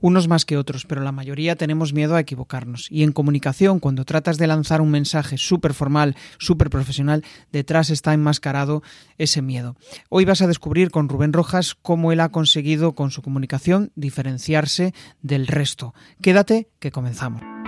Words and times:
Unos 0.00 0.28
más 0.28 0.44
que 0.44 0.56
otros, 0.56 0.86
pero 0.86 1.02
la 1.02 1.12
mayoría 1.12 1.56
tenemos 1.56 1.92
miedo 1.92 2.16
a 2.16 2.20
equivocarnos. 2.20 2.86
Y 2.90 3.02
en 3.02 3.12
comunicación, 3.12 3.80
cuando 3.80 4.04
tratas 4.04 4.38
de 4.38 4.46
lanzar 4.46 4.80
un 4.80 4.90
mensaje 4.90 5.36
súper 5.38 5.74
formal, 5.74 6.16
súper 6.38 6.70
profesional, 6.70 7.24
detrás 7.52 7.90
está 7.90 8.14
enmascarado 8.14 8.82
ese 9.18 9.42
miedo. 9.42 9.76
Hoy 10.08 10.24
vas 10.24 10.42
a 10.42 10.46
descubrir 10.46 10.90
con 10.90 11.08
Rubén 11.08 11.32
Rojas 11.32 11.74
cómo 11.74 12.12
él 12.12 12.20
ha 12.20 12.30
conseguido 12.30 12.92
con 12.92 13.10
su 13.10 13.22
comunicación 13.22 13.92
diferenciarse 13.94 14.94
del 15.22 15.46
resto. 15.46 15.94
Quédate 16.22 16.68
que 16.78 16.90
comenzamos. 16.90 17.59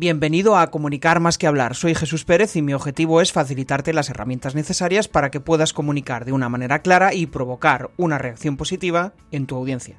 Bienvenido 0.00 0.56
a 0.56 0.68
Comunicar 0.68 1.18
más 1.18 1.38
que 1.38 1.48
hablar. 1.48 1.74
Soy 1.74 1.92
Jesús 1.92 2.24
Pérez 2.24 2.54
y 2.54 2.62
mi 2.62 2.72
objetivo 2.72 3.20
es 3.20 3.32
facilitarte 3.32 3.92
las 3.92 4.08
herramientas 4.10 4.54
necesarias 4.54 5.08
para 5.08 5.32
que 5.32 5.40
puedas 5.40 5.72
comunicar 5.72 6.24
de 6.24 6.30
una 6.30 6.48
manera 6.48 6.82
clara 6.82 7.14
y 7.14 7.26
provocar 7.26 7.90
una 7.96 8.16
reacción 8.16 8.56
positiva 8.56 9.14
en 9.32 9.48
tu 9.48 9.56
audiencia. 9.56 9.96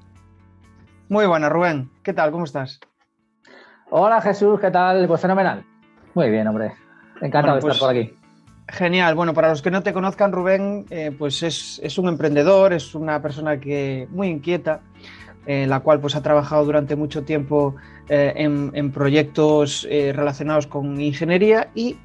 Muy 1.10 1.26
buena, 1.26 1.50
Rubén. 1.50 1.92
¿Qué 2.02 2.14
tal? 2.14 2.32
¿Cómo 2.32 2.46
estás? 2.46 2.80
Hola 3.90 4.22
Jesús, 4.22 4.58
¿qué 4.62 4.72
tal? 4.72 5.06
Pues 5.06 5.20
fenomenal. 5.20 5.66
Muy 6.14 6.30
bien, 6.30 6.48
hombre. 6.48 6.72
Encantado 7.20 7.56
de 7.56 7.60
estar 7.60 7.72
pues 7.72 7.80
por 7.80 7.90
aquí. 7.90 8.18
Genial. 8.70 9.16
Bueno, 9.16 9.34
para 9.34 9.50
los 9.50 9.62
que 9.62 9.70
no 9.70 9.84
te 9.84 9.92
conozcan, 9.92 10.32
Rubén, 10.32 10.86
eh, 10.92 11.12
pues 11.12 11.44
es, 11.44 11.78
es, 11.84 11.98
un 11.98 12.08
emprendedor, 12.08 12.72
es 12.72 12.96
una 12.96 13.22
persona 13.22 13.60
que 13.60 14.08
muy 14.12 14.30
inquieta, 14.30 14.80
eh, 15.50 15.66
la 15.66 15.80
cual 15.80 16.00
pues 16.00 16.16
ha 16.16 16.22
trabajado 16.22 16.64
durante 16.64 16.96
mucho 16.96 17.24
tiempo 17.24 17.76
eh, 18.08 18.34
en, 18.36 18.92
proyectos 18.92 19.88
eh, 19.90 20.14
relacionados 20.16 20.68
con 20.68 21.02
ingeniería 21.02 21.72
y, 21.74 21.98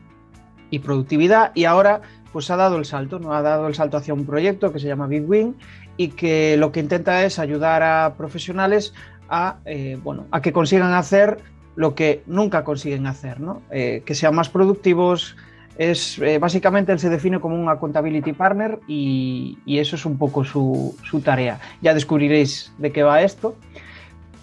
productividad 0.82 1.52
y 1.54 1.66
ahora 1.66 2.00
pues 2.32 2.50
ha 2.50 2.56
dado 2.56 2.78
el 2.78 2.86
salto, 2.86 3.18
¿no? 3.18 3.34
ha 3.34 3.42
dado 3.42 3.66
el 3.68 3.74
salto 3.74 3.98
hacia 3.98 4.14
un 4.14 4.24
proyecto 4.24 4.72
que 4.72 4.78
se 4.78 4.86
llama 4.86 5.06
Big 5.06 5.28
Wing 5.28 5.52
y 5.98 6.08
que 6.08 6.56
lo 6.56 6.72
que 6.72 6.80
intenta 6.80 7.22
es 7.22 7.38
ayudar 7.38 7.82
a 7.82 8.14
profesionales 8.16 8.94
a, 9.28 9.58
bueno, 10.02 10.26
a 10.30 10.40
que 10.40 10.52
consigan 10.52 10.95
hacer 10.95 11.36
lo 11.76 11.95
que 11.95 12.23
nunca 12.26 12.64
consiguen 12.64 13.06
hacer, 13.06 13.40
¿no? 13.40 13.62
que 13.70 14.14
sean 14.14 14.34
más 14.34 14.48
productivos, 14.48 15.36
es 15.76 16.20
básicamente 16.40 16.92
él 16.92 16.98
se 16.98 17.10
define 17.10 17.40
como 17.40 17.56
un 17.56 17.68
accountability 17.68 18.32
partner 18.32 18.78
y, 18.86 19.58
eso 19.66 19.96
es 19.96 20.06
un 20.06 20.18
poco 20.18 20.44
su, 20.44 20.96
su, 21.02 21.20
tarea. 21.20 21.58
Ya 21.82 21.94
descubriréis 21.94 22.72
de 22.78 22.92
qué 22.92 23.02
va 23.02 23.22
esto. 23.22 23.56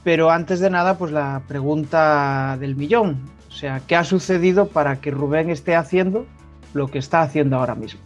Pero 0.03 0.31
antes 0.31 0.59
de 0.59 0.69
nada, 0.69 0.97
pues 0.97 1.11
la 1.11 1.43
pregunta 1.47 2.57
del 2.59 2.75
millón. 2.75 3.29
O 3.47 3.51
sea, 3.51 3.81
¿qué 3.85 3.95
ha 3.95 4.03
sucedido 4.03 4.67
para 4.67 4.95
que 4.99 5.11
Rubén 5.11 5.49
esté 5.49 5.75
haciendo 5.75 6.25
lo 6.73 6.87
que 6.87 6.97
está 6.99 7.21
haciendo 7.21 7.57
ahora 7.57 7.75
mismo? 7.75 8.01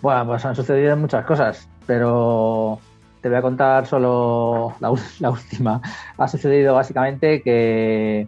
Bueno, 0.00 0.26
pues 0.26 0.44
han 0.44 0.56
sucedido 0.56 0.96
muchas 0.96 1.26
cosas, 1.26 1.68
pero 1.86 2.80
te 3.20 3.28
voy 3.28 3.38
a 3.38 3.42
contar 3.42 3.86
solo 3.86 4.74
la, 4.80 4.90
última. 5.30 5.82
Ha 6.16 6.28
sucedido 6.28 6.74
básicamente 6.74 7.42
que, 7.42 8.26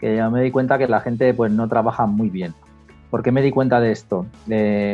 que 0.00 0.16
yo 0.16 0.30
me 0.30 0.42
di 0.42 0.50
cuenta 0.50 0.78
que 0.78 0.88
la 0.88 1.00
gente 1.00 1.34
pues 1.34 1.52
no 1.52 1.68
trabaja 1.68 2.06
muy 2.06 2.30
bien. 2.30 2.54
¿Por 3.10 3.22
qué 3.22 3.32
me 3.32 3.42
di 3.42 3.50
cuenta 3.50 3.80
de 3.80 3.92
esto? 3.92 4.26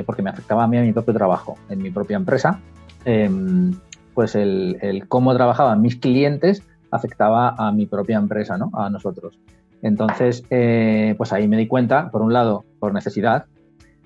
porque 0.07 0.23
me 0.23 0.31
afectaba 0.31 0.65
a 0.65 0.67
mí 0.67 0.79
a 0.79 0.83
mi 0.83 0.93
propio 0.93 1.15
trabajo, 1.15 1.57
en 1.69 1.83
mi 1.83 1.91
propia 1.91 2.17
empresa. 2.17 2.61
Em, 3.05 3.75
pues 4.15 4.35
el, 4.35 5.05
cómo 5.09 5.35
trabajaban 5.35 5.83
mis 5.83 5.97
clientes 5.97 6.63
afectaba 6.91 7.55
a 7.59 7.71
mi 7.73 7.87
propia 7.87 8.17
empresa, 8.17 8.57
¿no? 8.57 8.71
A 8.73 8.89
nosotros. 8.91 9.39
Entonces, 9.83 10.43
eh, 10.51 11.15
pues 11.19 11.33
ahí 11.33 11.47
me 11.49 11.57
di 11.59 11.67
cuenta, 11.67 12.11
por 12.11 12.23
un 12.23 12.33
lado, 12.33 12.65
por 12.79 12.95
necesidad. 12.95 13.45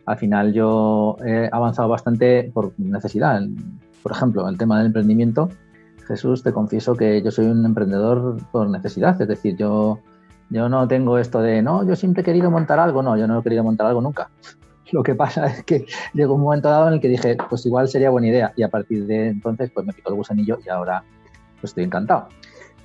Al 0.06 0.18
final 0.18 0.52
yo 0.52 1.16
he 1.24 1.48
avanzado 1.52 1.88
bastante 1.88 2.50
por 2.52 2.72
necesidad. 2.78 3.40
Por 4.02 4.12
ejemplo, 4.12 4.48
el 4.48 4.58
tema 4.58 4.78
del 4.78 4.88
emprendimiento. 4.88 5.48
Jesús, 6.08 6.42
te 6.42 6.52
confieso 6.52 6.96
que 6.96 7.22
yo 7.22 7.30
soy 7.30 7.46
un 7.46 7.64
emprendedor 7.64 8.36
por 8.50 8.68
necesidad. 8.68 9.20
Es 9.22 9.28
decir, 9.28 9.56
yo, 9.56 10.00
yo 10.50 10.68
no 10.68 10.86
tengo 10.88 11.18
esto 11.18 11.40
de, 11.40 11.62
no, 11.62 11.86
yo 11.86 11.96
siempre 11.96 12.22
he 12.22 12.24
querido 12.24 12.50
montar 12.50 12.78
algo. 12.78 13.02
No, 13.02 13.16
yo 13.16 13.26
no 13.26 13.38
he 13.38 13.42
querido 13.42 13.64
montar 13.64 13.86
algo 13.86 14.00
nunca. 14.00 14.30
Lo 14.92 15.02
que 15.02 15.14
pasa 15.14 15.46
es 15.46 15.62
que 15.64 15.86
llegó 16.14 16.34
un 16.34 16.42
momento 16.42 16.68
dado 16.68 16.88
en 16.88 16.94
el 16.94 17.00
que 17.00 17.08
dije, 17.08 17.36
pues 17.48 17.64
igual 17.64 17.88
sería 17.88 18.10
buena 18.10 18.28
idea. 18.28 18.52
Y 18.56 18.62
a 18.62 18.68
partir 18.68 19.06
de 19.06 19.28
entonces, 19.28 19.70
pues 19.72 19.86
me 19.86 19.92
quitó 19.92 20.10
el 20.10 20.16
gusanillo 20.16 20.58
y 20.64 20.68
ahora 20.68 21.04
pues 21.60 21.70
estoy 21.70 21.84
encantado. 21.84 22.28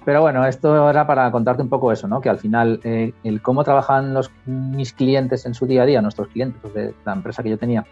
Pero 0.06 0.22
bueno, 0.22 0.46
esto 0.46 0.88
era 0.88 1.08
para 1.08 1.31
contarte 1.31 1.64
un 1.64 1.70
poco 1.70 1.92
eso, 1.92 2.08
¿no? 2.08 2.22
Que 2.22 2.30
al 2.30 2.38
final, 2.38 2.80
eh, 2.84 3.12
el 3.24 3.42
cómo 3.42 3.64
trabajan 3.64 4.14
los, 4.14 4.30
mis 4.46 4.94
clientes 4.94 5.48
en 5.48 5.56
su 5.56 5.66
día 5.66 5.81
a 5.81 5.86
día, 5.88 6.02
nuestros 6.04 6.28
clientes 6.28 6.62
pues, 6.62 6.75
de 6.75 6.94
la 7.06 7.14
empresa 7.14 7.42
que 7.42 7.50
yo 7.50 7.58
tenía, 7.58 7.86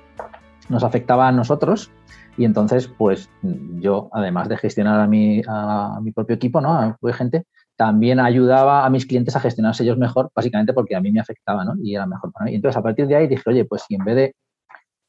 nos 0.70 0.84
afectaba 0.84 1.28
a 1.28 1.32
nosotros. 1.32 1.90
Y 2.38 2.46
entonces, 2.46 2.88
pues 2.88 3.32
yo, 3.42 4.10
además 4.12 4.48
de 4.48 4.58
gestionar 4.58 5.00
a 5.00 5.08
mi, 5.08 5.42
a 5.48 6.00
mi 6.04 6.12
propio 6.12 6.36
equipo, 6.36 6.62
¿no? 6.62 6.74
A 6.74 6.98
mi 7.02 7.14
gente, 7.14 7.48
también 7.84 8.22
ayudaba 8.22 8.86
a 8.86 8.90
mis 8.90 9.06
clientes 9.06 9.36
a 9.36 9.42
gestionarse 9.42 9.84
ellos 9.84 9.98
mejor, 9.98 10.32
básicamente 10.34 10.72
porque 10.72 10.96
a 10.96 11.02
mí 11.02 11.12
me 11.12 11.20
afectaba, 11.20 11.66
¿no? 11.66 11.74
Y 11.84 11.96
era 11.96 12.06
mejor 12.06 12.32
para 12.32 12.46
mí. 12.46 12.56
Entonces, 12.56 12.78
a 12.78 12.82
partir 12.82 13.08
de 13.08 13.18
ahí 13.18 13.28
dije, 13.28 13.44
oye, 13.46 13.66
pues 13.66 13.84
si 13.86 13.96
en 13.96 14.06
vez 14.06 14.16
de 14.16 14.36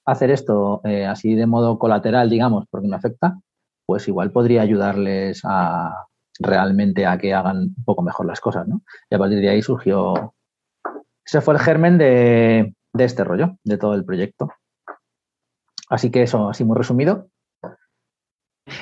hacer 0.05 0.33
esto 0.33 0.81
eh, 0.83 1.07
así 1.07 1.37
de 1.37 1.47
modo 1.47 1.79
colateral, 1.79 2.29
digamos, 2.29 2.65
porque 2.69 2.89
me 2.89 2.97
afecta, 2.97 3.39
pues 3.87 4.09
igual 4.09 4.33
podría 4.33 4.63
ayudarles 4.63 5.43
a 5.45 6.07
realmente 6.41 7.07
a 7.07 7.17
que 7.17 7.33
hagan 7.33 7.59
un 7.79 7.85
poco 7.85 8.03
mejor 8.03 8.27
las 8.27 8.41
cosas, 8.41 8.67
¿no? 8.67 8.83
Y 9.09 9.15
a 9.15 9.19
partir 9.19 9.39
de 9.39 9.51
ahí 9.51 9.63
surgió, 9.63 10.35
ese 11.25 11.41
fue 11.43 11.55
el 11.55 11.61
germen 11.61 11.97
de, 11.97 12.75
de 12.93 13.05
este 13.05 13.23
rollo, 13.23 13.57
de 13.63 13.79
todo 13.79 13.95
el 13.95 14.05
proyecto. 14.05 14.51
Así 15.89 16.11
que 16.11 16.25
eso, 16.25 16.49
así 16.49 16.65
muy 16.65 16.77
resumido, 16.77 17.29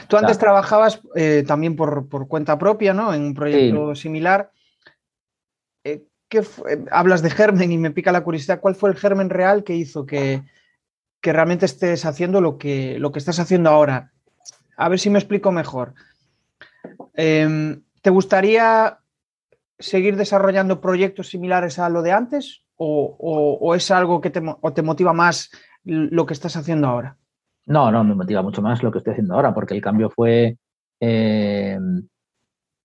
Tú 0.09 0.16
antes 0.16 0.38
trabajabas 0.38 1.00
eh, 1.15 1.44
también 1.47 1.75
por, 1.76 2.06
cuenta 2.28 2.59
propia, 2.59 2.94
¿no? 2.94 3.12
En 3.12 3.22
un 3.22 3.34
proyecto 3.34 3.94
similar. 3.94 4.53
Eh, 5.84 6.04
¿qué 6.28 6.43
hablas 6.91 7.22
de 7.22 7.31
germen 7.31 7.72
y 7.72 7.78
me 7.78 7.91
pica 7.91 8.12
la 8.12 8.25
curiosidad. 8.25 8.60
¿Cuál 8.60 8.75
fue 8.75 8.91
el 8.91 8.97
germen 8.97 9.28
real 9.28 9.65
que 9.65 9.75
hizo 9.75 10.06
que, 10.06 10.42
realmente 11.21 11.66
estés 11.66 12.04
haciendo 12.04 12.41
lo 12.41 12.59
que, 12.59 12.98
lo 12.98 13.12
que 13.12 13.19
estás 13.19 13.38
haciendo 13.38 13.71
ahora? 13.71 14.12
A 14.76 14.88
ver 14.88 14.98
si 14.98 15.10
me 15.10 15.19
explico 15.19 15.53
mejor. 15.53 15.94
Em, 17.15 17.82
¿Te 18.00 18.10
gustaría 18.10 18.98
seguir 19.78 20.16
desarrollando 20.16 20.81
proyectos 20.81 21.28
similares 21.28 21.78
a 21.78 21.88
lo 21.88 22.03
de 22.03 22.12
antes? 22.12 22.65
¿O, 22.76 23.75
es 23.76 23.91
algo 23.91 24.21
que 24.21 24.31
te, 24.31 24.42
te 24.75 24.82
motiva 24.82 25.12
más 25.12 25.50
lo 25.84 26.26
que 26.26 26.34
estás 26.34 26.56
haciendo 26.56 26.88
ahora? 26.88 27.16
No, 27.66 27.90
no, 27.92 28.02
me 28.04 28.14
motiva 28.14 28.42
mucho 28.42 28.60
más 28.62 28.82
lo 28.82 28.90
que 28.90 28.98
estoy 28.98 29.12
haciendo 29.12 29.34
ahora, 29.34 29.54
porque 29.54 29.74
el 29.74 29.80
cambio 29.80 30.10
fue 30.10 30.56
eh, 31.00 31.78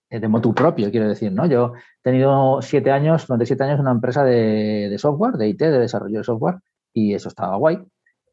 de 0.09 0.27
motu 0.27 0.53
propio, 0.53 0.91
quiero 0.91 1.07
decir, 1.07 1.31
¿no? 1.31 1.45
Yo 1.47 1.73
he 1.75 2.01
tenido 2.03 2.61
siete 2.61 2.91
años, 2.91 3.27
durante 3.27 3.45
siete 3.45 3.63
años, 3.63 3.79
una 3.79 3.91
empresa 3.91 4.23
de, 4.23 4.95
software, 4.99 5.33
de 5.33 5.49
IT, 5.49 5.59
de 5.59 5.79
desarrollo 5.79 6.19
de 6.19 6.23
software, 6.23 6.55
y 6.93 7.13
eso 7.13 7.29
estaba 7.29 7.57
guay, 7.57 7.79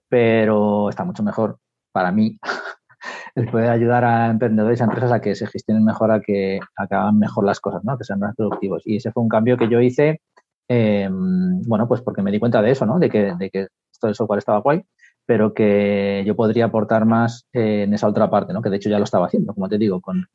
pero 0.08 0.90
está 0.90 1.04
mucho 1.04 1.22
mejor 1.22 1.58
para 1.92 2.12
mí 2.12 2.38
el 3.34 3.48
poder 3.50 3.70
ayudar 3.70 4.04
a 4.04 4.26
emprendedores 4.30 4.80
y 4.80 4.82
a 4.82 4.86
empresas 4.86 5.12
a 5.12 5.20
que 5.20 5.34
se 5.34 5.46
gestionen 5.46 5.84
mejor, 5.84 6.10
a 6.12 6.20
que, 6.20 6.60
hagan 6.76 7.18
mejor 7.18 7.44
las 7.44 7.60
cosas, 7.60 7.82
¿no? 7.84 7.96
Que 7.98 8.04
sean 8.04 8.20
más 8.20 8.34
productivos. 8.36 8.82
Y 8.86 8.96
ese 8.96 9.12
fue 9.12 9.22
un 9.22 9.28
cambio 9.28 9.56
que 9.56 9.68
yo 9.68 9.80
hice, 9.80 10.20
eh, 10.68 11.08
bueno, 11.10 11.88
pues 11.88 12.02
porque 12.02 12.22
me 12.22 12.30
di 12.30 12.38
cuenta 12.38 12.62
de 12.62 12.70
eso, 12.70 12.86
¿no? 12.86 12.98
De 12.98 13.10
que, 13.10 13.34
de 13.38 13.50
que 13.50 13.68
esto 13.92 14.06
del 14.06 14.14
software 14.16 14.38
estaba 14.38 14.60
guay 14.60 14.84
pero 15.26 15.54
que 15.54 16.22
yo 16.26 16.36
podría 16.36 16.66
aportar 16.66 17.06
más 17.06 17.46
en 17.52 17.94
esa 17.94 18.08
otra 18.08 18.30
parte, 18.30 18.52
¿no? 18.52 18.62
que 18.62 18.70
de 18.70 18.76
hecho 18.76 18.90
ya 18.90 18.98
lo 18.98 19.04
estaba 19.04 19.26
haciendo, 19.26 19.54
como 19.54 19.68
te 19.68 19.78
digo, 19.78 20.00
con, 20.00 20.26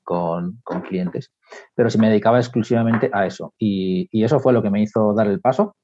clientes. 0.88 1.32
Pero 1.76 1.90
si 1.90 1.98
me 2.00 2.10
dedicaba 2.10 2.40
exclusivamente 2.40 3.10
a 3.14 3.26
eso. 3.26 3.54
Y, 3.58 4.10
eso 4.24 4.40
fue 4.40 4.54
lo 4.54 4.62
que 4.62 4.70
me 4.70 4.82
hizo 4.82 5.14
dar 5.14 5.28
el 5.28 5.40
paso, 5.40 5.76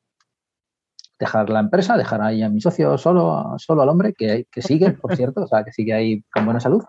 dejar 1.19 1.49
la 1.49 1.59
empresa, 1.59 1.97
dejar 1.97 2.21
ahí 2.21 2.41
a 2.43 2.49
mi 2.49 2.61
socio 2.61 2.97
solo, 2.97 3.55
solo 3.57 3.81
al 3.83 3.89
hombre, 3.89 4.13
que, 4.13 4.45
que 4.51 4.61
sigue, 4.61 4.91
por 4.91 5.15
cierto, 5.15 5.43
o 5.43 5.47
sea, 5.47 5.63
que 5.63 5.71
sigue 5.71 5.93
ahí 5.93 6.23
con 6.33 6.45
buena 6.45 6.59
salud, 6.59 6.83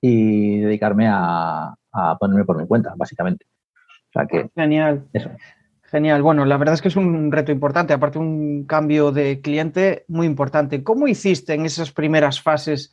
y 0.00 0.60
dedicarme 0.60 1.06
a, 1.08 1.74
a 1.92 2.16
ponerme 2.18 2.44
por 2.44 2.60
mi 2.60 2.66
cuenta, 2.66 2.94
básicamente. 2.96 3.46
O 4.08 4.12
sea 4.12 4.26
que... 4.26 4.50
Genial. 4.56 5.06
Eso. 5.12 5.30
Genial. 5.90 6.22
Bueno, 6.22 6.44
la 6.44 6.56
verdad 6.56 6.74
es 6.74 6.82
que 6.82 6.88
es 6.88 6.94
un 6.94 7.32
reto 7.32 7.50
importante, 7.50 7.92
aparte 7.92 8.20
un 8.20 8.64
cambio 8.64 9.10
de 9.10 9.40
cliente 9.40 10.04
muy 10.06 10.24
importante. 10.24 10.84
¿Cómo 10.84 11.08
hiciste 11.08 11.54
en 11.54 11.66
esas 11.66 11.90
primeras 11.90 12.40
fases 12.40 12.92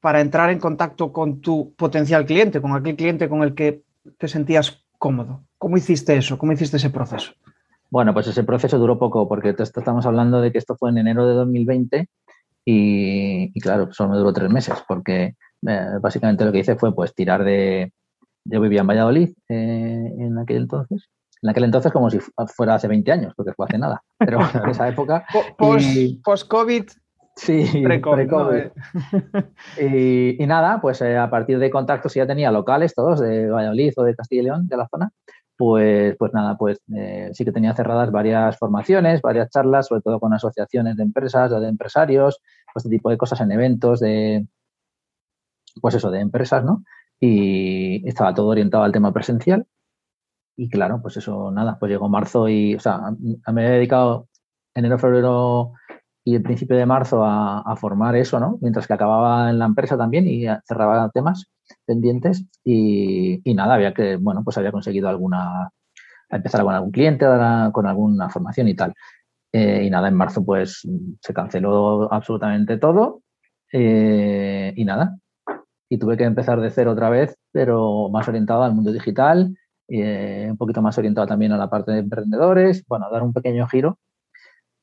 para 0.00 0.20
entrar 0.20 0.50
en 0.50 0.60
contacto 0.60 1.12
con 1.12 1.40
tu 1.40 1.74
potencial 1.74 2.24
cliente, 2.24 2.60
con 2.60 2.72
aquel 2.72 2.94
cliente 2.94 3.28
con 3.28 3.42
el 3.42 3.56
que 3.56 3.82
te 4.16 4.28
sentías 4.28 4.84
cómodo? 4.96 5.42
¿Cómo 5.58 5.76
hiciste 5.76 6.16
eso? 6.16 6.38
¿Cómo 6.38 6.52
hiciste 6.52 6.76
ese 6.76 6.90
proceso? 6.90 7.32
Bueno, 7.90 8.14
pues 8.14 8.28
ese 8.28 8.44
proceso 8.44 8.78
duró 8.78 8.96
poco 8.96 9.28
porque 9.28 9.52
estamos 9.58 10.06
hablando 10.06 10.40
de 10.40 10.52
que 10.52 10.58
esto 10.58 10.76
fue 10.76 10.90
en 10.90 10.98
enero 10.98 11.26
de 11.26 11.34
2020 11.34 12.08
y, 12.64 13.60
claro, 13.60 13.92
solo 13.92 14.18
duró 14.18 14.32
tres 14.32 14.50
meses 14.50 14.84
porque 14.86 15.34
eh, 15.66 15.88
básicamente 16.00 16.44
lo 16.44 16.52
que 16.52 16.60
hice 16.60 16.76
fue 16.76 16.94
pues 16.94 17.12
tirar 17.12 17.42
de... 17.42 17.92
Yo 18.44 18.60
vivía 18.60 18.82
en 18.82 18.86
Valladolid 18.86 19.30
eh, 19.48 20.12
en 20.16 20.38
aquel 20.38 20.58
entonces 20.58 21.08
en 21.42 21.48
aquel 21.48 21.64
entonces 21.64 21.92
como 21.92 22.10
si 22.10 22.18
fuera 22.54 22.74
hace 22.74 22.88
20 22.88 23.12
años, 23.12 23.32
porque 23.36 23.52
fue 23.52 23.66
hace 23.66 23.78
nada, 23.78 24.02
pero 24.18 24.40
en 24.40 24.70
esa 24.70 24.88
época. 24.88 25.24
Post-COVID, 25.58 26.88
Sí, 27.36 27.82
pre-COVID. 27.84 28.70
Eh. 29.76 30.36
y, 30.40 30.46
nada, 30.46 30.80
pues 30.80 31.02
eh, 31.02 31.18
a 31.18 31.28
partir 31.28 31.58
de 31.58 31.70
contactos 31.70 32.14
ya 32.14 32.26
tenía 32.26 32.50
locales 32.50 32.94
todos 32.94 33.20
de 33.20 33.50
Valladolid 33.50 33.92
o 33.96 34.04
de 34.04 34.14
Castilla 34.14 34.40
y 34.40 34.44
León, 34.46 34.68
de 34.68 34.76
la 34.78 34.88
zona, 34.88 35.12
pues, 35.56 36.16
pues 36.18 36.32
nada, 36.32 36.56
pues 36.56 36.80
eh, 36.94 37.30
sí 37.34 37.44
que 37.44 37.52
tenía 37.52 37.74
cerradas 37.74 38.10
varias 38.10 38.56
formaciones, 38.56 39.20
varias 39.20 39.50
charlas, 39.50 39.86
sobre 39.88 40.00
todo 40.00 40.18
con 40.18 40.32
asociaciones 40.32 40.96
de 40.96 41.02
empresas, 41.02 41.50
de 41.50 41.68
empresarios, 41.68 42.40
pues 42.72 42.86
este 42.86 42.96
tipo 42.96 43.10
de 43.10 43.18
cosas 43.18 43.40
en 43.42 43.52
eventos 43.52 44.00
de, 44.00 44.46
pues 45.82 45.94
eso, 45.94 46.10
de 46.10 46.20
empresas, 46.20 46.64
¿no? 46.64 46.84
Y 47.20 48.06
estaba 48.08 48.32
todo 48.32 48.48
orientado 48.48 48.84
al 48.84 48.92
tema 48.92 49.12
presencial. 49.12 49.66
Y 50.56 50.68
claro, 50.70 51.00
pues 51.02 51.16
eso, 51.18 51.50
nada, 51.50 51.78
pues 51.78 51.90
llegó 51.90 52.08
marzo 52.08 52.48
y, 52.48 52.74
o 52.74 52.80
sea, 52.80 53.00
me 53.52 53.66
he 53.66 53.70
dedicado 53.70 54.28
enero, 54.74 54.98
febrero 54.98 55.72
y 56.24 56.34
el 56.34 56.42
principio 56.42 56.76
de 56.76 56.86
marzo 56.86 57.24
a, 57.24 57.76
formar 57.76 58.16
eso, 58.16 58.40
¿no? 58.40 58.58
Mientras 58.60 58.86
que 58.86 58.94
acababa 58.94 59.50
en 59.50 59.58
la 59.58 59.66
empresa 59.66 59.96
también 59.96 60.26
y 60.26 60.44
cerraba 60.66 61.10
temas 61.10 61.46
pendientes 61.84 62.44
y, 62.64 63.40
nada, 63.54 63.74
había 63.74 63.94
que, 63.94 64.16
bueno, 64.16 64.42
pues 64.42 64.58
había 64.58 64.72
conseguido 64.72 65.08
alguna, 65.08 65.70
empezar 66.28 66.64
con 66.64 66.74
algún 66.74 66.90
cliente, 66.90 67.26
con 67.72 67.86
alguna 67.86 68.28
formación 68.28 68.68
y 68.68 68.74
tal. 68.74 68.92
Eh, 69.52 69.84
y 69.84 69.90
nada, 69.90 70.08
en 70.08 70.14
marzo 70.14 70.44
pues 70.44 70.82
se 71.20 71.32
canceló 71.32 72.12
absolutamente 72.12 72.76
todo 72.76 73.22
eh, 73.72 74.72
y 74.74 74.84
nada. 74.84 75.16
Y 75.88 75.98
tuve 75.98 76.16
que 76.16 76.24
empezar 76.24 76.60
de 76.60 76.70
cero 76.70 76.92
otra 76.92 77.08
vez, 77.08 77.36
pero 77.52 78.08
más 78.10 78.26
orientado 78.26 78.64
al 78.64 78.74
mundo 78.74 78.90
digital, 78.92 79.56
eh, 79.88 80.48
un 80.50 80.56
poquito 80.56 80.82
más 80.82 80.96
orientado 80.98 81.26
también 81.26 81.52
a 81.52 81.58
la 81.58 81.70
parte 81.70 81.92
de 81.92 82.00
emprendedores, 82.00 82.84
bueno, 82.86 83.10
dar 83.10 83.22
un 83.22 83.32
pequeño 83.32 83.66
giro, 83.68 83.98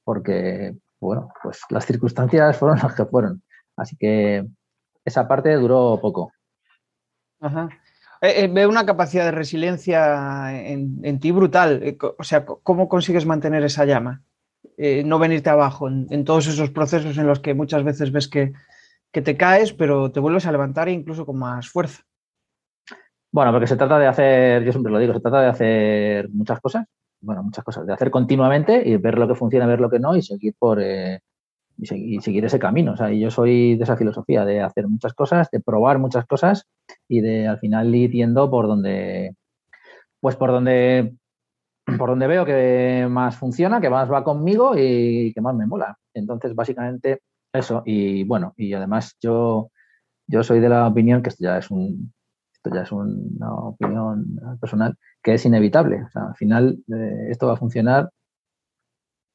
porque, 0.04 0.76
bueno, 1.00 1.30
pues 1.42 1.62
las 1.70 1.86
circunstancias 1.86 2.58
fueron 2.58 2.80
las 2.80 2.96
que 2.96 3.06
fueron. 3.06 3.44
Así 3.76 3.96
que 3.98 4.46
esa 5.06 5.28
parte 5.28 5.54
duró 5.56 6.00
poco. 6.02 6.32
Ajá. 7.40 7.70
Eh, 8.24 8.46
eh, 8.46 8.48
veo 8.48 8.70
una 8.70 8.86
capacidad 8.86 9.26
de 9.26 9.32
resiliencia 9.32 10.58
en, 10.66 11.20
ti 11.20 11.32
brutal. 11.32 11.82
Eh, 11.84 11.98
o 12.18 12.24
sea, 12.24 12.46
¿cómo 12.46 12.88
consigues 12.88 13.26
mantener 13.26 13.64
esa 13.64 13.86
llama? 13.86 14.24
no 15.06 15.20
venirte 15.20 15.50
abajo 15.50 15.88
en, 15.88 16.26
todos 16.26 16.48
esos 16.48 16.72
procesos 16.72 17.18
en 17.18 17.28
los 17.28 17.40
que 17.40 17.54
muchas 17.54 17.84
veces 17.84 18.12
ves 18.12 18.28
que, 18.28 18.54
te 19.12 19.38
caes, 19.38 19.72
pero 19.72 20.12
te 20.12 20.20
vuelves 20.20 20.48
a 20.48 20.52
levantar 20.52 20.90
incluso 20.90 21.26
con 21.26 21.38
más 21.38 21.70
fuerza. 21.70 22.04
Bueno, 23.34 23.52
porque 23.52 23.66
se 23.66 23.78
trata 23.78 23.98
de 23.98 24.06
hacer, 24.06 24.64
yo 24.64 24.72
siempre 24.72 24.92
lo 24.92 25.00
digo, 25.00 25.12
se 25.14 25.20
trata 25.20 25.42
de 25.42 25.48
hacer 25.48 26.30
muchas 26.30 26.60
cosas, 26.62 26.86
bueno, 27.20 27.42
muchas 27.42 27.64
cosas, 27.64 27.88
de 27.88 27.94
hacer 27.94 28.12
continuamente 28.12 28.88
y 28.88 28.98
ver 28.98 29.18
lo 29.18 29.28
que 29.28 29.34
funciona, 29.34 29.66
ver 29.66 29.82
lo 29.82 29.90
que 29.90 29.98
no 30.00 30.16
y 30.16 30.22
seguir 30.22 30.54
por, 30.60 30.80
y, 30.80 32.20
seguir 32.22 32.46
ese 32.46 32.60
camino. 32.60 32.94
O 32.94 32.98
sea, 32.98 33.12
yo 33.12 33.32
soy 33.32 33.76
de 33.76 33.84
esa 33.86 33.98
filosofía 33.98 34.46
de 34.46 34.62
hacer 34.62 34.88
muchas 34.88 35.16
cosas, 35.16 35.50
de 35.52 35.62
probar 35.62 35.98
muchas 35.98 36.28
cosas 36.28 36.68
y 37.08 37.22
de 37.22 37.48
al 37.48 37.58
final 37.60 37.96
ir 37.96 38.12
yendo 38.12 38.52
por 38.52 38.68
donde, 38.68 39.36
pues 40.20 40.36
por 40.36 40.52
donde, 40.52 41.16
por 41.98 42.10
donde 42.10 42.28
veo 42.28 42.46
que 42.46 43.08
más 43.10 43.36
funciona, 43.36 43.82
que 43.82 43.90
más 43.90 44.12
va 44.12 44.24
conmigo 44.24 44.74
y 44.78 45.34
que 45.34 45.42
más 45.42 45.56
me 45.56 45.66
mola. 45.66 45.98
Entonces, 46.14 46.54
básicamente 46.54 47.22
eso. 47.52 47.82
Y 47.86 48.26
bueno, 48.26 48.54
y 48.58 48.74
además 48.74 49.18
yo, 49.22 49.72
yo 50.28 50.44
soy 50.44 50.60
de 50.60 50.70
la 50.70 50.88
opinión 50.88 51.24
que 51.24 51.30
esto 51.30 51.44
ya 51.44 51.58
es 51.58 51.72
un, 51.72 52.13
esto 52.64 52.76
ya 52.76 52.84
es 52.84 52.92
una 52.92 53.54
opinión 53.54 54.40
personal, 54.60 54.98
que 55.22 55.34
es 55.34 55.46
inevitable. 55.46 56.06
Al 56.14 56.36
final 56.36 56.78
eh, 56.88 57.28
esto 57.30 57.48
va 57.48 57.54
a 57.54 57.58
funcionar 57.58 58.10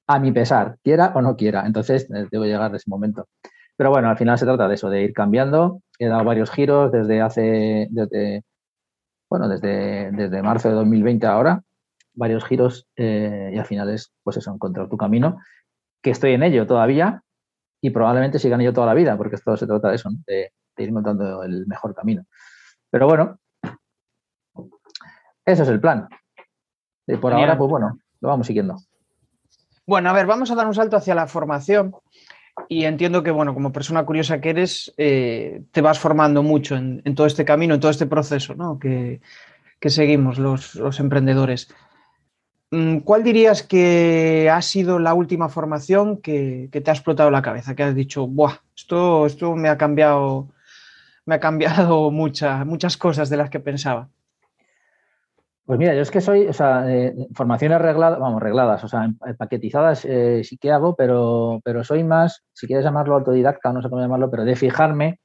a 0.07 0.19
mi 0.19 0.33
pesar, 0.33 0.79
quiera 0.83 1.13
o 1.15 1.21
no 1.21 1.37
quiera. 1.37 1.67
Entonces, 1.67 2.09
eh, 2.11 2.27
debo 2.31 2.45
llegar 2.45 2.73
a 2.73 2.77
ese 2.77 2.89
momento. 2.89 3.29
Pero 3.77 3.91
bueno, 3.91 4.09
al 4.09 4.17
final 4.17 4.39
se 4.39 4.47
trata 4.47 4.67
de 4.67 4.75
eso, 4.75 4.89
de 4.89 5.03
ir 5.03 5.13
cambiando. 5.13 5.83
He 5.99 6.07
dado 6.09 6.25
varios 6.25 6.51
giros 6.51 6.91
desde 6.91 7.21
hace, 7.21 7.89
desde, 7.91 8.45
bueno, 9.31 9.49
desde, 9.49 10.11
desde 10.13 10.43
marzo 10.43 10.69
de 10.71 10.75
2020 10.77 11.27
ahora, 11.27 11.63
varios 12.15 12.45
giros 12.45 12.87
eh, 12.97 13.53
y 13.55 13.59
al 13.59 13.67
final 13.67 13.91
es, 13.91 14.13
pues 14.23 14.39
eso, 14.39 14.53
encontrar 14.53 14.89
tu 14.89 14.97
camino, 14.97 15.39
que 16.03 16.11
estoy 16.11 16.33
en 16.33 16.43
ello 16.43 16.67
todavía 16.67 17.23
y 17.83 17.91
probablemente 17.91 18.39
siga 18.39 18.57
en 18.57 18.63
ello 18.63 18.73
toda 18.73 18.87
la 18.87 18.95
vida, 18.95 19.17
porque 19.17 19.37
esto 19.37 19.57
se 19.57 19.67
trata 19.67 19.91
de 19.91 19.97
eso, 19.97 20.11
de, 20.27 20.51
ir 20.79 20.89
encontrando 20.89 21.43
el 21.43 21.67
mejor 21.67 21.95
camino. 21.95 22.25
Pero 22.91 23.07
bueno, 23.07 23.39
eso 25.45 25.63
es 25.63 25.69
el 25.69 25.81
plan. 25.81 26.09
Y 27.07 27.17
por 27.17 27.33
ahora, 27.33 27.57
pues 27.57 27.71
bueno, 27.71 27.99
lo 28.21 28.29
vamos 28.29 28.47
siguiendo. 28.47 28.77
Bueno, 29.87 30.11
a 30.11 30.13
ver, 30.13 30.27
vamos 30.27 30.51
a 30.51 30.55
dar 30.55 30.67
un 30.67 30.75
salto 30.75 30.97
hacia 30.97 31.15
la 31.15 31.27
formación 31.27 31.95
y 32.69 32.85
entiendo 32.85 33.23
que, 33.23 33.31
bueno, 33.31 33.55
como 33.55 33.73
persona 33.73 34.05
curiosa 34.05 34.41
que 34.41 34.51
eres, 34.51 34.93
eh, 34.97 35.63
te 35.73 35.81
vas 35.81 35.99
formando 35.99 36.43
mucho 36.43 36.77
en, 36.77 37.15
todo 37.15 37.27
este 37.27 37.45
camino, 37.45 37.75
en 37.75 37.81
todo 37.81 37.91
este 37.91 38.07
proceso 38.07 38.55
¿no? 38.55 38.79
que, 38.79 39.21
seguimos 39.81 40.39
los, 40.39 41.01
emprendedores. 41.01 41.69
Mm, 42.71 42.99
¿Cuál 42.99 43.25
dirías 43.25 43.63
que 43.63 44.51
ha 44.53 44.61
sido 44.61 44.99
la 44.99 45.15
última 45.15 45.49
formación 45.49 46.19
que, 46.19 46.69
te 46.71 46.91
ha 46.91 46.95
explotado 46.95 47.31
la 47.31 47.41
cabeza? 47.41 47.75
Que 47.75 47.85
has 47.85 47.95
dicho, 47.95 48.27
Buah, 48.27 48.59
esto, 48.77 49.25
esto 49.25 49.55
me 49.55 49.71
ha 49.71 49.79
cambiado, 49.79 50.49
me 51.29 51.35
ha 51.35 51.41
cambiado 51.41 52.11
muchas 52.11 52.97
cosas 52.97 53.29
de 53.29 53.37
las 53.37 53.51
que 53.51 53.61
pensaba. 53.61 54.09
Pues 55.67 55.79
mira, 55.79 55.95
yo 55.95 56.01
es 56.01 56.11
que 56.11 56.23
soy, 56.23 56.47
o 56.47 56.55
sea, 56.55 56.87
formaciones 57.35 57.79
regladas, 57.83 58.19
vamos, 58.19 58.41
regladas, 58.41 58.83
o 58.85 58.89
sea, 58.89 59.13
paquetizadas 59.37 60.07
eh, 60.07 60.43
sí 60.43 60.57
que 60.57 60.73
hago, 60.73 60.97
pero, 60.97 61.61
pero 61.63 61.85
soy 61.85 62.03
más, 62.03 62.43
si 62.55 62.67
quieres 62.67 62.87
llamarlo 62.87 63.17
autodidacta, 63.17 63.71
no 63.75 63.83
sé 63.83 63.91
cómo 63.91 64.01
llamarlo, 64.01 64.31
pero 64.31 64.47
de 64.47 64.57
fijarme, 64.57 65.21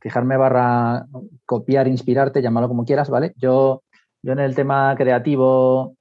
fijarme 0.00 0.36
barra 0.36 1.06
copiar, 1.44 1.88
inspirarte, 1.88 2.40
llamarlo 2.40 2.68
como 2.68 2.84
quieras, 2.84 3.10
¿vale? 3.10 3.32
Yo, 3.34 3.82
yo 4.22 4.32
en 4.32 4.38
el 4.38 4.54
tema 4.54 4.94
creativo 4.96 5.96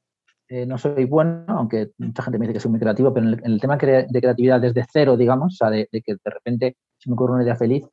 eh, 0.47 0.67
no 0.67 0.77
soy 0.77 1.05
bueno, 1.05 1.45
aunque 1.47 1.89
mucha 1.97 2.21
gente 2.21 2.37
me 2.37 2.45
dice 2.45 2.53
que 2.53 2.59
soy 2.59 2.69
muy 2.69 2.79
creativo, 2.79 3.11
pero 3.11 3.27
en 3.27 3.39
el, 3.43 3.59
tema 3.59 3.77
de 3.77 4.05
creatividad 4.21 4.61
desde 4.61 4.85
cero, 4.93 5.17
digamos, 5.17 5.53
o 5.53 5.57
sea, 5.57 5.71
de 5.71 5.87
que 5.91 6.13
de 6.13 6.31
repente 6.31 6.77
se 6.99 7.09
me 7.09 7.15
ocurre 7.15 7.33
una 7.33 7.43
idea 7.43 7.55
feliz, 7.55 7.83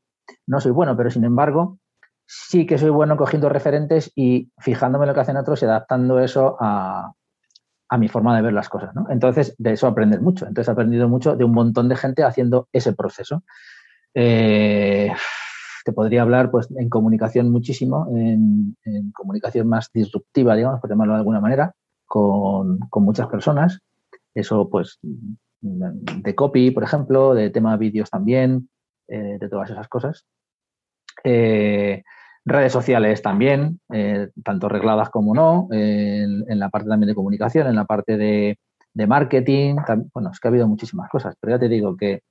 no 0.47 0.61
soy 0.61 0.73
bueno, 0.73 0.97
pero 0.97 1.11
sin 1.11 1.25
embargo, 1.25 1.79
sí 2.27 2.67
que 2.67 2.79
soy 2.79 2.91
bueno 2.91 3.17
cogiendo 3.17 3.49
referentes 3.49 4.13
y 4.15 4.51
fijándome 4.59 5.05
en 5.05 5.09
lo 5.09 5.15
que 5.15 5.21
hacen 5.21 5.37
otros 5.37 5.63
y 5.63 5.65
adaptando 5.65 6.21
eso 6.21 6.57
a, 6.61 7.13
mi 7.99 8.09
forma 8.09 8.37
de 8.37 8.43
ver 8.43 8.53
las 8.53 8.69
cosas. 8.69 8.95
¿no? 8.95 9.07
Entonces, 9.09 9.55
de 9.57 9.73
eso 9.73 9.87
aprender 9.87 10.21
mucho. 10.21 10.47
Entonces, 10.47 10.69
he 10.69 10.73
aprendido 10.73 11.09
mucho 11.09 11.37
de 11.37 11.45
un 11.45 11.53
montón 11.53 11.89
de 11.89 11.97
gente 11.97 12.23
haciendo 12.23 12.69
ese 12.71 12.93
proceso. 12.93 13.45
Eh, 14.13 15.11
te 15.87 15.93
podría 15.95 16.21
hablar 16.21 16.51
pues, 16.51 16.69
en 16.77 16.91
comunicación 16.91 17.51
muchísimo, 17.51 18.07
en, 18.15 18.77
comunicación 19.15 19.67
más 19.67 19.91
disruptiva, 19.91 20.55
digamos, 20.55 20.81
por 20.83 20.91
llamarlo 20.91 21.15
de 21.15 21.21
alguna 21.21 21.41
manera, 21.41 21.73
con, 22.05 22.79
muchas 22.97 23.29
personas. 23.29 23.81
Eso, 24.35 24.69
pues, 24.69 24.99
de 25.63 26.35
copy, 26.35 26.73
por 26.73 26.83
ejemplo, 26.83 27.33
de 27.33 27.49
tema 27.49 27.79
vídeos 27.79 28.11
también, 28.11 28.69
eh, 29.09 29.39
de 29.41 29.49
todas 29.49 29.71
esas 29.71 29.89
cosas. 29.89 30.27
Eh, 31.25 32.03
Redes 32.45 32.73
sociales 32.73 33.21
también, 33.21 33.81
eh, 33.93 34.29
tanto 34.43 34.69
regladas 34.69 35.11
como 35.11 35.35
no, 35.35 35.69
en, 35.71 36.59
la 36.59 36.71
parte 36.71 36.89
también 36.89 37.09
de 37.09 37.15
comunicación, 37.15 37.67
en 37.67 37.75
la 37.75 37.85
parte 37.85 38.17
de, 38.17 38.59
marketing. 39.07 39.77
bueno, 40.15 40.31
es 40.33 40.41
que 40.41 40.49
ha 40.49 40.51
habido 40.51 40.67
muchísimas 40.67 41.11
cosas, 41.11 41.35
pero 41.39 41.57
ya 41.57 41.59
te 41.59 41.69
digo 41.69 41.97
que, 41.97 42.23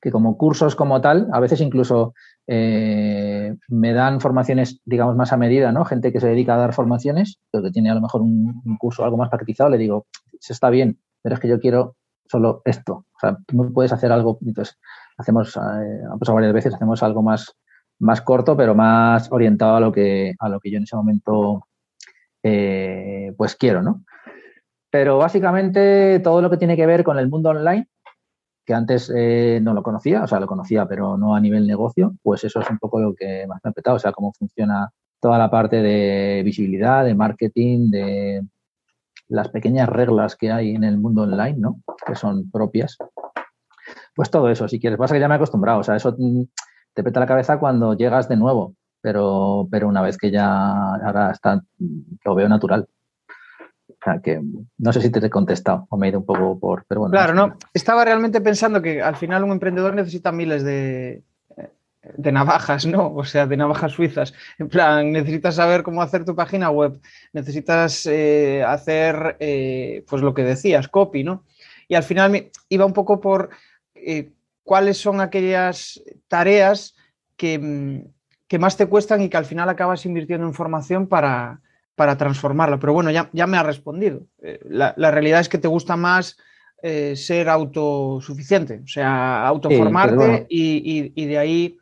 que 0.00 0.10
como 0.10 0.36
cursos 0.36 0.74
como 0.74 1.00
tal, 1.00 1.28
a 1.32 1.38
veces 1.38 1.60
incluso 1.60 2.14
me 2.48 3.92
dan 3.92 4.20
formaciones, 4.20 4.80
digamos, 4.84 5.14
más 5.14 5.32
a 5.32 5.36
medida, 5.36 5.70
¿no? 5.70 5.84
Gente 5.84 6.12
que 6.12 6.20
se 6.20 6.28
dedica 6.28 6.54
a 6.54 6.58
dar 6.58 6.72
formaciones, 6.72 7.38
pero 7.52 7.62
que 7.62 7.70
tiene 7.70 7.90
a 7.90 7.94
lo 7.94 8.00
mejor 8.00 8.22
un, 8.22 8.76
curso 8.78 9.04
algo 9.04 9.16
más 9.16 9.30
paquetizado, 9.30 9.70
le 9.70 9.78
digo, 9.78 10.06
se 10.40 10.52
está 10.52 10.68
bien, 10.68 10.98
pero 11.22 11.36
es 11.36 11.40
que 11.40 11.48
yo 11.48 11.60
quiero 11.60 11.94
solo 12.32 12.62
esto. 12.64 13.04
O 13.14 13.18
sea, 13.20 13.38
tú 13.46 13.72
puedes 13.72 13.92
hacer 13.92 14.10
algo, 14.10 14.38
entonces 14.44 14.78
hacemos, 15.16 15.56
eh, 15.56 16.30
varias 16.32 16.52
veces, 16.52 16.74
hacemos 16.74 17.02
algo 17.02 17.22
más 17.22 17.54
más 18.02 18.20
corto, 18.20 18.56
pero 18.56 18.74
más 18.74 19.30
orientado 19.30 19.76
a 19.76 19.80
lo 19.80 19.92
que, 19.92 20.34
a 20.40 20.48
lo 20.48 20.58
que 20.58 20.70
yo 20.70 20.78
en 20.78 20.82
ese 20.82 20.96
momento 20.96 21.68
eh, 22.42 23.32
pues 23.36 23.54
quiero, 23.54 23.80
¿no? 23.80 24.04
Pero 24.90 25.18
básicamente 25.18 26.18
todo 26.18 26.42
lo 26.42 26.50
que 26.50 26.56
tiene 26.56 26.76
que 26.76 26.86
ver 26.86 27.04
con 27.04 27.18
el 27.18 27.28
mundo 27.28 27.50
online, 27.50 27.88
que 28.66 28.74
antes 28.74 29.10
eh, 29.14 29.60
no 29.62 29.72
lo 29.72 29.84
conocía, 29.84 30.24
o 30.24 30.26
sea, 30.26 30.40
lo 30.40 30.48
conocía, 30.48 30.86
pero 30.86 31.16
no 31.16 31.36
a 31.36 31.40
nivel 31.40 31.66
negocio, 31.66 32.14
pues 32.22 32.42
eso 32.42 32.60
es 32.60 32.68
un 32.70 32.78
poco 32.78 33.00
lo 33.00 33.14
que 33.14 33.46
más 33.46 33.60
me 33.62 33.70
ha 33.70 33.72
petado, 33.72 33.96
o 33.96 34.00
sea, 34.00 34.12
cómo 34.12 34.32
funciona 34.32 34.90
toda 35.20 35.38
la 35.38 35.48
parte 35.48 35.80
de 35.80 36.42
visibilidad, 36.44 37.04
de 37.04 37.14
marketing, 37.14 37.90
de 37.90 38.42
las 39.32 39.48
pequeñas 39.48 39.88
reglas 39.88 40.36
que 40.36 40.52
hay 40.52 40.74
en 40.74 40.84
el 40.84 40.98
mundo 40.98 41.22
online, 41.22 41.56
¿no? 41.58 41.80
Que 42.06 42.14
son 42.14 42.50
propias. 42.50 42.98
Pues 44.14 44.30
todo 44.30 44.50
eso, 44.50 44.68
si 44.68 44.78
quieres. 44.78 44.98
Pasa 44.98 45.14
que 45.14 45.20
ya 45.20 45.28
me 45.28 45.34
he 45.34 45.36
acostumbrado, 45.36 45.80
o 45.80 45.82
sea, 45.82 45.96
eso 45.96 46.14
mm, 46.16 46.42
te 46.94 47.02
peta 47.02 47.20
la 47.20 47.26
cabeza 47.26 47.58
cuando 47.58 47.94
llegas 47.94 48.28
de 48.28 48.36
nuevo, 48.36 48.74
pero, 49.00 49.66
pero 49.70 49.88
una 49.88 50.02
vez 50.02 50.18
que 50.18 50.30
ya 50.30 50.94
ahora 50.96 51.30
está, 51.30 51.62
lo 52.24 52.34
veo 52.34 52.48
natural. 52.48 52.86
O 53.88 54.04
sea, 54.04 54.20
que 54.20 54.40
no 54.78 54.92
sé 54.92 55.00
si 55.00 55.10
te 55.10 55.24
he 55.24 55.30
contestado 55.30 55.86
o 55.88 55.96
me 55.96 56.06
he 56.06 56.10
ido 56.10 56.18
un 56.18 56.26
poco 56.26 56.58
por... 56.58 56.84
Pero 56.86 57.02
bueno, 57.02 57.12
claro, 57.12 57.34
no. 57.34 57.56
Estaba 57.72 58.04
realmente 58.04 58.40
pensando 58.40 58.82
que 58.82 59.00
al 59.00 59.16
final 59.16 59.44
un 59.44 59.52
emprendedor 59.52 59.94
necesita 59.94 60.32
miles 60.32 60.64
de, 60.64 61.22
de 62.02 62.32
navajas, 62.32 62.84
¿no? 62.84 63.14
O 63.14 63.24
sea, 63.24 63.46
de 63.46 63.56
navajas 63.56 63.92
suizas. 63.92 64.34
En 64.58 64.68
plan, 64.68 65.12
necesitas 65.12 65.54
saber 65.56 65.82
cómo 65.82 66.02
hacer 66.02 66.24
tu 66.24 66.34
página 66.34 66.70
web, 66.70 67.00
necesitas 67.32 68.06
eh, 68.06 68.64
hacer, 68.66 69.36
eh, 69.38 70.04
pues 70.08 70.22
lo 70.22 70.34
que 70.34 70.42
decías, 70.42 70.88
copy, 70.88 71.22
¿no? 71.22 71.44
Y 71.88 71.94
al 71.94 72.02
final 72.02 72.30
me 72.30 72.50
iba 72.68 72.84
un 72.84 72.92
poco 72.92 73.20
por 73.20 73.50
eh, 73.94 74.30
cuáles 74.64 74.98
son 74.98 75.20
aquellas 75.20 76.02
tareas 76.26 76.96
que, 77.36 77.58
mm, 77.58 78.04
que, 78.48 78.58
más 78.58 78.76
te 78.76 78.86
cuestan 78.86 79.22
y 79.22 79.28
que 79.28 79.36
al 79.36 79.44
final 79.44 79.68
acabas 79.68 80.04
invirtiendo 80.04 80.46
en 80.46 80.54
formación 80.54 81.06
para, 81.06 81.60
para 81.94 82.16
transformarla. 82.16 82.80
Pero 82.80 82.94
bueno, 82.94 83.10
ya, 83.12 83.30
ya 83.32 83.46
me 83.46 83.58
ha 83.58 83.62
respondido. 83.62 84.26
La, 84.64 84.92
la, 84.96 85.10
realidad 85.12 85.40
es 85.40 85.48
que 85.48 85.58
te 85.58 85.68
gusta 85.68 85.96
más 85.96 86.36
ser 87.14 87.48
autosuficiente, 87.48 88.80
o 88.82 88.88
sea, 88.88 89.46
autoformarte 89.46 90.10
sí, 90.10 90.16
bueno. 90.16 90.46
y, 90.48 91.12
y, 91.14 91.22
y 91.22 91.26
de 91.26 91.38
ahí 91.38 91.78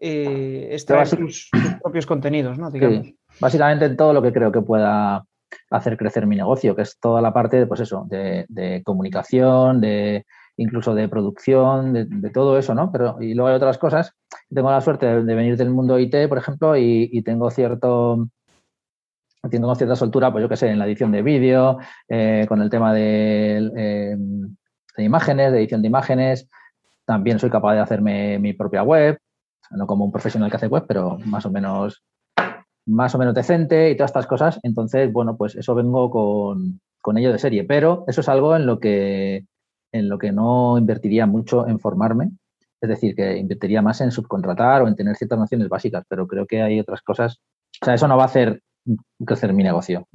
eh, 0.00 0.68
extraer 0.72 1.06
sus, 1.06 1.48
sus, 1.48 1.50
propios 1.82 2.06
contenidos, 2.06 2.58
¿no? 2.58 2.70
Digamos. 2.70 3.06
Sí. 3.06 3.18
Básicamente 3.40 3.86
en 3.86 3.96
todo 3.96 4.12
lo 4.12 4.22
que 4.22 4.32
creo 4.32 4.52
que 4.52 4.62
pueda 4.62 5.24
hacer 5.70 5.96
crecer 5.96 6.26
mi 6.26 6.36
negocio, 6.36 6.74
que 6.74 6.82
es 6.82 6.98
toda 6.98 7.20
la 7.20 7.32
parte 7.32 7.58
de, 7.58 7.66
pues 7.66 7.80
eso, 7.80 8.06
de, 8.08 8.46
de 8.48 8.82
comunicación, 8.84 9.80
de 9.80 10.24
incluso 10.56 10.94
de 10.94 11.08
producción, 11.08 11.92
de, 11.92 12.04
de, 12.04 12.30
todo 12.30 12.58
eso, 12.58 12.74
¿no? 12.74 12.92
Pero, 12.92 13.20
y 13.20 13.34
luego 13.34 13.48
hay 13.48 13.56
otras 13.56 13.78
cosas. 13.78 14.12
Tengo 14.52 14.70
la 14.70 14.80
suerte 14.80 15.06
de, 15.06 15.24
de 15.24 15.34
venir 15.34 15.56
del 15.56 15.70
mundo 15.70 15.98
IT, 15.98 16.28
por 16.28 16.38
ejemplo, 16.38 16.76
y, 16.76 17.08
y, 17.12 17.22
tengo 17.22 17.50
cierto 17.50 18.28
tengo 19.50 19.74
cierta 19.74 19.96
soltura, 19.96 20.32
pues 20.32 20.42
yo 20.42 20.48
qué 20.48 20.56
sé, 20.56 20.68
en 20.68 20.78
la 20.78 20.86
edición 20.86 21.12
de 21.12 21.22
vídeo, 21.22 21.78
eh, 22.08 22.46
con 22.48 22.62
el 22.62 22.70
tema 22.70 22.94
de, 22.94 23.70
eh, 23.76 24.16
de 24.96 25.04
imágenes, 25.04 25.52
de 25.52 25.58
edición 25.58 25.82
de 25.82 25.88
imágenes. 25.88 26.48
También 27.04 27.38
soy 27.38 27.50
capaz 27.50 27.74
de 27.74 27.80
hacerme 27.80 28.38
mi 28.38 28.54
propia 28.54 28.82
web, 28.82 29.18
no 29.70 29.86
como 29.86 30.04
un 30.04 30.12
profesional 30.12 30.50
que 30.50 30.56
hace 30.56 30.66
web, 30.68 30.84
pero 30.86 31.18
más 31.24 31.46
o 31.46 31.50
menos 31.50 32.02
más 32.86 33.14
o 33.14 33.18
menos 33.18 33.34
decente 33.34 33.90
y 33.90 33.96
todas 33.96 34.10
estas 34.10 34.26
cosas. 34.26 34.60
Entonces, 34.62 35.10
bueno, 35.12 35.36
pues 35.36 35.54
eso 35.56 35.74
vengo 35.74 36.10
con, 36.10 36.80
con 37.00 37.16
ello 37.16 37.32
de 37.32 37.38
serie. 37.38 37.64
Pero 37.64 38.04
eso 38.06 38.20
es 38.20 38.28
algo 38.28 38.54
en 38.56 38.66
lo 38.66 38.78
que 38.78 39.46
en 39.92 40.08
lo 40.08 40.18
que 40.18 40.32
no 40.32 40.76
invertiría 40.76 41.24
mucho 41.26 41.68
en 41.68 41.78
formarme. 41.78 42.32
Es 42.80 42.88
decir, 42.88 43.14
que 43.14 43.38
invertiría 43.38 43.80
más 43.80 44.00
en 44.00 44.10
subcontratar 44.10 44.82
o 44.82 44.88
en 44.88 44.96
tener 44.96 45.16
ciertas 45.16 45.38
nociones 45.38 45.68
básicas, 45.68 46.04
pero 46.08 46.26
creo 46.26 46.46
que 46.46 46.62
hay 46.62 46.80
otras 46.80 47.00
cosas. 47.00 47.38
O 47.80 47.84
sea, 47.84 47.94
eso 47.94 48.08
no 48.08 48.16
va 48.16 48.24
a 48.24 48.26
hacer 48.26 48.60
crecer 49.24 49.52
mi 49.52 49.62
negocio. 49.62 50.06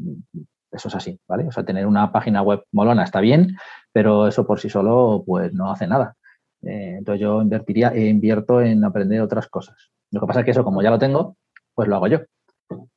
Eso 0.72 0.89
es 0.89 0.96
así, 0.96 1.20
¿vale? 1.27 1.48
O 1.48 1.51
sea, 1.51 1.63
tener 1.63 1.88
una 1.88 2.12
página 2.12 2.41
web 2.41 2.63
molona 2.74 3.03
está 3.03 3.22
bien, 3.22 3.58
pero 3.91 4.27
eso 4.27 4.46
por 4.46 4.60
sí 4.60 4.70
solo, 4.70 5.24
pues 5.25 5.53
no 5.53 5.72
hace 5.72 5.88
nada. 5.88 6.15
Eh, 6.61 6.95
entonces 6.97 7.21
yo 7.21 7.41
invertiría 7.41 7.89
e 7.89 8.07
invierto 8.07 8.61
en 8.61 8.83
aprender 8.83 9.21
otras 9.21 9.47
cosas. 9.47 9.91
Lo 10.11 10.21
que 10.21 10.27
pasa 10.27 10.39
es 10.39 10.45
que 10.45 10.51
eso, 10.51 10.63
como 10.63 10.81
ya 10.81 10.89
lo 10.89 10.99
tengo, 10.99 11.37
pues 11.73 11.87
lo 11.87 11.95
hago 11.95 12.07
yo. 12.07 12.19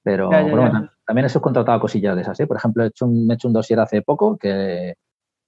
Pero 0.03 0.31
ya, 0.31 0.43
ya, 0.43 0.51
bueno, 0.51 0.73
ya. 0.73 0.93
también 1.07 1.27
he 1.27 1.29
subcontratado 1.29 1.81
cosillas 1.81 2.17
de 2.17 2.23
esas. 2.23 2.39
¿eh? 2.41 2.47
Por 2.47 2.57
ejemplo, 2.57 2.85
he 2.85 2.89
hecho 2.89 3.07
un, 3.07 3.31
he 3.31 3.35
hecho 3.35 3.49
un 3.49 3.55
dossier 3.55 3.81
hace 3.81 4.03
poco 4.03 4.37
que, 4.37 4.95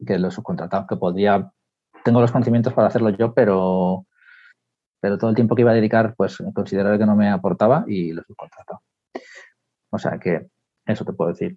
que 0.06 0.18
lo 0.18 0.28
he 0.28 0.30
subcontratado, 0.30 0.87
que 0.87 0.97
podría, 0.97 1.50
tengo 2.04 2.21
los 2.21 2.33
conocimientos 2.33 2.73
para 2.73 2.88
hacerlo 2.88 3.11
yo, 3.11 3.35
pero, 3.35 4.06
pero 5.00 5.18
todo 5.18 5.30
el 5.30 5.37
tiempo 5.37 5.54
que 5.54 5.62
iba 5.62 5.73
a 5.73 5.75
dedicar, 5.75 6.14
pues 6.16 6.38
consideré 6.54 6.99
que 6.99 7.06
no 7.06 7.16
me 7.16 7.28
aportaba 7.28 7.85
y 7.87 8.12
lo 8.12 8.23
he 8.23 8.25
subcontratado. 8.25 8.80
O 9.90 9.99
sea 9.99 10.18
que 10.18 10.49
eso 10.87 11.04
te 11.04 11.12
puedo 11.12 11.30
decir. 11.30 11.56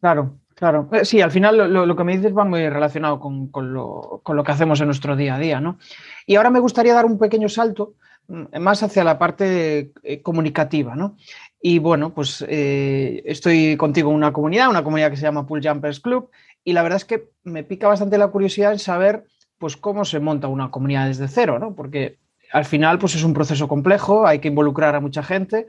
Claro, 0.00 0.40
claro. 0.62 0.88
Eh, 0.92 1.04
sí, 1.04 1.20
al 1.20 1.32
final 1.32 1.72
lo, 1.72 1.96
que 1.96 2.04
me 2.04 2.16
dices 2.16 2.36
va 2.36 2.44
muy 2.44 2.68
relacionado 2.68 3.18
con, 3.18 3.48
con, 3.48 3.74
lo, 3.74 4.20
con, 4.22 4.36
lo, 4.36 4.44
que 4.44 4.52
hacemos 4.52 4.80
en 4.80 4.86
nuestro 4.86 5.16
día 5.16 5.34
a 5.34 5.38
día, 5.40 5.60
¿no? 5.60 5.76
Y 6.24 6.36
ahora 6.36 6.50
me 6.50 6.60
gustaría 6.60 6.94
dar 6.94 7.04
un 7.04 7.18
pequeño 7.18 7.48
salto 7.48 7.94
mm, 8.28 8.60
más 8.60 8.80
hacia 8.84 9.02
la 9.02 9.18
parte 9.18 9.90
eh, 10.04 10.22
comunicativa, 10.22 10.94
¿no? 10.94 11.16
Y 11.60 11.80
bueno, 11.80 12.14
pues 12.14 12.44
eh, 12.48 13.24
estoy 13.24 13.76
contigo 13.76 14.10
en 14.10 14.16
una 14.16 14.32
comunidad, 14.32 14.70
una 14.70 14.84
comunidad 14.84 15.10
que 15.10 15.16
se 15.16 15.24
llama 15.24 15.48
Pool 15.48 15.66
Jumpers 15.66 15.98
Club, 15.98 16.30
y 16.62 16.74
la 16.74 16.84
verdad 16.84 16.98
es 16.98 17.06
que 17.06 17.30
me 17.42 17.64
pica 17.64 17.88
bastante 17.88 18.16
la 18.16 18.28
curiosidad 18.28 18.70
en 18.70 18.78
saber 18.78 19.24
pues 19.58 19.76
cómo 19.76 20.04
se 20.04 20.20
monta 20.20 20.46
una 20.46 20.70
comunidad 20.70 21.08
desde 21.08 21.26
cero, 21.26 21.58
¿no? 21.58 21.74
Porque 21.74 22.20
al 22.52 22.66
final 22.66 23.00
pues 23.00 23.16
es 23.16 23.24
un 23.24 23.34
proceso 23.34 23.66
complejo, 23.66 24.28
hay 24.28 24.38
que 24.38 24.46
involucrar 24.46 24.94
a 24.94 25.00
mucha 25.00 25.24
gente 25.24 25.66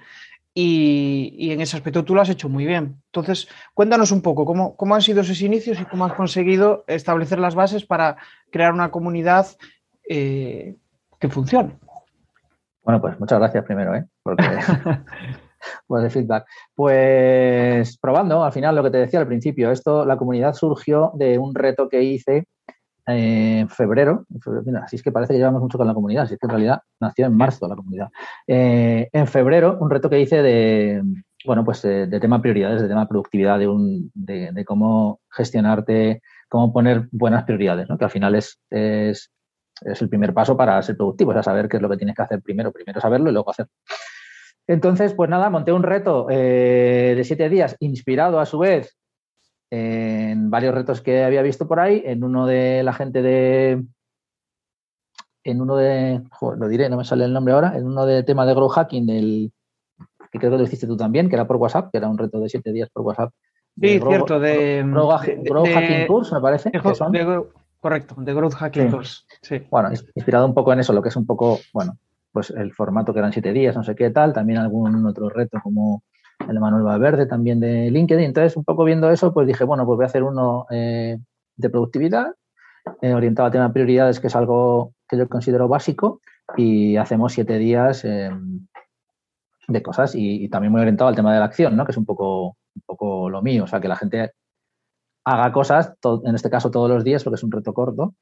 y, 0.54 1.34
y, 1.38 1.52
en 1.52 1.62
ese 1.62 1.78
aspecto 1.78 2.04
tú 2.06 2.14
lo 2.14 2.22
has 2.22 2.30
hecho 2.30 2.48
muy 2.48 2.66
bien. 2.66 3.02
Entonces, 3.08 3.48
cuéntanos 3.74 4.12
un 4.12 4.22
poco 4.22 4.46
cómo, 4.46 4.76
cómo 4.76 4.94
han 4.94 5.02
sido 5.02 5.22
esos 5.22 5.42
inicios 5.42 5.80
y 5.80 5.86
cómo 5.86 6.06
has 6.06 6.14
conseguido 6.14 6.84
establecer 6.88 7.40
las 7.40 7.56
bases 7.56 7.86
para 7.86 8.18
crear 8.52 8.74
una 8.74 8.92
comunidad 8.92 9.48
eh, 10.08 10.76
que 11.20 11.30
funcione. 11.30 11.78
Bueno, 12.84 13.02
pues 13.02 13.20
muchas 13.20 13.40
gracias 13.40 13.64
primero, 13.64 13.96
¿eh? 13.96 14.06
Porque, 14.22 14.44
por 15.88 16.04
el 16.04 16.12
feedback. 16.12 16.46
Pues 16.76 17.98
probando, 17.98 18.44
al 18.44 18.52
final 18.52 18.76
lo 18.76 18.84
que 18.84 18.92
te 18.92 18.98
decía 18.98 19.20
al 19.20 19.28
principio, 19.28 19.72
esto, 19.72 20.06
la 20.06 20.18
comunidad 20.18 20.54
surgió 20.54 21.12
de 21.16 21.38
un 21.38 21.56
reto 21.56 21.90
que 21.90 22.04
hice 22.04 22.46
en 23.06 23.70
febrero, 23.70 24.26
mira, 24.66 24.84
así 24.84 24.96
es 24.96 25.04
que 25.04 25.12
parece 25.12 25.34
que 25.34 25.40
llevamos 25.40 25.62
mucho 25.62 25.78
con 25.78 25.88
la 25.88 25.94
comunidad, 25.94 26.24
así 26.24 26.38
que 26.38 26.46
en 26.46 26.50
realidad 26.50 26.82
nació 27.00 27.26
en 27.26 27.36
marzo 27.36 27.68
la 27.68 27.76
comunidad. 27.76 28.10
Eh, 28.48 29.10
en 29.12 29.28
febrero, 29.28 29.78
un 29.82 29.90
reto 29.90 30.10
que 30.10 30.22
hice 30.22 30.42
de, 30.42 31.04
bueno, 31.46 31.66
pues 31.66 31.82
de, 31.82 32.08
de 32.08 32.20
tema 32.20 32.42
prioridades, 32.42 32.82
de 32.82 32.88
tema 32.88 33.08
productividad, 33.08 33.60
de, 33.60 33.68
un, 33.68 34.10
de, 34.14 34.64
cómo 34.66 35.20
gestionarte, 35.30 36.22
cómo 36.48 36.72
poner 36.72 37.10
buenas 37.12 37.44
prioridades, 37.44 37.90
¿no? 37.90 37.98
que 37.98 38.06
al 38.06 38.12
final 38.12 38.36
es, 38.36 38.60
es, 38.70 39.32
es, 39.82 40.02
el 40.02 40.10
primer 40.10 40.34
paso 40.34 40.56
para 40.56 40.82
ser 40.82 40.96
productivo, 40.96 41.32
o 41.32 41.34
sea, 41.34 41.44
saber 41.44 41.68
qué 41.68 41.78
es 41.78 41.84
lo 41.84 41.90
que 41.90 41.98
tienes 41.98 42.16
que 42.16 42.22
hacer 42.22 42.42
primero, 42.42 42.72
primero 42.72 43.02
saberlo 43.02 43.30
y 43.30 43.34
luego 43.34 43.52
hacerlo. 43.52 43.72
Entonces, 44.66 45.14
pues 45.14 45.30
nada, 45.30 45.50
monté 45.50 45.74
un 45.74 45.84
reto 45.84 46.28
eh, 46.30 47.14
de 47.18 47.24
siete 47.26 47.50
días, 47.50 47.76
inspirado 47.80 48.40
a 48.40 48.46
su 48.46 48.60
vez 48.60 48.96
en 49.76 50.52
varios 50.52 50.76
retos 50.76 51.02
que 51.02 51.24
había 51.24 51.42
visto 51.42 51.68
por 51.68 51.80
ahí, 51.80 52.04
en 52.06 52.24
uno 52.24 52.46
de 52.46 52.84
la 52.84 52.94
gente 52.94 53.24
de. 53.24 53.84
En 55.44 55.62
uno 55.62 55.76
de. 55.78 56.22
Joder, 56.30 56.60
lo 56.60 56.68
diré, 56.68 56.90
no 56.90 56.98
me 56.98 57.04
sale 57.04 57.26
el 57.26 57.34
nombre 57.34 57.56
ahora. 57.56 57.76
En 57.76 57.88
uno 57.88 58.06
de 58.06 58.22
tema 58.22 58.46
de 58.46 58.54
Grow 58.54 58.68
Hacking, 58.68 59.08
del, 59.08 59.52
que 60.32 60.38
creo 60.38 60.52
que 60.52 60.58
lo 60.60 60.64
hiciste 60.64 60.86
tú 60.86 60.96
también, 60.96 61.28
que 61.28 61.36
era 61.36 61.48
por 61.48 61.56
WhatsApp, 61.56 61.90
que 61.92 61.98
era 61.98 62.08
un 62.08 62.20
reto 62.20 62.40
de 62.40 62.50
siete 62.50 62.72
días 62.72 62.88
por 62.94 63.02
WhatsApp. 63.02 63.32
Sí, 63.82 63.98
grow, 63.98 64.12
cierto, 64.12 64.40
de. 64.40 64.84
Grow, 64.86 65.10
grow 65.44 65.64
de, 65.64 65.74
Hacking 65.74 66.06
Course, 66.08 66.36
me 66.36 66.42
parece. 66.42 66.70
De, 66.70 66.80
que 66.80 66.94
son. 66.94 67.12
De, 67.12 67.44
correcto, 67.80 68.14
de 68.20 68.34
Growth 68.36 68.54
Hacking 68.54 68.84
sí. 68.84 68.92
Course. 68.92 69.24
Sí. 69.42 69.68
Bueno, 69.72 69.90
inspirado 70.14 70.46
un 70.46 70.54
poco 70.54 70.72
en 70.72 70.82
eso, 70.82 70.94
lo 70.94 71.02
que 71.02 71.10
es 71.10 71.16
un 71.16 71.26
poco, 71.26 71.58
bueno, 71.74 71.98
pues 72.32 72.52
el 72.52 72.74
formato 72.74 73.12
que 73.12 73.20
eran 73.20 73.34
siete 73.34 73.52
días, 73.54 73.76
no 73.76 73.84
sé 73.84 73.96
qué 73.96 74.12
tal, 74.12 74.34
también 74.34 74.60
algún 74.60 75.04
otro 75.08 75.30
reto 75.30 75.60
como 75.64 76.04
el 76.50 76.60
Manuel 76.60 76.84
Valverde 76.84 77.26
también 77.26 77.60
de 77.60 77.90
LinkedIn. 77.92 78.26
Entonces, 78.26 78.56
un 78.58 78.64
poco 78.64 78.84
viendo 78.84 79.10
eso, 79.10 79.34
pues 79.34 79.48
dije, 79.48 79.64
bueno, 79.64 79.86
pues 79.86 79.98
voy 79.98 80.04
a 80.04 80.08
hacer 80.08 80.24
uno 80.24 80.66
eh, 80.70 81.18
de 81.56 81.70
productividad, 81.70 82.34
eh, 83.02 83.14
orientado 83.14 83.46
al 83.48 83.52
tema 83.52 83.68
de 83.68 83.74
prioridades, 83.74 84.20
que 84.20 84.28
es 84.28 84.36
algo 84.36 84.94
que 85.08 85.18
yo 85.18 85.28
considero 85.28 85.68
básico, 85.68 86.22
y 86.58 86.98
hacemos 86.98 87.34
siete 87.34 87.58
días 87.58 88.04
eh, 88.06 88.30
de 89.68 89.82
cosas 89.82 90.14
y, 90.16 90.50
también 90.50 90.72
muy 90.72 90.82
orientado 90.82 91.10
al 91.10 91.16
tema 91.16 91.34
de 91.34 91.40
la 91.40 91.46
acción, 91.46 91.76
¿no? 91.76 91.86
que 91.86 91.92
es 91.92 91.98
un 91.98 92.06
poco, 92.06 92.58
un 92.76 92.82
poco 92.86 93.30
lo 93.30 93.42
mío, 93.42 93.64
o 93.64 93.68
sea, 93.68 93.80
que 93.80 93.88
la 93.88 93.96
gente 93.96 94.32
haga 95.26 95.52
cosas, 95.54 95.94
en 96.26 96.36
este 96.36 96.50
caso 96.50 96.70
todos 96.70 96.90
los 96.90 97.04
días, 97.04 97.24
porque 97.24 97.36
es 97.36 97.44
un 97.44 97.52
reto 97.52 97.74
corto, 97.74 98.14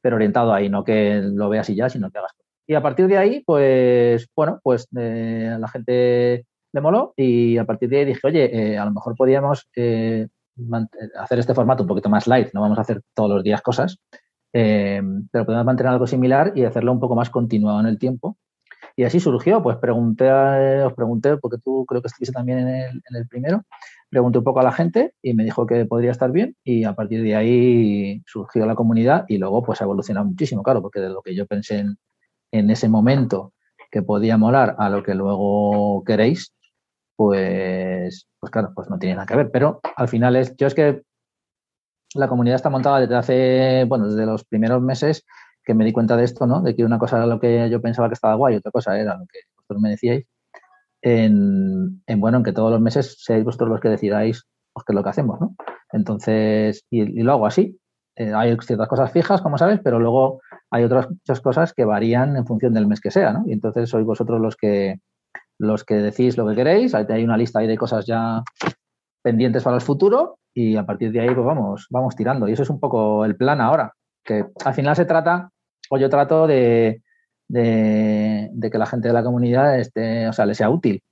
pero 0.00 0.16
orientado 0.16 0.52
ahí, 0.52 0.68
no 0.68 0.84
que 0.84 1.20
lo 1.22 1.48
veas 1.48 1.68
y 1.70 1.74
ya, 1.74 1.88
sino 1.88 2.10
que 2.10 2.18
hagas 2.18 2.32
cosas. 2.32 2.44
Y 2.66 2.74
a 2.74 2.82
partir 2.82 3.08
de 3.08 3.18
ahí, 3.18 3.42
pues, 3.44 4.28
bueno, 4.34 4.60
pues 4.62 4.88
eh, 4.96 5.56
la 5.58 5.68
gente 5.68 6.46
le 6.74 6.80
moló 6.80 7.14
y 7.16 7.56
a 7.56 7.64
partir 7.64 7.88
de 7.88 7.98
ahí 7.98 8.04
dije, 8.04 8.20
oye, 8.26 8.72
eh, 8.72 8.78
a 8.78 8.84
lo 8.84 8.90
mejor 8.90 9.14
podíamos 9.14 9.68
eh, 9.76 10.26
hacer 11.16 11.38
este 11.38 11.54
formato 11.54 11.84
un 11.84 11.88
poquito 11.88 12.08
más 12.08 12.26
light, 12.26 12.48
no 12.52 12.62
vamos 12.62 12.78
a 12.78 12.80
hacer 12.80 13.00
todos 13.14 13.30
los 13.30 13.44
días 13.44 13.62
cosas, 13.62 13.98
eh, 14.52 15.00
pero 15.30 15.46
podemos 15.46 15.64
mantener 15.64 15.92
algo 15.92 16.08
similar 16.08 16.52
y 16.56 16.64
hacerlo 16.64 16.90
un 16.90 16.98
poco 16.98 17.14
más 17.14 17.30
continuado 17.30 17.78
en 17.80 17.86
el 17.86 17.98
tiempo. 17.98 18.36
Y 18.96 19.04
así 19.04 19.18
surgió, 19.18 19.62
pues 19.62 19.76
pregunté, 19.76 20.30
os 20.30 20.92
pregunté, 20.94 21.36
porque 21.36 21.58
tú 21.64 21.84
creo 21.86 22.02
que 22.02 22.08
estuviste 22.08 22.32
también 22.32 22.58
en 22.58 22.68
el, 22.68 23.02
en 23.08 23.16
el, 23.16 23.26
primero, 23.28 23.62
pregunté 24.10 24.38
un 24.38 24.44
poco 24.44 24.60
a 24.60 24.64
la 24.64 24.72
gente 24.72 25.14
y 25.22 25.34
me 25.34 25.44
dijo 25.44 25.66
que 25.66 25.84
podría 25.84 26.10
estar 26.10 26.30
bien 26.30 26.56
y 26.64 26.84
a 26.84 26.94
partir 26.94 27.22
de 27.22 27.36
ahí 27.36 28.22
surgió 28.26 28.66
la 28.66 28.74
comunidad 28.74 29.24
y 29.28 29.38
luego 29.38 29.62
pues 29.62 29.80
ha 29.80 29.84
evolucionado 29.84 30.26
muchísimo, 30.26 30.62
claro, 30.62 30.82
porque 30.82 31.00
de 31.00 31.08
lo 31.08 31.22
que 31.22 31.34
yo 31.34 31.46
pensé 31.46 31.78
en, 31.78 31.96
en 32.52 32.70
ese 32.70 32.88
momento 32.88 33.52
que 33.90 34.02
podía 34.02 34.36
molar 34.36 34.74
a 34.78 34.90
lo 34.90 35.02
que 35.04 35.14
luego 35.14 36.02
queréis, 36.04 36.52
pues, 37.16 38.26
pues 38.40 38.50
claro, 38.50 38.72
pues 38.74 38.88
no 38.90 38.98
tiene 38.98 39.16
nada 39.16 39.26
que 39.26 39.36
ver. 39.36 39.50
Pero 39.50 39.80
al 39.96 40.08
final 40.08 40.36
es, 40.36 40.54
yo 40.56 40.66
es 40.66 40.74
que 40.74 41.02
la 42.14 42.28
comunidad 42.28 42.56
está 42.56 42.70
montada 42.70 43.00
desde 43.00 43.16
hace, 43.16 43.84
bueno, 43.88 44.08
desde 44.08 44.26
los 44.26 44.44
primeros 44.44 44.80
meses 44.82 45.24
que 45.64 45.74
me 45.74 45.84
di 45.84 45.92
cuenta 45.92 46.16
de 46.16 46.24
esto, 46.24 46.46
¿no? 46.46 46.62
De 46.62 46.76
que 46.76 46.84
una 46.84 46.98
cosa 46.98 47.16
era 47.16 47.26
lo 47.26 47.40
que 47.40 47.68
yo 47.70 47.80
pensaba 47.80 48.08
que 48.08 48.14
estaba 48.14 48.34
guay, 48.34 48.56
otra 48.56 48.70
cosa 48.70 48.98
era 48.98 49.16
lo 49.16 49.26
que 49.26 49.40
vosotros 49.56 49.82
me 49.82 49.90
decíais. 49.90 50.26
En, 51.02 52.02
en 52.06 52.20
bueno, 52.20 52.38
en 52.38 52.44
que 52.44 52.52
todos 52.52 52.70
los 52.70 52.80
meses 52.80 53.16
seáis 53.18 53.44
vosotros 53.44 53.68
los 53.68 53.80
que 53.80 53.88
decidáis 53.88 54.44
pues, 54.72 54.84
qué 54.86 54.92
lo 54.92 55.02
que 55.02 55.10
hacemos, 55.10 55.40
¿no? 55.40 55.54
Entonces, 55.92 56.84
y, 56.90 57.22
lo 57.22 57.32
hago 57.32 57.46
así. 57.46 57.78
Eh, 58.16 58.32
hay 58.34 58.56
ciertas 58.60 58.88
cosas 58.88 59.12
fijas, 59.12 59.42
como 59.42 59.58
sabes, 59.58 59.80
pero 59.82 59.98
luego 59.98 60.40
hay 60.70 60.84
otras 60.84 61.08
muchas 61.10 61.40
cosas 61.40 61.72
que 61.72 61.84
varían 61.84 62.36
en 62.36 62.46
función 62.46 62.74
del 62.74 62.86
mes 62.86 63.00
que 63.00 63.10
sea, 63.10 63.32
¿no? 63.32 63.44
Y 63.46 63.52
entonces 63.52 63.88
sois 63.90 64.04
vosotros 64.04 64.40
los 64.40 64.56
que 64.56 64.96
los 65.58 65.84
que 65.84 65.94
decís 65.94 66.36
lo 66.36 66.46
que 66.48 66.54
queréis. 66.54 66.94
Hay 66.94 67.24
una 67.24 67.36
lista 67.36 67.60
ahí 67.60 67.66
de 67.66 67.76
cosas 67.76 68.06
ya 68.06 68.42
pendientes 69.22 69.62
para 69.62 69.76
el 69.76 69.82
futuro 69.82 70.38
y 70.52 70.76
a 70.76 70.86
partir 70.86 71.10
de 71.10 71.20
ahí 71.20 71.34
pues 71.34 71.46
vamos, 71.46 71.86
vamos 71.90 72.14
tirando. 72.14 72.48
Y 72.48 72.52
eso 72.52 72.62
es 72.62 72.70
un 72.70 72.80
poco 72.80 73.24
el 73.24 73.36
plan 73.36 73.60
ahora, 73.60 73.92
que 74.24 74.46
al 74.64 74.74
final 74.74 74.94
se 74.94 75.04
trata, 75.04 75.50
o 75.90 75.98
yo 75.98 76.08
trato 76.08 76.46
de, 76.46 77.02
de, 77.48 78.70
que 78.70 78.78
la 78.78 78.86
gente 78.86 79.08
de 79.08 79.14
la 79.14 79.24
comunidad 79.24 79.78
esté, 79.78 80.28
o 80.28 80.32
sea, 80.32 80.46
le 80.46 80.54
sea 80.54 80.70
útil 80.70 81.02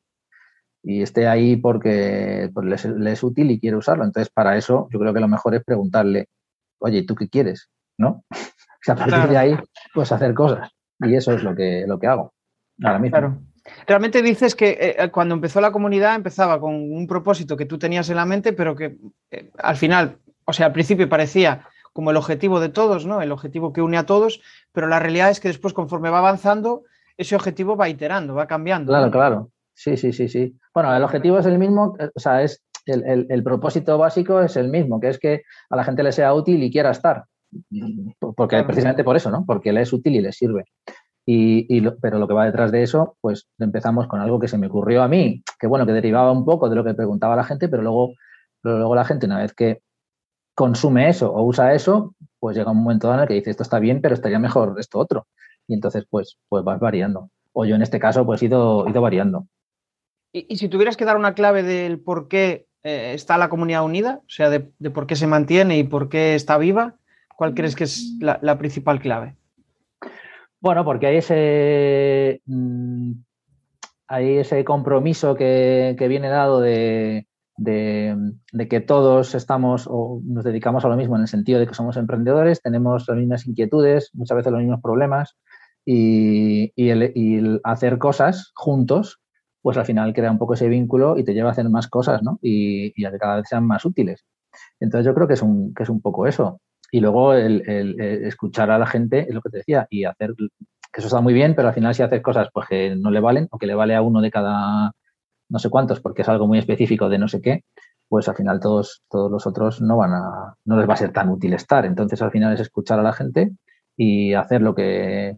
y 0.84 1.02
esté 1.02 1.28
ahí 1.28 1.56
porque 1.56 2.50
pues, 2.52 2.84
le, 2.84 3.12
es 3.12 3.22
útil 3.22 3.50
y 3.50 3.60
quiere 3.60 3.76
usarlo. 3.76 4.04
Entonces, 4.04 4.32
para 4.32 4.56
eso 4.56 4.88
yo 4.92 4.98
creo 4.98 5.14
que 5.14 5.20
lo 5.20 5.28
mejor 5.28 5.54
es 5.54 5.64
preguntarle, 5.64 6.28
oye, 6.78 7.04
¿tú 7.04 7.14
qué 7.14 7.28
quieres? 7.28 7.70
¿No? 7.98 8.24
a 8.88 8.94
partir 8.94 9.28
de 9.28 9.36
ahí, 9.36 9.56
pues 9.94 10.10
hacer 10.12 10.34
cosas. 10.34 10.70
Y 11.00 11.14
eso 11.14 11.32
es 11.32 11.42
lo 11.42 11.54
que, 11.54 11.84
lo 11.86 11.98
que 11.98 12.06
hago 12.06 12.32
ahora 12.82 12.98
mismo. 12.98 13.18
Claro. 13.18 13.51
Realmente 13.86 14.22
dices 14.22 14.54
que 14.54 14.70
eh, 14.70 14.96
eh, 14.98 15.10
cuando 15.10 15.34
empezó 15.34 15.60
la 15.60 15.72
comunidad 15.72 16.14
empezaba 16.14 16.60
con 16.60 16.74
un 16.74 17.06
propósito 17.06 17.56
que 17.56 17.66
tú 17.66 17.78
tenías 17.78 18.08
en 18.10 18.16
la 18.16 18.26
mente, 18.26 18.52
pero 18.52 18.74
que 18.74 18.96
eh, 19.30 19.50
al 19.58 19.76
final, 19.76 20.18
o 20.44 20.52
sea, 20.52 20.66
al 20.66 20.72
principio 20.72 21.08
parecía 21.08 21.66
como 21.92 22.10
el 22.10 22.16
objetivo 22.16 22.58
de 22.58 22.70
todos, 22.70 23.06
¿no? 23.06 23.20
El 23.22 23.32
objetivo 23.32 23.72
que 23.72 23.82
une 23.82 23.98
a 23.98 24.06
todos, 24.06 24.40
pero 24.72 24.88
la 24.88 24.98
realidad 24.98 25.30
es 25.30 25.40
que 25.40 25.48
después, 25.48 25.74
conforme 25.74 26.10
va 26.10 26.18
avanzando, 26.18 26.84
ese 27.16 27.36
objetivo 27.36 27.76
va 27.76 27.88
iterando, 27.88 28.34
va 28.34 28.46
cambiando. 28.46 28.90
Claro, 28.92 29.10
claro. 29.10 29.50
Sí, 29.74 29.96
sí, 29.96 30.12
sí, 30.12 30.28
sí. 30.28 30.56
Bueno, 30.74 30.94
el 30.94 31.02
objetivo 31.02 31.38
es 31.38 31.46
el 31.46 31.58
mismo, 31.58 31.96
o 32.14 32.20
sea, 32.20 32.42
es 32.42 32.62
el, 32.86 33.42
propósito 33.44 33.96
básico 33.98 34.40
es 34.40 34.56
el 34.56 34.68
mismo, 34.68 35.00
que 35.00 35.08
es 35.08 35.18
que 35.18 35.42
a 35.70 35.76
la 35.76 35.84
gente 35.84 36.02
le 36.02 36.12
sea 36.12 36.34
útil 36.34 36.62
y 36.62 36.70
quiera 36.70 36.90
estar. 36.90 37.24
Porque 38.18 38.62
precisamente 38.64 39.04
por 39.04 39.16
eso, 39.16 39.30
¿no? 39.30 39.44
Porque 39.46 39.72
le 39.72 39.82
es 39.82 39.92
útil 39.92 40.16
y 40.16 40.20
le 40.20 40.32
sirve. 40.32 40.64
Y, 41.24 41.80
pero 42.00 42.18
lo 42.18 42.26
que 42.26 42.34
va 42.34 42.46
detrás 42.46 42.72
de 42.72 42.82
eso, 42.82 43.16
pues 43.20 43.48
empezamos 43.58 44.08
con 44.08 44.20
algo 44.20 44.40
que 44.40 44.48
se 44.48 44.58
me 44.58 44.66
ocurrió 44.66 45.02
a 45.02 45.08
mí, 45.08 45.42
que 45.60 45.68
bueno, 45.68 45.86
que 45.86 45.92
derivaba 45.92 46.32
un 46.32 46.44
poco 46.44 46.68
de 46.68 46.74
lo 46.74 46.84
que 46.84 46.94
preguntaba 46.94 47.36
la 47.36 47.44
gente, 47.44 47.68
pero 47.68 47.82
luego, 47.82 48.14
luego 48.62 48.94
la 48.94 49.04
gente, 49.04 49.26
una 49.26 49.38
vez 49.38 49.52
que 49.54 49.82
consume 50.54 51.08
eso 51.08 51.32
o 51.32 51.44
usa 51.44 51.74
eso, 51.74 52.14
pues 52.40 52.56
llega 52.56 52.72
un 52.72 52.82
momento 52.82 53.12
en 53.14 53.20
el 53.20 53.28
que 53.28 53.34
dice 53.34 53.50
esto 53.50 53.62
está 53.62 53.78
bien, 53.78 54.00
pero 54.00 54.14
estaría 54.14 54.38
mejor 54.38 54.74
esto 54.78 54.98
otro. 54.98 55.26
Y 55.68 55.74
entonces, 55.74 56.04
pues, 56.10 56.38
pues 56.48 56.64
vas 56.64 56.80
variando. 56.80 57.30
O 57.52 57.64
yo 57.64 57.76
en 57.76 57.82
este 57.82 58.00
caso, 58.00 58.26
pues 58.26 58.42
he 58.42 58.46
ido, 58.46 58.88
ido 58.88 59.00
variando. 59.00 59.46
¿Y, 60.32 60.56
si 60.56 60.68
tuvieras 60.68 60.96
que 60.96 61.04
dar 61.04 61.16
una 61.16 61.34
clave 61.34 61.62
del 61.62 62.00
por 62.00 62.28
qué 62.28 62.66
eh, 62.82 63.12
está 63.14 63.36
la 63.36 63.48
comunidad 63.48 63.84
unida, 63.84 64.20
o 64.22 64.30
sea, 64.30 64.50
de, 64.50 64.60
por 64.60 65.06
qué 65.06 65.14
se 65.14 65.26
mantiene 65.26 65.78
y 65.78 65.84
por 65.84 66.08
qué 66.08 66.34
está 66.34 66.56
viva, 66.56 66.96
¿cuál 67.36 67.54
crees 67.54 67.76
que 67.76 67.84
es 67.84 68.16
la, 68.20 68.58
principal 68.58 68.98
clave? 68.98 69.36
Bueno, 70.62 70.84
porque 70.84 71.08
hay 71.08 71.16
ese, 71.16 72.40
mm, 72.46 73.12
hay 74.06 74.38
ese 74.38 74.64
compromiso 74.64 75.34
que, 75.34 75.96
viene 76.08 76.28
dado 76.28 76.60
de, 76.60 77.26
que 77.66 78.80
todos 78.86 79.34
estamos 79.34 79.88
o 79.90 80.20
nos 80.24 80.44
dedicamos 80.44 80.84
a 80.84 80.88
lo 80.88 80.96
mismo 80.96 81.16
en 81.16 81.22
el 81.22 81.28
sentido 81.28 81.58
de 81.58 81.66
que 81.66 81.74
somos 81.74 81.96
emprendedores, 81.96 82.62
tenemos 82.62 83.08
las 83.08 83.16
mismas 83.16 83.44
inquietudes, 83.48 84.10
muchas 84.14 84.36
veces 84.36 84.52
los 84.52 84.60
mismos 84.60 84.80
problemas 84.80 85.36
y, 85.84 86.72
el, 86.76 87.60
hacer 87.64 87.98
cosas 87.98 88.52
juntos 88.54 89.20
pues 89.62 89.76
al 89.76 89.84
final 89.84 90.12
crea 90.14 90.30
un 90.30 90.38
poco 90.38 90.54
ese 90.54 90.68
vínculo 90.68 91.18
y 91.18 91.24
te 91.24 91.34
lleva 91.34 91.48
a 91.48 91.52
hacer 91.52 91.68
más 91.70 91.88
cosas, 91.88 92.22
¿no? 92.22 92.38
Y, 92.40 93.04
a 93.04 93.10
que 93.10 93.18
cada 93.18 93.36
vez 93.36 93.48
sean 93.48 93.66
más 93.66 93.84
útiles. 93.84 94.24
Entonces 94.80 95.06
yo 95.06 95.14
creo 95.14 95.26
que 95.26 95.34
es 95.34 95.42
un, 95.42 95.74
que 95.74 95.82
es 95.82 95.88
un 95.88 96.00
poco 96.00 96.26
eso. 96.26 96.60
Y 96.92 97.00
luego 97.00 97.34
el, 97.34 97.98
escuchar 98.00 98.70
a 98.70 98.78
la 98.78 98.86
gente, 98.86 99.26
es 99.26 99.34
lo 99.34 99.40
que 99.40 99.50
te 99.50 99.56
decía, 99.58 99.86
y 99.90 100.04
hacer, 100.04 100.34
que 100.36 101.00
eso 101.00 101.08
está 101.08 101.20
muy 101.20 101.32
bien, 101.32 101.54
pero 101.56 101.68
al 101.68 101.74
final 101.74 101.94
si 101.94 102.02
haces 102.02 102.22
cosas 102.22 102.48
pues 102.52 102.68
que 102.68 102.94
no 102.94 103.10
le 103.10 103.20
valen 103.20 103.48
o 103.50 103.58
que 103.58 103.66
le 103.66 103.74
vale 103.74 103.94
a 103.96 104.02
uno 104.02 104.20
de 104.20 104.30
cada 104.30 104.92
no 105.48 105.58
sé 105.58 105.68
cuántos 105.70 106.00
porque 106.00 106.22
es 106.22 106.28
algo 106.28 106.46
muy 106.46 106.58
específico 106.58 107.08
de 107.08 107.18
no 107.18 107.28
sé 107.28 107.42
qué, 107.42 107.64
pues 108.08 108.28
al 108.28 108.36
final 108.36 108.60
todos, 108.60 109.02
todos 109.08 109.30
los 109.30 109.46
otros 109.46 109.80
no 109.80 109.96
van 109.96 110.12
a, 110.12 110.54
no 110.64 110.76
les 110.76 110.88
va 110.88 110.94
a 110.94 110.98
ser 110.98 111.12
tan 111.12 111.30
útil 111.30 111.54
estar. 111.54 111.84
Entonces 111.86 112.20
al 112.22 112.30
final 112.30 112.52
es 112.54 112.60
escuchar 112.60 112.98
a 112.98 113.02
la 113.02 113.12
gente 113.12 113.52
y 113.96 114.34
hacer 114.34 114.62
lo 114.62 114.74
que, 114.74 115.36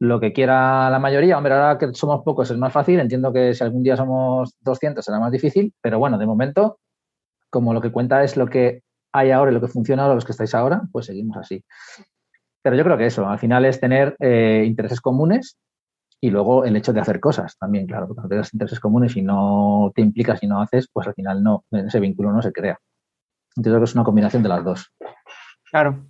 lo 0.00 0.18
que 0.18 0.32
quiera 0.32 0.90
la 0.90 0.98
mayoría. 0.98 1.36
Hombre, 1.36 1.54
ahora 1.54 1.78
que 1.78 1.94
somos 1.94 2.22
pocos 2.24 2.50
es 2.50 2.58
más 2.58 2.72
fácil. 2.72 3.00
Entiendo 3.00 3.32
que 3.32 3.54
si 3.54 3.62
algún 3.62 3.82
día 3.82 3.96
somos 3.96 4.54
200 4.60 5.04
será 5.04 5.20
más 5.20 5.32
difícil, 5.32 5.74
pero 5.80 5.98
bueno, 5.98 6.18
de 6.18 6.26
momento, 6.26 6.78
como 7.48 7.74
lo 7.74 7.80
que 7.80 7.92
cuenta 7.92 8.24
es 8.24 8.36
lo 8.36 8.46
que 8.46 8.82
hay 9.12 9.30
ahora 9.30 9.50
y 9.50 9.54
lo 9.54 9.60
que 9.60 9.68
funciona 9.68 10.02
ahora, 10.02 10.14
los 10.14 10.24
que 10.24 10.32
estáis 10.32 10.54
ahora, 10.54 10.82
pues 10.92 11.06
seguimos 11.06 11.36
así. 11.36 11.64
Pero 12.62 12.76
yo 12.76 12.84
creo 12.84 12.98
que 12.98 13.06
eso, 13.06 13.28
al 13.28 13.38
final 13.38 13.64
es 13.64 13.80
tener 13.80 14.16
eh, 14.20 14.64
intereses 14.66 15.00
comunes 15.00 15.56
y 16.20 16.30
luego 16.30 16.64
el 16.64 16.76
hecho 16.76 16.92
de 16.92 17.00
hacer 17.00 17.18
cosas 17.18 17.56
también, 17.58 17.86
claro, 17.86 18.06
porque 18.06 18.22
no 18.22 18.28
tienes 18.28 18.52
intereses 18.52 18.80
comunes 18.80 19.16
y 19.16 19.22
no 19.22 19.90
te 19.94 20.02
implicas 20.02 20.42
y 20.42 20.46
no 20.46 20.60
haces, 20.60 20.88
pues 20.92 21.06
al 21.06 21.14
final 21.14 21.42
no, 21.42 21.64
ese 21.70 22.00
vínculo 22.00 22.32
no 22.32 22.42
se 22.42 22.52
crea. 22.52 22.78
Entonces 23.56 23.72
creo 23.72 23.80
que 23.80 23.84
es 23.84 23.94
una 23.94 24.04
combinación 24.04 24.42
de 24.42 24.48
las 24.50 24.64
dos. 24.64 24.92
Claro, 25.70 26.04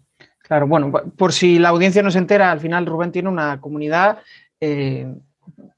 Claro, 0.50 0.66
bueno, 0.66 0.90
por 1.16 1.32
si 1.32 1.60
la 1.60 1.68
audiencia 1.68 2.02
no 2.02 2.10
se 2.10 2.18
entera, 2.18 2.50
al 2.50 2.58
final 2.58 2.84
Rubén 2.84 3.12
tiene 3.12 3.28
una 3.28 3.60
comunidad 3.60 4.18
eh, 4.60 5.06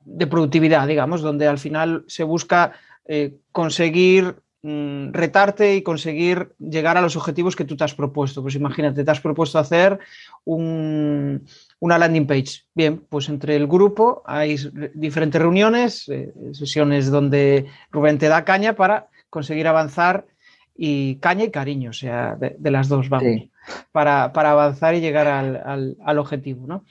de 0.02 0.26
productividad, 0.26 0.88
digamos, 0.88 1.20
donde 1.20 1.46
al 1.46 1.58
final 1.58 2.04
se 2.06 2.24
busca 2.24 2.72
eh, 3.04 3.36
conseguir 3.52 4.36
mm, 4.62 5.12
retarte 5.12 5.76
y 5.76 5.82
conseguir 5.82 6.54
llegar 6.58 6.96
a 6.96 7.00
los 7.00 7.16
objetivos 7.16 7.56
que 7.56 7.64
tú 7.64 7.76
te 7.76 7.84
has 7.84 7.94
propuesto. 7.94 8.42
Pues 8.42 8.54
imagínate, 8.54 9.04
te 9.04 9.10
has 9.10 9.20
propuesto 9.20 9.58
hacer 9.58 9.98
una 10.44 11.98
landing 11.98 12.26
page. 12.26 12.64
Bien, 12.74 13.04
pues 13.08 13.28
entre 13.28 13.56
el 13.56 13.66
grupo 13.66 14.22
hay 14.26 14.56
diferentes 14.94 15.40
reuniones, 15.40 16.08
eh, 16.08 16.32
sesiones 16.52 17.10
donde 17.10 17.66
Rubén 17.90 18.18
te 18.18 18.28
da 18.28 18.44
caña 18.44 18.74
para 18.74 19.08
conseguir 19.30 19.66
avanzar 19.66 20.26
y 20.74 21.16
caña 21.16 21.44
y 21.44 21.50
cariño, 21.50 21.90
o 21.90 21.92
sea, 21.94 22.36
de, 22.36 22.70
las 22.70 22.88
dos, 22.88 23.08
vamos 23.08 23.50
para, 23.92 24.24
avanzar 24.24 24.94
y 24.94 25.00
llegar 25.00 25.28
al, 25.28 26.18
objetivo. 26.18 26.66
¿no? 26.66 26.84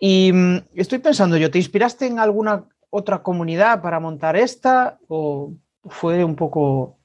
Y 0.00 0.32
mm, 0.32 0.56
estoy 0.74 0.98
pensando 0.98 1.36
yo, 1.36 1.50
¿te 1.50 1.58
inspiraste 1.58 2.06
en 2.06 2.18
alguna 2.18 2.64
otra 2.90 3.22
comunidad 3.22 3.82
para 3.82 4.00
montar 4.00 4.36
esta 4.36 4.98
o 5.08 5.52
fue 5.84 6.24
un 6.24 6.36
poco 6.36 6.98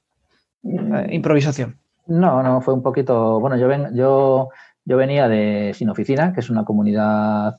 eh, 0.62 1.08
improvisación? 1.10 1.78
No, 2.06 2.42
no, 2.42 2.60
fue 2.60 2.74
un 2.74 2.82
poquito, 2.82 3.38
bueno, 3.40 3.56
yo, 3.56 3.68
ven, 3.68 3.94
yo, 3.94 4.48
yo 4.84 4.96
venía 4.96 5.28
de 5.28 5.72
Sin 5.74 5.90
Oficina, 5.90 6.32
que 6.32 6.40
es 6.40 6.50
una 6.50 6.64
comunidad, 6.64 7.58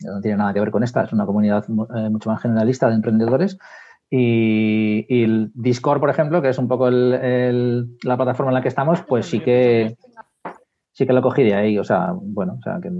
no 0.00 0.20
tiene 0.20 0.38
nada 0.38 0.54
que 0.54 0.60
ver 0.60 0.70
con 0.70 0.82
esta, 0.82 1.04
es 1.04 1.12
una 1.12 1.26
comunidad 1.26 1.64
eh, 1.68 2.08
mucho 2.10 2.30
más 2.30 2.40
generalista 2.40 2.88
de 2.88 2.94
emprendedores. 2.94 3.58
Y, 4.08 5.22
el 5.22 5.50
Discord, 5.54 6.00
por 6.00 6.10
ejemplo, 6.10 6.40
que 6.40 6.48
es 6.48 6.58
un 6.58 6.68
poco 6.68 6.88
la 6.90 8.16
plataforma 8.16 8.50
en 8.50 8.54
la 8.54 8.62
que 8.62 8.68
estamos, 8.68 9.02
pues 9.02 9.26
sí 9.26 9.40
que, 9.40 9.96
sí 10.92 11.06
que 11.06 11.12
lo 11.12 11.22
cogí 11.22 11.42
de 11.42 11.54
ahí, 11.54 11.78
o 11.78 11.84
sea, 11.84 12.12
bueno, 12.14 12.56
o 12.58 12.62
sea, 12.62 12.80
que 12.80 12.90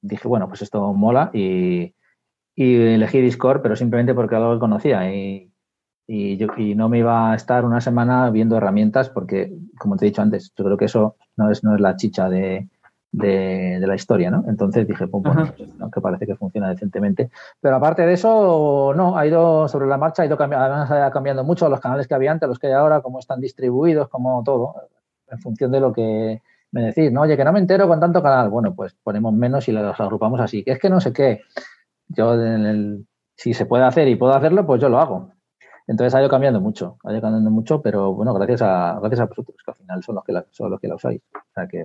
dije, 0.00 0.28
bueno, 0.28 0.48
pues 0.48 0.62
esto 0.62 0.92
mola 0.94 1.30
y, 1.34 1.94
elegí 2.56 3.20
Discord, 3.20 3.62
pero 3.62 3.76
simplemente 3.76 4.14
porque 4.14 4.36
algo 4.36 4.58
conocía 4.58 5.12
y, 5.12 5.52
y, 6.10 6.38
yo, 6.38 6.48
y 6.56 6.74
no 6.74 6.88
me 6.88 7.00
iba 7.00 7.30
a 7.30 7.36
estar 7.36 7.66
una 7.66 7.82
semana 7.82 8.30
viendo 8.30 8.56
herramientas 8.56 9.10
porque, 9.10 9.52
como 9.78 9.96
te 9.96 10.06
he 10.06 10.08
dicho 10.08 10.22
antes, 10.22 10.54
yo 10.56 10.64
creo 10.64 10.78
que 10.78 10.86
eso 10.86 11.16
no 11.36 11.50
es, 11.50 11.62
no 11.62 11.74
es 11.74 11.82
la 11.82 11.96
chicha 11.96 12.30
de, 12.30 12.66
la 13.12 13.94
historia, 13.94 14.30
¿no? 14.30 14.42
Entonces 14.48 14.88
dije, 14.88 15.06
pues 15.06 15.22
bueno, 15.22 15.52
pues, 15.54 15.68
que 15.92 16.00
parece 16.00 16.26
que 16.26 16.34
funciona 16.34 16.70
decentemente. 16.70 17.30
Pero 17.60 17.76
aparte 17.76 18.06
de 18.06 18.14
eso, 18.14 18.94
no, 18.96 19.18
ha 19.18 19.26
ido 19.26 19.68
sobre 19.68 19.86
la 19.86 19.98
marcha, 19.98 20.22
ha 20.22 20.26
ido 20.26 20.38
cambiando, 20.38 20.64
además 20.64 20.90
ha 20.90 21.10
cambiando 21.10 21.44
mucho 21.44 21.68
los 21.68 21.80
canales 21.80 22.08
que 22.08 22.14
había 22.14 22.32
antes, 22.32 22.48
los 22.48 22.58
que 22.58 22.68
hay 22.68 22.72
ahora, 22.72 23.02
cómo 23.02 23.18
están 23.18 23.40
distribuidos, 23.42 24.08
como 24.08 24.42
todo, 24.42 24.76
en 25.30 25.38
función 25.40 25.70
de 25.70 25.80
lo 25.80 25.92
que 25.92 26.40
me 26.72 26.82
decís, 26.84 27.12
no, 27.12 27.20
oye, 27.20 27.36
que 27.36 27.44
no 27.44 27.52
me 27.52 27.60
entero 27.60 27.86
con 27.86 28.00
tanto 28.00 28.22
canal. 28.22 28.48
Bueno, 28.48 28.74
pues 28.74 28.96
ponemos 29.02 29.34
menos 29.34 29.68
y 29.68 29.72
los 29.72 30.00
agrupamos 30.00 30.40
así. 30.40 30.64
Que 30.64 30.72
es 30.72 30.78
que 30.78 30.88
no 30.88 31.02
sé 31.02 31.12
qué. 31.12 31.42
Yo, 32.08 32.32
en 32.34 32.64
el, 32.64 33.06
si 33.36 33.52
se 33.52 33.66
puede 33.66 33.84
hacer 33.84 34.08
y 34.08 34.16
puedo 34.16 34.32
hacerlo, 34.32 34.66
pues 34.66 34.80
yo 34.80 34.88
lo 34.88 35.00
hago. 35.00 35.37
Entonces 35.88 36.14
ha 36.14 36.20
ido 36.20 36.28
cambiando 36.28 36.60
mucho, 36.60 36.98
ha 37.02 37.12
ido 37.12 37.22
cambiando 37.22 37.50
mucho, 37.50 37.80
pero 37.80 38.12
bueno, 38.12 38.34
gracias 38.34 38.60
a, 38.62 38.98
gracias 39.00 39.20
a 39.20 39.24
vosotros, 39.24 39.56
que 39.64 39.70
al 39.70 39.76
final 39.78 40.02
son 40.04 40.14
los 40.16 40.24
que 40.24 40.32
la, 40.32 40.44
son 40.50 40.70
los 40.70 40.80
que 40.80 40.86
la 40.86 40.94
usáis. 40.96 41.22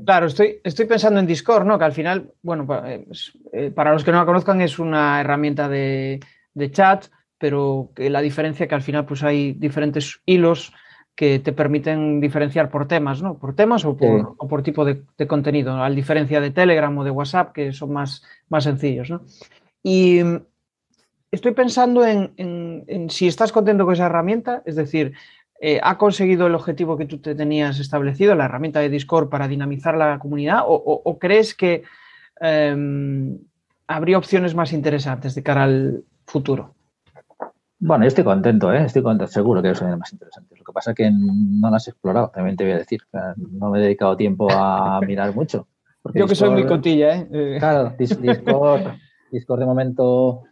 Claro, 0.05 0.27
estoy, 0.27 0.59
estoy 0.61 0.85
pensando 0.85 1.21
en 1.21 1.25
Discord, 1.25 1.65
¿no? 1.65 1.79
Que 1.79 1.85
al 1.85 1.93
final, 1.93 2.31
bueno, 2.41 2.67
eh, 2.85 3.07
eh, 3.53 3.71
para 3.71 3.93
los 3.93 4.03
que 4.03 4.11
no 4.11 4.19
la 4.19 4.25
conozcan, 4.25 4.59
es 4.59 4.77
una 4.77 5.21
herramienta 5.21 5.69
de, 5.69 6.19
de 6.53 6.71
chat, 6.71 7.05
pero 7.37 7.91
que 7.95 8.09
la 8.09 8.21
diferencia 8.21 8.65
es 8.65 8.69
que 8.69 8.75
al 8.75 8.81
final 8.81 9.05
pues 9.05 9.23
hay 9.23 9.53
diferentes 9.53 10.21
hilos 10.25 10.73
que 11.15 11.39
te 11.39 11.53
permiten 11.53 12.19
diferenciar 12.19 12.69
por 12.69 12.87
temas, 12.87 13.21
¿no? 13.21 13.37
Por 13.37 13.55
temas 13.55 13.85
o 13.85 13.95
por, 13.95 14.63
tipo 14.63 14.83
de, 14.83 15.03
contenido, 15.27 15.81
a 15.81 15.89
diferencia 15.89 16.41
de 16.41 16.51
Telegram 16.51 16.97
o 16.97 17.03
de 17.03 17.11
WhatsApp, 17.11 17.53
que 17.53 17.71
son 17.71 17.93
más, 17.93 18.23
más 18.49 18.63
sencillos, 18.63 19.09
¿no? 19.09 19.21
Y 19.83 20.21
estoy 21.33 21.53
pensando 21.53 22.05
en, 22.05 23.07
si 23.09 23.27
estás 23.27 23.51
contento 23.51 23.85
con 23.85 23.95
esa 23.95 24.05
herramienta, 24.05 24.61
es 24.65 24.75
decir, 24.75 25.13
eh, 25.59 25.79
¿ha 25.81 25.97
conseguido 25.97 26.45
el 26.45 26.55
objetivo 26.55 26.95
que 26.95 27.05
tú 27.05 27.17
te 27.17 27.33
tenías 27.33 27.79
establecido, 27.79 28.35
la 28.35 28.45
herramienta 28.45 28.79
de 28.79 28.89
Discord, 28.89 29.29
para 29.29 29.47
dinamizar 29.47 29.95
la 29.97 30.19
comunidad? 30.19 30.61
¿O, 30.67 31.17
crees 31.19 31.55
que 31.55 31.83
em, 32.39 33.39
habría 33.87 34.17
opciones 34.19 34.53
más 34.53 34.73
interesantes 34.73 35.33
de 35.33 35.43
cara 35.43 35.63
al 35.63 36.03
futuro? 36.27 36.75
Bueno, 37.79 38.03
yo 38.03 38.09
estoy 38.09 38.23
contento, 38.23 38.71
¿eh? 38.71 38.85
estoy 38.85 39.01
contento, 39.01 39.31
seguro 39.31 39.61
que 39.61 39.71
eso 39.71 39.85
más 39.97 40.13
interesante. 40.13 40.55
Lo 40.55 40.63
que 40.63 40.71
pasa 40.71 40.91
es 40.91 40.95
que 40.95 41.11
no 41.11 41.69
las 41.69 41.87
he 41.87 41.91
explorado, 41.91 42.29
también 42.29 42.55
te 42.55 42.63
voy 42.63 42.73
a 42.73 42.77
decir. 42.77 43.01
No 43.59 43.71
me 43.71 43.79
he 43.79 43.81
dedicado 43.81 44.15
tiempo 44.15 44.47
a 44.51 45.01
mirar 45.05 45.33
mucho. 45.33 45.67
Yo 46.13 46.27
que 46.27 46.35
soy 46.35 46.51
muy 46.51 46.65
cotilla. 46.65 47.15
¿eh? 47.15 47.57
Claro, 47.59 47.93
Discord, 47.97 48.93
Discord 49.31 49.59
de 49.59 49.65
momento 49.65 50.43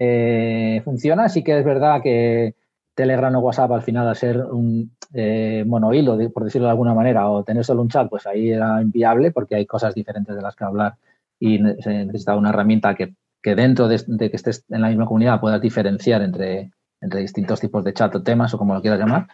eh, 0.00 0.80
funciona. 0.84 1.28
Sí 1.28 1.44
que 1.44 1.58
es 1.58 1.64
verdad 1.64 2.02
que 2.02 2.56
Telegram 2.94 3.34
o 3.36 3.40
WhatsApp 3.40 3.70
al 3.72 3.82
final, 3.82 4.08
al 4.08 4.16
ser 4.16 4.38
un 4.38 4.96
eh, 5.14 5.62
monohilo, 5.66 6.18
por 6.32 6.44
decirlo 6.44 6.66
de 6.66 6.72
alguna 6.72 6.94
manera, 6.94 7.28
o 7.30 7.44
tener 7.44 7.64
solo 7.64 7.82
un 7.82 7.88
chat, 7.88 8.08
pues 8.08 8.26
ahí 8.26 8.50
era 8.50 8.80
inviable 8.82 9.30
porque 9.30 9.54
hay 9.54 9.66
cosas 9.66 9.94
diferentes 9.94 10.34
de 10.34 10.42
las 10.42 10.56
que 10.56 10.64
hablar 10.64 10.94
y 11.38 11.58
se 11.58 12.04
necesita 12.04 12.36
una 12.36 12.48
herramienta 12.48 12.94
que, 12.94 13.14
dentro 13.42 13.88
de, 13.88 13.98
que 14.30 14.36
estés 14.36 14.64
en 14.70 14.82
la 14.82 14.88
misma 14.88 15.06
comunidad 15.06 15.40
puedas 15.40 15.60
diferenciar 15.60 16.22
entre, 16.22 16.70
entre 17.00 17.20
distintos 17.20 17.60
tipos 17.60 17.84
de 17.84 17.94
chat 17.94 18.14
o 18.14 18.22
temas 18.22 18.52
o 18.54 18.58
como 18.58 18.74
lo 18.74 18.80
quieras 18.80 19.00
llamar. 19.00 19.28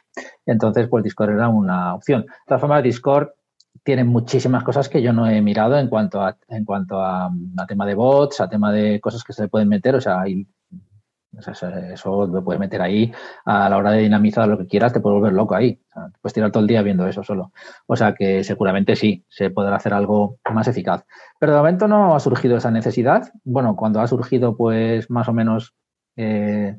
Entonces, 0.44 0.88
pues 0.88 1.05
Discord 1.05 1.31
era 1.31 1.48
una 1.48 1.94
opción. 1.94 2.22
De 2.22 2.29
todas 2.46 2.61
formas, 2.61 2.83
Discord 2.83 3.29
tiene 3.85 4.05
muchísimas 4.05 4.64
cosas 4.64 4.88
que 4.88 5.02
yo 5.02 5.12
no 5.12 5.29
he 5.29 5.40
mirado 5.42 5.79
en 5.79 5.88
cuanto 5.88 6.20
a, 6.20 6.37
en 6.48 6.64
cuanto 6.64 7.00
a, 7.00 7.31
tema 7.68 7.87
de 7.87 7.94
bots, 7.94 8.40
a 8.40 8.48
tema 8.48 8.72
de 8.72 9.00
cosas 9.00 9.22
que 9.22 9.33
se 9.33 9.48
pueden 9.48 9.68
meter. 9.68 9.94
O 9.94 10.00
sea, 10.00 10.20
hay, 10.20 10.46
eso 11.38 12.27
lo 12.27 12.44
puedes 12.44 12.61
meter 12.61 12.81
ahí 12.83 13.12
a 13.44 13.68
la 13.68 13.77
hora 13.77 13.92
de 13.92 14.03
dinamizar 14.03 14.49
lo 14.49 14.59
que 14.59 14.66
quieras, 14.66 14.92
te 14.92 15.01
puedes 15.01 15.18
volver 15.18 15.33
loco 15.33 15.55
ahí. 15.55 15.81
puedes 16.20 16.35
tirar 16.35 16.51
todo 16.51 16.62
el 16.62 16.66
día 16.66 16.83
viendo 16.83 17.07
eso 17.07 17.22
solo. 17.22 17.53
O 17.87 17.96
sea 17.96 18.14
que 18.14 18.44
seguramente 18.44 18.96
sí, 18.96 19.25
se 19.29 19.51
podrá 19.51 19.77
hacer 19.77 19.94
algo 19.94 20.38
más 20.53 20.68
eficaz. 20.68 21.05
Pero 21.38 21.53
de 21.53 21.59
momento 21.59 21.88
no 21.88 22.14
ha 22.14 22.20
surgido 22.20 22.57
esa 22.57 22.70
necesidad. 22.70 23.33
Bueno, 23.44 23.77
cuando 23.77 24.01
ha 24.01 24.07
surgido, 24.07 24.57
pues 24.57 25.11
más 25.11 25.29
o 25.29 25.33
menos 25.33 25.75
eh, 26.16 26.77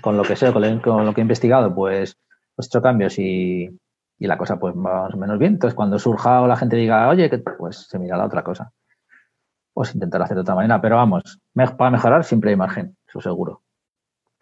con 0.00 0.16
lo 0.16 0.22
que 0.22 0.36
sé, 0.36 0.52
con 0.52 0.62
lo, 1.04 1.14
que 1.14 1.20
he 1.20 1.22
investigado, 1.22 1.74
pues, 1.74 2.16
pues 2.54 2.66
he 2.66 2.68
hecho 2.68 2.82
cambios 2.82 3.18
y, 3.18 3.68
la 4.18 4.38
cosa 4.38 4.58
pues 4.58 4.74
más 4.74 5.12
o 5.12 5.16
menos 5.18 5.38
bien. 5.38 5.54
Entonces, 5.54 5.74
cuando 5.74 5.98
surja 5.98 6.40
o 6.40 6.46
la 6.46 6.56
gente 6.56 6.76
diga, 6.76 7.08
oye, 7.08 7.28
que 7.28 7.38
pues 7.38 7.88
se 7.88 7.98
mira 7.98 8.16
la 8.16 8.26
otra 8.26 8.42
cosa. 8.42 8.72
Pues 9.74 9.94
intentar 9.94 10.22
hacer 10.22 10.36
de 10.36 10.42
otra 10.42 10.54
manera. 10.54 10.80
Pero 10.80 10.96
vamos, 10.96 11.40
para 11.76 11.90
mejorar 11.90 12.24
siempre 12.24 12.50
hay 12.50 12.56
margen, 12.56 12.96
eso 13.06 13.20
seguro. 13.20 13.63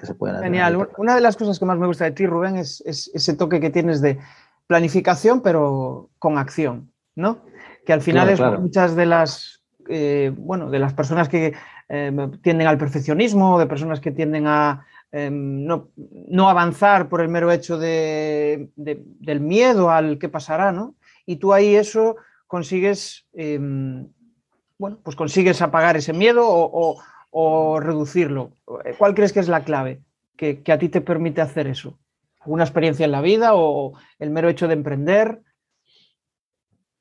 Que 0.02 0.06
se 0.06 0.14
puede 0.14 0.38
Genial. 0.42 0.88
Una 0.98 1.14
de 1.14 1.22
las 1.22 1.36
cosas 1.36 1.58
que 1.58 1.64
más 1.64 1.78
me 1.78 1.86
gusta 1.86 2.04
de 2.04 2.10
ti, 2.10 2.26
Rubén, 2.26 2.56
es, 2.56 2.82
ese 2.84 3.34
toque 3.34 3.60
que 3.60 3.70
tienes 3.70 4.02
de 4.02 4.18
planificación, 4.66 5.40
pero 5.40 6.10
con 6.18 6.36
acción, 6.36 6.92
¿no? 7.14 7.38
Que 7.86 7.94
al 7.94 8.02
final 8.02 8.28
es 8.28 8.40
muchas 8.60 8.94
de 8.94 9.06
las, 9.06 9.62
eh, 9.88 10.30
bueno, 10.36 10.68
de 10.68 10.78
las 10.78 10.92
personas 10.92 11.30
que 11.30 11.54
eh, 11.88 12.30
tienden 12.42 12.66
al 12.66 12.78
perfeccionismo, 12.78 13.58
de 13.58 13.66
personas 13.66 14.00
que 14.00 14.10
tienden 14.10 14.46
a 14.46 14.84
Em, 15.14 15.66
no, 15.66 16.48
avanzar 16.48 17.10
por 17.10 17.20
el 17.20 17.28
mero 17.28 17.52
hecho 17.52 17.76
de, 17.76 18.70
del 18.76 19.40
miedo 19.40 19.90
al 19.90 20.18
que 20.18 20.30
pasará, 20.30 20.72
¿no? 20.72 20.94
Y 21.26 21.36
tú 21.36 21.52
ahí 21.52 21.74
eso 21.74 22.16
consigues, 22.46 23.26
em, 23.34 24.08
bueno, 24.78 25.00
pues 25.02 25.14
consigues 25.14 25.60
apagar 25.60 25.98
ese 25.98 26.14
miedo 26.14 26.44
o, 26.46 26.98
reducirlo. 27.80 28.52
¿Cuál 28.98 29.14
crees 29.14 29.32
que 29.32 29.40
es 29.40 29.48
la 29.48 29.64
clave 29.64 30.02
que, 30.36 30.62
a 30.72 30.78
ti 30.78 30.88
te 30.88 31.00
permite 31.00 31.40
hacer 31.40 31.66
eso? 31.66 31.98
¿Alguna 32.40 32.64
experiencia 32.64 33.04
en 33.04 33.12
la 33.12 33.20
vida 33.20 33.54
o 33.54 33.92
el 34.18 34.30
mero 34.30 34.48
hecho 34.48 34.68
de 34.68 34.74
emprender? 34.74 35.42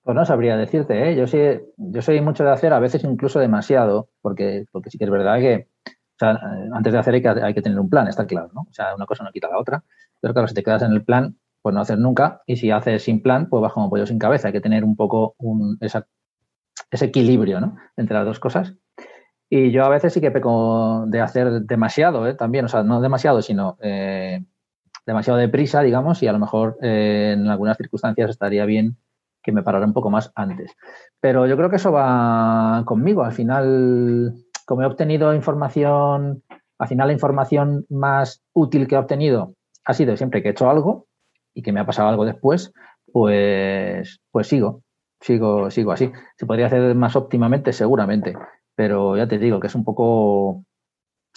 Pues 0.03 0.15
no 0.15 0.25
sabría 0.25 0.57
decirte, 0.57 1.09
¿eh? 1.09 1.15
yo, 1.15 1.27
sí, 1.27 1.37
yo 1.77 2.01
soy 2.01 2.21
mucho 2.21 2.43
de 2.43 2.51
hacer, 2.51 2.73
a 2.73 2.79
veces 2.79 3.03
incluso 3.03 3.39
demasiado, 3.39 4.09
porque, 4.21 4.65
porque 4.71 4.89
sí 4.89 4.97
que 4.97 5.03
es 5.03 5.11
verdad 5.11 5.37
que 5.39 5.67
antes 6.21 6.93
de 6.93 6.99
hacer 6.99 7.13
hay 7.15 7.53
que, 7.53 7.61
tener 7.61 7.79
un 7.79 7.89
plan, 7.89 8.07
está 8.07 8.25
claro, 8.25 8.49
¿no? 8.53 8.61
O 8.61 8.73
sea, 8.73 8.95
una 8.95 9.05
cosa 9.05 9.23
no 9.23 9.31
quita 9.31 9.49
la 9.49 9.59
otra. 9.59 9.83
Pero 10.19 10.33
claro, 10.33 10.47
si 10.47 10.53
te 10.53 10.63
quedas 10.63 10.83
en 10.83 10.91
el 10.91 11.03
plan, 11.03 11.37
pues 11.61 11.73
no 11.73 11.81
haces 11.81 11.97
nunca. 11.97 12.41
Y 12.45 12.57
si 12.57 12.71
haces 12.71 13.03
sin 13.03 13.21
plan, 13.21 13.49
pues 13.49 13.61
vas 13.61 13.73
como 13.73 13.89
pollo 13.89 14.05
sin 14.05 14.19
cabeza. 14.19 14.47
Hay 14.47 14.53
que 14.53 14.61
tener 14.61 14.83
un 14.83 14.95
poco 14.95 15.35
un, 15.39 15.77
ese 15.81 17.05
equilibrio, 17.05 17.59
¿no? 17.59 17.77
Entre 17.97 18.15
las 18.15 18.25
dos 18.25 18.39
cosas. 18.39 18.75
Y 19.53 19.71
yo 19.71 19.83
a 19.83 19.89
veces 19.89 20.13
sí 20.13 20.21
que 20.21 20.31
peco 20.31 21.03
de 21.07 21.19
hacer 21.19 21.63
demasiado, 21.63 22.25
¿eh? 22.25 22.35
También, 22.35 22.63
o 22.63 22.67
sea, 22.69 22.83
no 22.83 23.01
demasiado, 23.01 23.41
sino 23.41 23.77
eh, 23.81 24.45
demasiado 25.05 25.37
deprisa, 25.37 25.81
digamos, 25.81 26.23
y 26.23 26.27
a 26.27 26.31
lo 26.31 26.39
mejor 26.39 26.77
eh, 26.81 27.33
en 27.33 27.49
algunas 27.49 27.75
circunstancias 27.75 28.29
estaría 28.29 28.63
bien 28.63 28.95
que 29.43 29.51
me 29.51 29.61
parara 29.61 29.85
un 29.85 29.91
poco 29.91 30.09
más 30.09 30.31
antes. 30.35 30.71
Pero 31.19 31.47
yo 31.47 31.57
creo 31.57 31.69
que 31.69 31.75
eso 31.75 31.91
va 31.91 32.83
conmigo. 32.85 33.25
Al 33.25 33.33
final, 33.33 34.35
como 34.65 34.83
he 34.83 34.85
obtenido 34.85 35.33
información, 35.33 36.43
al 36.79 36.87
final 36.87 37.07
la 37.07 37.13
información 37.13 37.85
más 37.89 38.41
útil 38.53 38.87
que 38.87 38.95
he 38.95 38.99
obtenido 38.99 39.55
ha 39.83 39.93
sido 39.93 40.15
siempre 40.15 40.41
que 40.41 40.47
he 40.47 40.51
hecho 40.51 40.69
algo 40.69 41.07
y 41.53 41.61
que 41.61 41.73
me 41.73 41.81
ha 41.81 41.85
pasado 41.85 42.07
algo 42.07 42.23
después, 42.23 42.71
pues, 43.11 44.21
pues 44.31 44.47
sigo, 44.47 44.83
sigo, 45.19 45.69
sigo 45.71 45.91
así. 45.91 46.09
Se 46.37 46.45
podría 46.45 46.67
hacer 46.67 46.95
más 46.95 47.17
óptimamente, 47.17 47.73
seguramente, 47.73 48.37
pero 48.75 49.17
ya 49.17 49.27
te 49.27 49.37
digo 49.37 49.59
que 49.59 49.67
es 49.67 49.75
un 49.75 49.83
poco. 49.83 50.63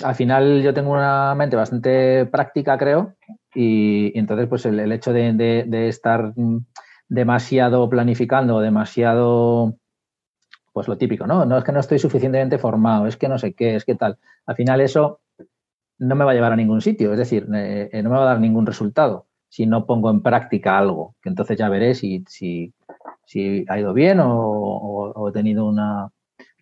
Al 0.02 0.14
final 0.14 0.62
yo 0.62 0.74
tengo 0.74 0.92
una 0.92 1.34
mente 1.36 1.56
bastante 1.56 2.26
práctica, 2.26 2.76
creo, 2.78 3.14
y, 3.54 4.16
entonces 4.18 4.48
pues 4.48 4.66
el, 4.66 4.90
hecho 4.92 5.12
de, 5.12 5.88
estar 5.88 6.34
demasiado 7.08 7.88
planificando, 7.88 8.60
demasiado 8.60 9.76
pues 10.72 10.88
lo 10.88 10.98
típico, 10.98 11.26
¿no? 11.26 11.44
No 11.44 11.56
es 11.56 11.64
que 11.64 11.70
no 11.70 11.78
estoy 11.78 12.00
suficientemente 12.00 12.58
formado, 12.58 13.06
es 13.06 13.16
que 13.16 13.28
no 13.28 13.38
sé 13.38 13.54
qué, 13.54 13.76
es 13.76 13.84
que 13.84 13.94
tal. 13.94 14.18
Al 14.46 14.56
final 14.56 14.80
eso 14.80 15.20
no 15.98 16.16
me 16.16 16.24
va 16.24 16.32
a 16.32 16.34
llevar 16.34 16.52
a 16.52 16.56
ningún 16.56 16.80
sitio, 16.80 17.12
es 17.12 17.18
decir, 17.18 17.46
eh, 17.54 18.00
no 18.02 18.10
me 18.10 18.16
va 18.16 18.22
a 18.22 18.26
dar 18.26 18.40
ningún 18.40 18.66
resultado 18.66 19.26
si 19.54 19.66
no 19.66 19.86
pongo 19.86 20.10
en 20.10 20.20
práctica 20.20 20.76
algo, 20.76 21.14
que 21.22 21.28
entonces 21.28 21.56
ya 21.56 21.68
veré 21.68 21.94
si, 21.94 22.24
si, 22.26 22.74
ha 23.68 23.78
ido 23.78 23.92
bien 23.92 24.18
o, 24.20 25.28
he 25.28 25.32
tenido 25.32 25.66
una 25.66 26.10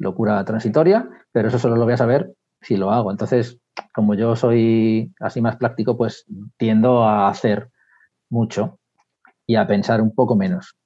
locura 0.03 0.45
transitoria, 0.45 1.09
pero 1.33 1.49
eso 1.49 1.59
solo 1.59 1.77
lo 1.77 1.85
voy 1.85 1.95
a 1.95 1.99
saber 1.99 2.35
si 2.61 2.77
lo 2.77 2.91
hago. 2.91 3.11
Entonces, 3.11 3.59
como 3.95 4.15
yo 4.15 4.37
soy 4.37 5.12
así 5.21 5.41
más 5.41 5.57
práctico, 5.57 5.97
pues 5.97 6.27
tiendo 6.57 7.05
a 7.05 7.29
hacer 7.29 7.71
mucho 8.29 8.79
y 9.47 9.57
a 9.57 9.67
pensar 9.67 10.01
un 10.01 10.15
poco 10.15 10.37
menos. 10.37 10.77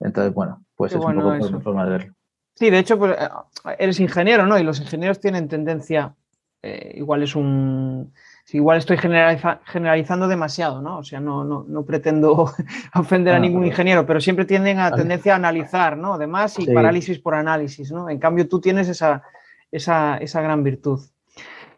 Entonces, 0.00 0.32
bueno, 0.32 0.64
pues 0.74 0.92
es 0.92 1.04
un 1.04 1.14
poco 1.14 1.60
forma 1.60 1.84
de 1.84 1.90
verlo. 1.90 2.14
Sí, 2.54 2.70
de 2.70 2.78
hecho, 2.78 2.98
pues, 2.98 3.16
eh, 3.18 3.76
eres 3.78 4.00
ingeniero, 4.00 4.46
¿no? 4.46 4.58
Y 4.58 4.62
los 4.62 4.80
ingenieros 4.80 5.20
tienen 5.20 5.48
tendencia, 5.48 6.14
eh, 6.62 6.92
igual 6.96 7.22
es 7.22 7.34
un, 7.34 8.12
igual 8.52 8.78
estoy 8.78 8.98
generalizando 8.98 10.28
demasiado, 10.28 10.82
¿no? 10.82 10.98
O 10.98 11.02
sea, 11.02 11.20
no, 11.20 11.44
no, 11.44 11.84
pretendo 11.84 12.52
ofender 12.94 13.34
a 13.34 13.36
ah, 13.36 13.40
ningún 13.40 13.66
ingeniero, 13.66 14.06
pero 14.06 14.20
siempre 14.20 14.44
tienden 14.44 14.78
a 14.78 14.90
tendencia 14.90 15.32
a 15.32 15.36
analizar, 15.36 15.96
¿no? 15.96 16.14
Además, 16.14 16.58
y 16.58 16.72
parálisis 16.72 17.18
por 17.18 17.34
análisis, 17.34 17.90
¿no? 17.92 18.08
En 18.08 18.18
cambio, 18.18 18.48
tú 18.48 18.60
tienes 18.60 18.88
esa, 18.88 19.22
esa, 19.70 20.18
gran 20.42 20.62
virtud. 20.62 21.00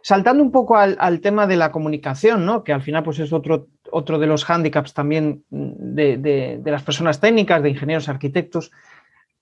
Saltando 0.01 0.43
un 0.43 0.51
poco 0.51 0.77
al, 0.77 1.21
tema 1.21 1.47
de 1.47 1.57
la 1.57 1.71
comunicación, 1.71 2.45
¿no? 2.45 2.65
Que 2.65 2.73
al 2.73 2.83
final, 2.83 3.03
pues 3.05 3.19
es 3.19 3.33
otro, 3.33 3.69
otro 3.91 4.19
de 4.19 4.27
los 4.27 4.45
hándicaps 4.45 4.95
también 4.95 5.45
de, 5.51 6.17
de 6.17 6.71
las 6.71 6.83
personas 6.83 7.21
técnicas, 7.21 7.63
de 7.63 7.71
ingenieros, 7.71 8.09
arquitectos. 8.09 8.73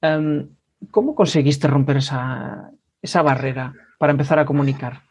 Em, 0.02 0.48
¿Cómo 0.90 1.14
conseguiste 1.14 1.68
romper 1.68 1.98
esa, 1.98 2.72
barrera 3.22 3.74
para 3.98 4.12
empezar 4.12 4.38
a 4.38 4.46
comunicar? 4.46 5.02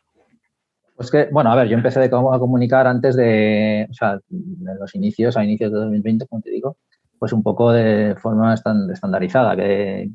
Pues 0.99 1.11
que, 1.11 1.29
bueno, 1.31 1.49
a 1.49 1.55
ver, 1.55 1.69
yo 1.69 1.77
empecé 1.77 2.03
a 2.03 2.09
comunicar 2.09 2.85
antes 2.85 3.15
de, 3.15 3.87
o 3.89 3.93
sea, 3.93 4.19
de 4.27 4.75
los 4.75 4.93
inicios, 4.95 5.37
a 5.37 5.45
inicios 5.45 5.71
de 5.71 5.77
2020, 5.77 6.27
como 6.27 6.41
te 6.41 6.49
digo, 6.49 6.75
pues 7.17 7.31
un 7.31 7.41
poco 7.41 7.71
de 7.71 8.17
forma 8.17 8.53
estandarizada, 8.53 9.55
que, 9.55 10.09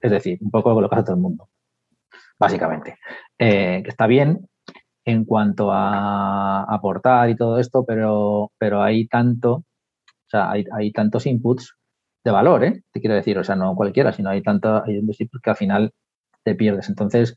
es 0.00 0.10
decir, 0.10 0.38
un 0.40 0.50
poco 0.50 0.80
lo 0.80 0.88
que 0.88 0.94
hace 0.94 1.04
todo 1.04 1.16
el 1.16 1.20
mundo, 1.20 1.50
básicamente. 2.38 2.96
Eh, 3.38 3.82
que 3.84 3.90
está 3.90 4.06
bien 4.06 4.48
en 5.04 5.26
cuanto 5.26 5.70
a 5.70 6.62
aportar 6.62 7.28
y 7.28 7.36
todo 7.36 7.58
esto, 7.58 7.84
pero, 7.84 8.52
pero 8.56 8.82
hay 8.82 9.06
tanto, 9.06 9.52
o 9.56 9.64
sea, 10.28 10.50
hay, 10.50 10.64
hay 10.72 10.92
tantos 10.92 11.26
inputs 11.26 11.76
de 12.24 12.30
valor, 12.30 12.64
¿eh? 12.64 12.84
Te 12.90 13.00
quiero 13.00 13.16
decir, 13.16 13.36
o 13.36 13.44
sea, 13.44 13.56
no 13.56 13.76
cualquiera, 13.76 14.12
sino 14.12 14.30
hay 14.30 14.40
tanto, 14.40 14.82
hay 14.82 14.96
un 14.96 15.10
que 15.10 15.50
al 15.50 15.56
final 15.56 15.92
te 16.42 16.54
pierdes. 16.54 16.88
Entonces, 16.88 17.36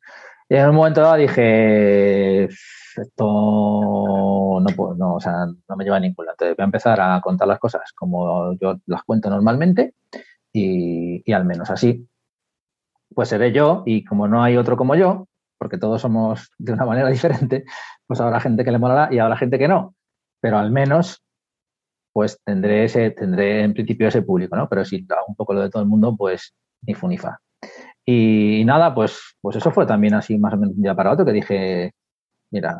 en 0.49 0.69
un 0.69 0.75
momento 0.75 1.01
dado 1.01 1.15
dije, 1.15 2.43
esto 2.45 3.25
no 3.25 4.75
puedo, 4.75 4.95
no, 4.95 5.15
o 5.15 5.19
sea, 5.19 5.45
no 5.45 5.75
me 5.75 5.83
lleva 5.83 5.97
a 5.97 5.99
ningún 5.99 6.25
lado. 6.25 6.35
Entonces 6.35 6.57
voy 6.57 6.63
a 6.63 6.65
empezar 6.65 7.01
a 7.01 7.21
contar 7.21 7.47
las 7.47 7.59
cosas 7.59 7.91
como 7.93 8.53
yo 8.59 8.75
las 8.85 9.03
cuento 9.03 9.29
normalmente 9.29 9.95
y, 10.53 11.31
al 11.31 11.45
menos 11.45 11.69
así, 11.69 12.07
pues 13.13 13.29
seré 13.29 13.51
yo 13.51 13.83
y 13.85 14.03
como 14.03 14.27
no 14.27 14.43
hay 14.43 14.57
otro 14.57 14.77
como 14.77 14.95
yo, 14.95 15.27
porque 15.57 15.77
todos 15.77 16.01
somos 16.01 16.51
de 16.57 16.73
una 16.73 16.85
manera 16.85 17.09
diferente, 17.11 17.65
pues 18.07 18.21
habrá 18.21 18.39
gente 18.39 18.63
que 18.63 18.71
le 18.71 18.79
molará 18.79 19.13
y 19.13 19.19
habrá 19.19 19.37
gente 19.37 19.57
que 19.59 19.67
no. 19.67 19.95
pero 20.41 20.57
al 20.57 20.71
menos 20.71 21.21
pues 22.13 22.39
tendré 22.45 22.85
ese, 22.85 23.11
tendré 23.11 23.63
en 23.63 23.73
principio 23.73 24.07
ese 24.07 24.21
público, 24.21 24.55
¿no? 24.55 24.69
Pero 24.69 24.85
si 24.85 25.05
hago 25.09 25.25
un 25.27 25.35
poco 25.35 25.53
lo 25.53 25.61
de 25.61 25.69
todo 25.69 25.81
el 25.81 25.89
mundo, 25.89 26.15
pues 26.17 26.55
ni 26.83 26.93
funifa. 26.93 27.41
Y, 28.05 28.63
nada, 28.65 28.93
pues, 28.93 29.35
pues 29.41 29.55
eso 29.57 29.71
fue 29.71 29.85
también 29.85 30.13
así 30.13 30.37
más 30.37 30.53
o 30.53 30.57
menos 30.57 30.75
un 30.75 30.83
día 30.83 30.95
para 30.95 31.11
otro 31.11 31.25
que 31.25 31.31
dije, 31.31 31.91
mira, 32.51 32.77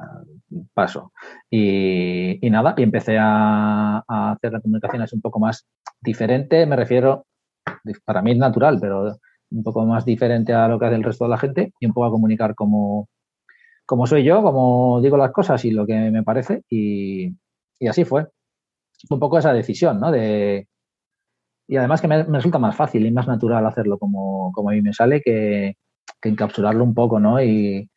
paso. 0.73 1.11
Y, 1.49 2.39
nada, 2.49 2.75
y 2.77 2.83
empecé 2.83 3.17
a, 3.19 4.03
hacer 4.07 4.53
la 4.53 4.61
comunicación 4.61 5.01
así 5.01 5.15
un 5.15 5.21
poco 5.21 5.39
más 5.39 5.65
diferente, 6.01 6.65
me 6.65 6.75
refiero, 6.75 7.25
para 8.05 8.21
mí 8.21 8.31
es 8.31 8.37
natural, 8.37 8.77
pero 8.79 9.17
un 9.51 9.63
poco 9.63 9.85
más 9.85 10.05
diferente 10.05 10.53
a 10.53 10.67
lo 10.67 10.79
que 10.79 10.85
hace 10.85 10.95
el 10.95 11.03
resto 11.03 11.25
de 11.25 11.29
la 11.31 11.37
gente 11.37 11.73
y 11.79 11.85
un 11.85 11.93
poco 11.93 12.07
a 12.07 12.11
comunicar 12.11 12.55
como, 12.55 13.07
como 13.85 14.07
soy 14.07 14.23
yo, 14.23 14.41
como 14.43 15.01
digo 15.01 15.17
las 15.17 15.31
cosas 15.31 15.63
y 15.65 15.71
lo 15.71 15.85
que 15.85 16.11
me 16.11 16.23
parece 16.23 16.63
y, 16.69 17.35
así 17.87 18.05
fue. 18.05 18.27
Un 19.09 19.19
poco 19.19 19.37
esa 19.37 19.53
decisión, 19.53 19.99
¿no? 19.99 20.11
De, 20.11 20.67
y 21.67 21.77
además 21.77 22.01
que 22.01 22.07
me, 22.07 22.23
resulta 22.23 22.59
más 22.59 22.75
fácil 22.75 23.05
y 23.05 23.11
más 23.11 23.27
natural 23.27 23.65
hacerlo 23.65 23.97
como, 23.97 24.51
como 24.53 24.69
a 24.69 24.73
mí 24.73 24.81
me 24.81 24.93
sale 24.93 25.21
que, 25.21 25.75
encapsularlo 26.21 26.83
un 26.83 26.95
poco, 26.95 27.19
¿no? 27.19 27.41
Y, 27.41 27.89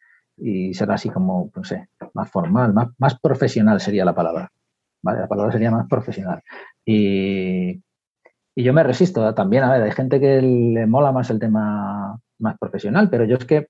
ser 0.73 0.91
así 0.91 1.09
como, 1.09 1.51
no 1.57 1.65
sé, 1.65 1.89
más 2.15 2.31
formal, 2.31 2.73
más, 2.75 2.89
más 2.99 3.19
profesional 3.19 3.81
sería 3.81 4.05
la 4.05 4.15
palabra. 4.15 4.53
¿Vale? 5.03 5.21
La 5.21 5.29
palabra 5.29 5.51
sería 5.51 5.71
más 5.71 5.89
profesional. 5.89 6.43
Y, 6.85 7.83
y 8.55 8.63
yo 8.63 8.73
me 8.73 8.83
resisto 8.83 9.35
también, 9.35 9.65
a 9.65 9.73
ver, 9.73 9.83
hay 9.83 9.93
gente 9.93 10.21
que 10.21 10.43
le 10.43 10.87
mola 10.87 11.11
más 11.11 11.31
el 11.31 11.39
tema 11.39 12.21
más 12.39 12.59
profesional, 12.59 13.09
pero 13.11 13.25
yo 13.25 13.37
es 13.37 13.45
que 13.45 13.69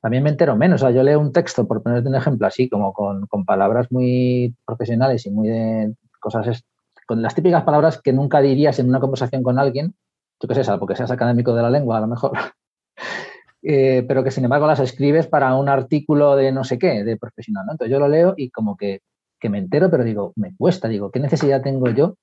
también 0.00 0.22
me 0.22 0.30
entero 0.30 0.56
menos. 0.56 0.82
O 0.82 0.86
sea, 0.86 0.94
yo 0.94 1.02
leo 1.02 1.18
un 1.18 1.32
texto, 1.32 1.66
por 1.66 1.82
ponerte 1.82 2.08
un 2.08 2.14
ejemplo 2.14 2.46
así, 2.46 2.68
como 2.68 2.92
con, 2.92 3.26
palabras 3.46 3.90
muy 3.90 4.54
profesionales 4.66 5.24
y 5.24 5.30
muy 5.30 5.48
de 5.48 5.94
cosas, 6.20 6.62
con 7.06 7.22
las 7.22 7.34
típicas 7.34 7.62
palabras 7.64 8.00
que 8.00 8.12
nunca 8.12 8.40
dirías 8.40 8.78
en 8.78 8.88
una 8.88 9.00
conversación 9.00 9.42
con 9.42 9.58
alguien, 9.58 9.94
tú 10.38 10.46
qué 10.46 10.54
sé, 10.54 10.60
algo 10.62 10.80
porque 10.80 10.96
seas 10.96 11.10
académico 11.10 11.54
de 11.54 11.62
la 11.62 11.70
lengua, 11.70 11.98
a 11.98 12.00
lo 12.00 12.06
mejor, 12.06 12.32
eh, 13.62 14.04
pero 14.06 14.24
que 14.24 14.30
sin 14.30 14.44
embargo 14.44 14.66
las 14.66 14.80
escribes 14.80 15.26
para 15.26 15.54
un 15.54 15.68
artículo 15.68 16.36
de 16.36 16.52
no 16.52 16.64
sé 16.64 16.78
qué, 16.78 17.04
de 17.04 17.16
profesional. 17.16 17.66
Entonces 17.70 17.92
yo 17.92 17.98
lo 17.98 18.08
leo 18.08 18.34
y 18.36 18.50
como 18.50 18.76
que, 18.76 19.00
que 19.40 19.48
me 19.48 19.58
entero, 19.58 19.90
pero 19.90 20.04
digo, 20.04 20.32
me 20.36 20.54
cuesta, 20.56 20.88
digo, 20.88 21.10
¿qué 21.10 21.20
necesidad 21.20 21.62
tengo 21.62 21.88
yo 21.90 22.16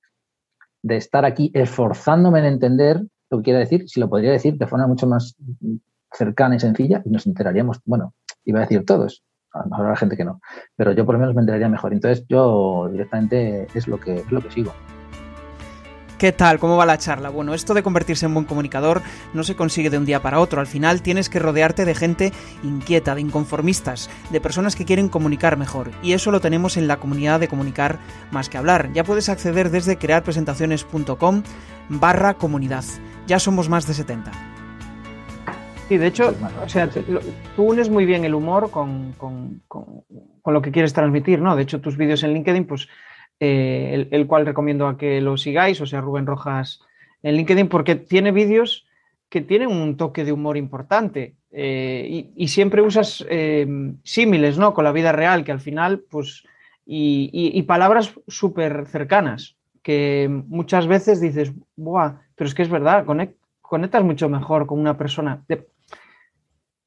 de 0.82 0.96
estar 0.96 1.24
aquí 1.24 1.50
esforzándome 1.54 2.40
en 2.40 2.46
entender 2.46 3.00
lo 3.30 3.38
que 3.38 3.44
quiere 3.44 3.60
decir, 3.60 3.88
si 3.88 3.98
lo 3.98 4.10
podría 4.10 4.30
decir 4.30 4.56
de 4.58 4.66
forma 4.66 4.86
mucho 4.86 5.06
más 5.06 5.36
cercana 6.12 6.56
y 6.56 6.60
sencilla 6.60 7.02
y 7.04 7.10
nos 7.10 7.26
enteraríamos, 7.26 7.80
bueno, 7.84 8.14
iba 8.44 8.58
a 8.58 8.62
decir 8.62 8.84
todos, 8.84 9.22
habrá 9.52 9.96
gente 9.96 10.16
que 10.16 10.24
no, 10.24 10.40
pero 10.76 10.92
yo 10.92 11.04
por 11.04 11.14
lo 11.14 11.20
menos 11.20 11.34
me 11.34 11.42
enteraría 11.42 11.68
mejor. 11.68 11.92
Entonces 11.92 12.24
yo 12.28 12.88
directamente 12.90 13.66
es 13.74 13.88
lo 13.88 13.98
que, 13.98 14.16
es 14.16 14.32
lo 14.32 14.40
que 14.40 14.50
sigo. 14.50 14.72
¿Qué 16.22 16.30
tal? 16.30 16.60
¿Cómo 16.60 16.76
va 16.76 16.86
la 16.86 16.98
charla? 16.98 17.30
Bueno, 17.30 17.52
esto 17.52 17.74
de 17.74 17.82
convertirse 17.82 18.26
en 18.26 18.34
buen 18.34 18.46
comunicador 18.46 19.02
no 19.34 19.42
se 19.42 19.56
consigue 19.56 19.90
de 19.90 19.98
un 19.98 20.04
día 20.04 20.22
para 20.22 20.38
otro. 20.38 20.60
Al 20.60 20.68
final 20.68 21.02
tienes 21.02 21.28
que 21.28 21.40
rodearte 21.40 21.84
de 21.84 21.96
gente 21.96 22.32
inquieta, 22.62 23.16
de 23.16 23.22
inconformistas, 23.22 24.08
de 24.30 24.40
personas 24.40 24.76
que 24.76 24.84
quieren 24.84 25.08
comunicar 25.08 25.56
mejor. 25.56 25.90
Y 26.00 26.12
eso 26.12 26.30
lo 26.30 26.38
tenemos 26.38 26.76
en 26.76 26.86
la 26.86 26.98
comunidad 27.00 27.40
de 27.40 27.48
comunicar 27.48 27.98
más 28.30 28.48
que 28.48 28.56
hablar. 28.56 28.92
Ya 28.92 29.02
puedes 29.02 29.28
acceder 29.28 29.70
desde 29.70 29.96
crearpresentaciones.com 29.96 31.42
barra 31.88 32.34
comunidad. 32.34 32.84
Ya 33.26 33.40
somos 33.40 33.68
más 33.68 33.88
de 33.88 33.94
70. 33.94 34.30
Sí, 35.88 35.98
de 35.98 36.06
hecho, 36.06 36.34
o 36.64 36.68
sea, 36.68 36.88
tú 37.56 37.62
unes 37.64 37.90
muy 37.90 38.06
bien 38.06 38.24
el 38.24 38.34
humor 38.34 38.70
con, 38.70 39.12
con, 39.12 39.62
lo 40.44 40.62
que 40.62 40.70
quieres 40.70 40.92
transmitir, 40.92 41.40
¿no? 41.40 41.54
De 41.56 41.62
hecho, 41.62 41.80
tus 41.80 41.96
vídeos 41.96 42.22
en 42.22 42.32
LinkedIn, 42.32 42.66
pues 42.66 42.88
eh, 43.40 44.08
el, 44.10 44.26
cual 44.26 44.46
recomiendo 44.46 44.86
a 44.86 44.96
que 44.96 45.20
lo 45.20 45.36
sigáis, 45.36 45.80
o 45.80 45.86
sea, 45.86 46.00
Rubén 46.00 46.26
Rojas 46.26 46.80
en 47.22 47.34
LinkedIn, 47.34 47.68
porque 47.68 47.96
tiene 47.96 48.30
vídeos 48.30 48.86
que 49.28 49.40
tienen 49.40 49.68
un 49.68 49.96
toque 49.96 50.24
de 50.24 50.32
humor 50.32 50.56
importante 50.56 51.34
eh, 51.50 52.30
y, 52.36 52.48
siempre 52.48 52.82
usas 52.82 53.24
eh, 53.28 53.66
símiles, 54.04 54.58
¿no? 54.58 54.74
Con 54.74 54.84
la 54.84 54.92
vida 54.92 55.10
real, 55.10 55.44
que 55.44 55.52
al 55.52 55.60
final, 55.60 56.04
pues, 56.08 56.44
y, 56.86 57.62
palabras 57.62 58.14
súper 58.28 58.86
cercanas, 58.86 59.56
que 59.82 60.28
muchas 60.46 60.86
veces 60.86 61.20
dices, 61.20 61.52
¡buah! 61.76 62.20
Pero 62.36 62.48
es 62.48 62.54
que 62.54 62.62
es 62.62 62.70
verdad, 62.70 63.04
conectas 63.60 64.04
mucho 64.04 64.28
mejor 64.28 64.66
con 64.66 64.78
una 64.78 64.96
persona. 64.96 65.42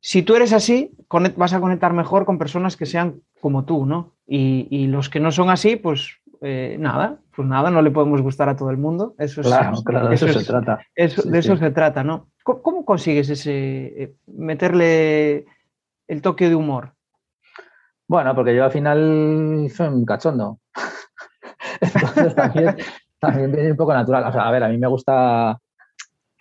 Si 0.05 0.21
tú 0.21 0.35
eres 0.35 0.53
así, 0.53 0.91
vas 1.35 1.53
a 1.53 1.59
conectar 1.59 1.93
mejor 1.93 2.25
con 2.25 2.37
personas 2.37 2.77
que 2.77 2.85
sean 2.85 3.21
como 3.41 3.65
tú, 3.65 3.85
¿no? 3.85 4.13
y 4.27 4.87
los 4.87 5.09
que 5.09 5.19
no 5.19 5.31
son 5.31 5.49
así, 5.49 5.75
pues 5.75 6.19
eh, 6.47 6.77
nada, 6.79 7.17
pues 7.35 7.47
nada, 7.47 7.71
no 7.71 7.81
le 7.81 7.89
podemos 7.89 8.21
gustar 8.21 8.49
a 8.49 8.55
todo 8.55 8.69
el 8.69 8.77
mundo. 8.77 9.15
Eso 9.17 9.41
es, 9.41 9.47
claro, 9.47 9.81
claro, 9.83 10.09
de 10.09 10.15
eso, 10.15 10.27
se 10.27 10.45
trata. 10.45 10.79
de 10.95 11.39
eso 11.39 11.57
se 11.57 11.71
trata, 11.71 12.03
¿no? 12.03 12.29
¿Cómo, 12.43 12.85
consigues 12.85 13.29
ese 13.29 14.03
eh, 14.03 14.15
meterle 14.27 15.45
el 16.07 16.21
toque 16.21 16.49
de 16.49 16.55
humor? 16.55 16.93
Bueno, 18.07 18.35
porque 18.35 18.55
yo 18.55 18.63
al 18.63 18.71
final 18.71 19.67
soy 19.73 19.87
un 19.87 20.05
cachondo. 20.05 20.59
Entonces 21.81 22.35
también, 22.35 22.75
también 23.19 23.51
viene 23.51 23.71
un 23.71 23.77
poco 23.77 23.93
natural. 23.93 24.25
O 24.25 24.31
sea, 24.31 24.47
a 24.47 24.51
ver, 24.51 24.63
a 24.63 24.69
mí 24.69 24.77
me 24.77 24.87
gusta, 24.87 25.59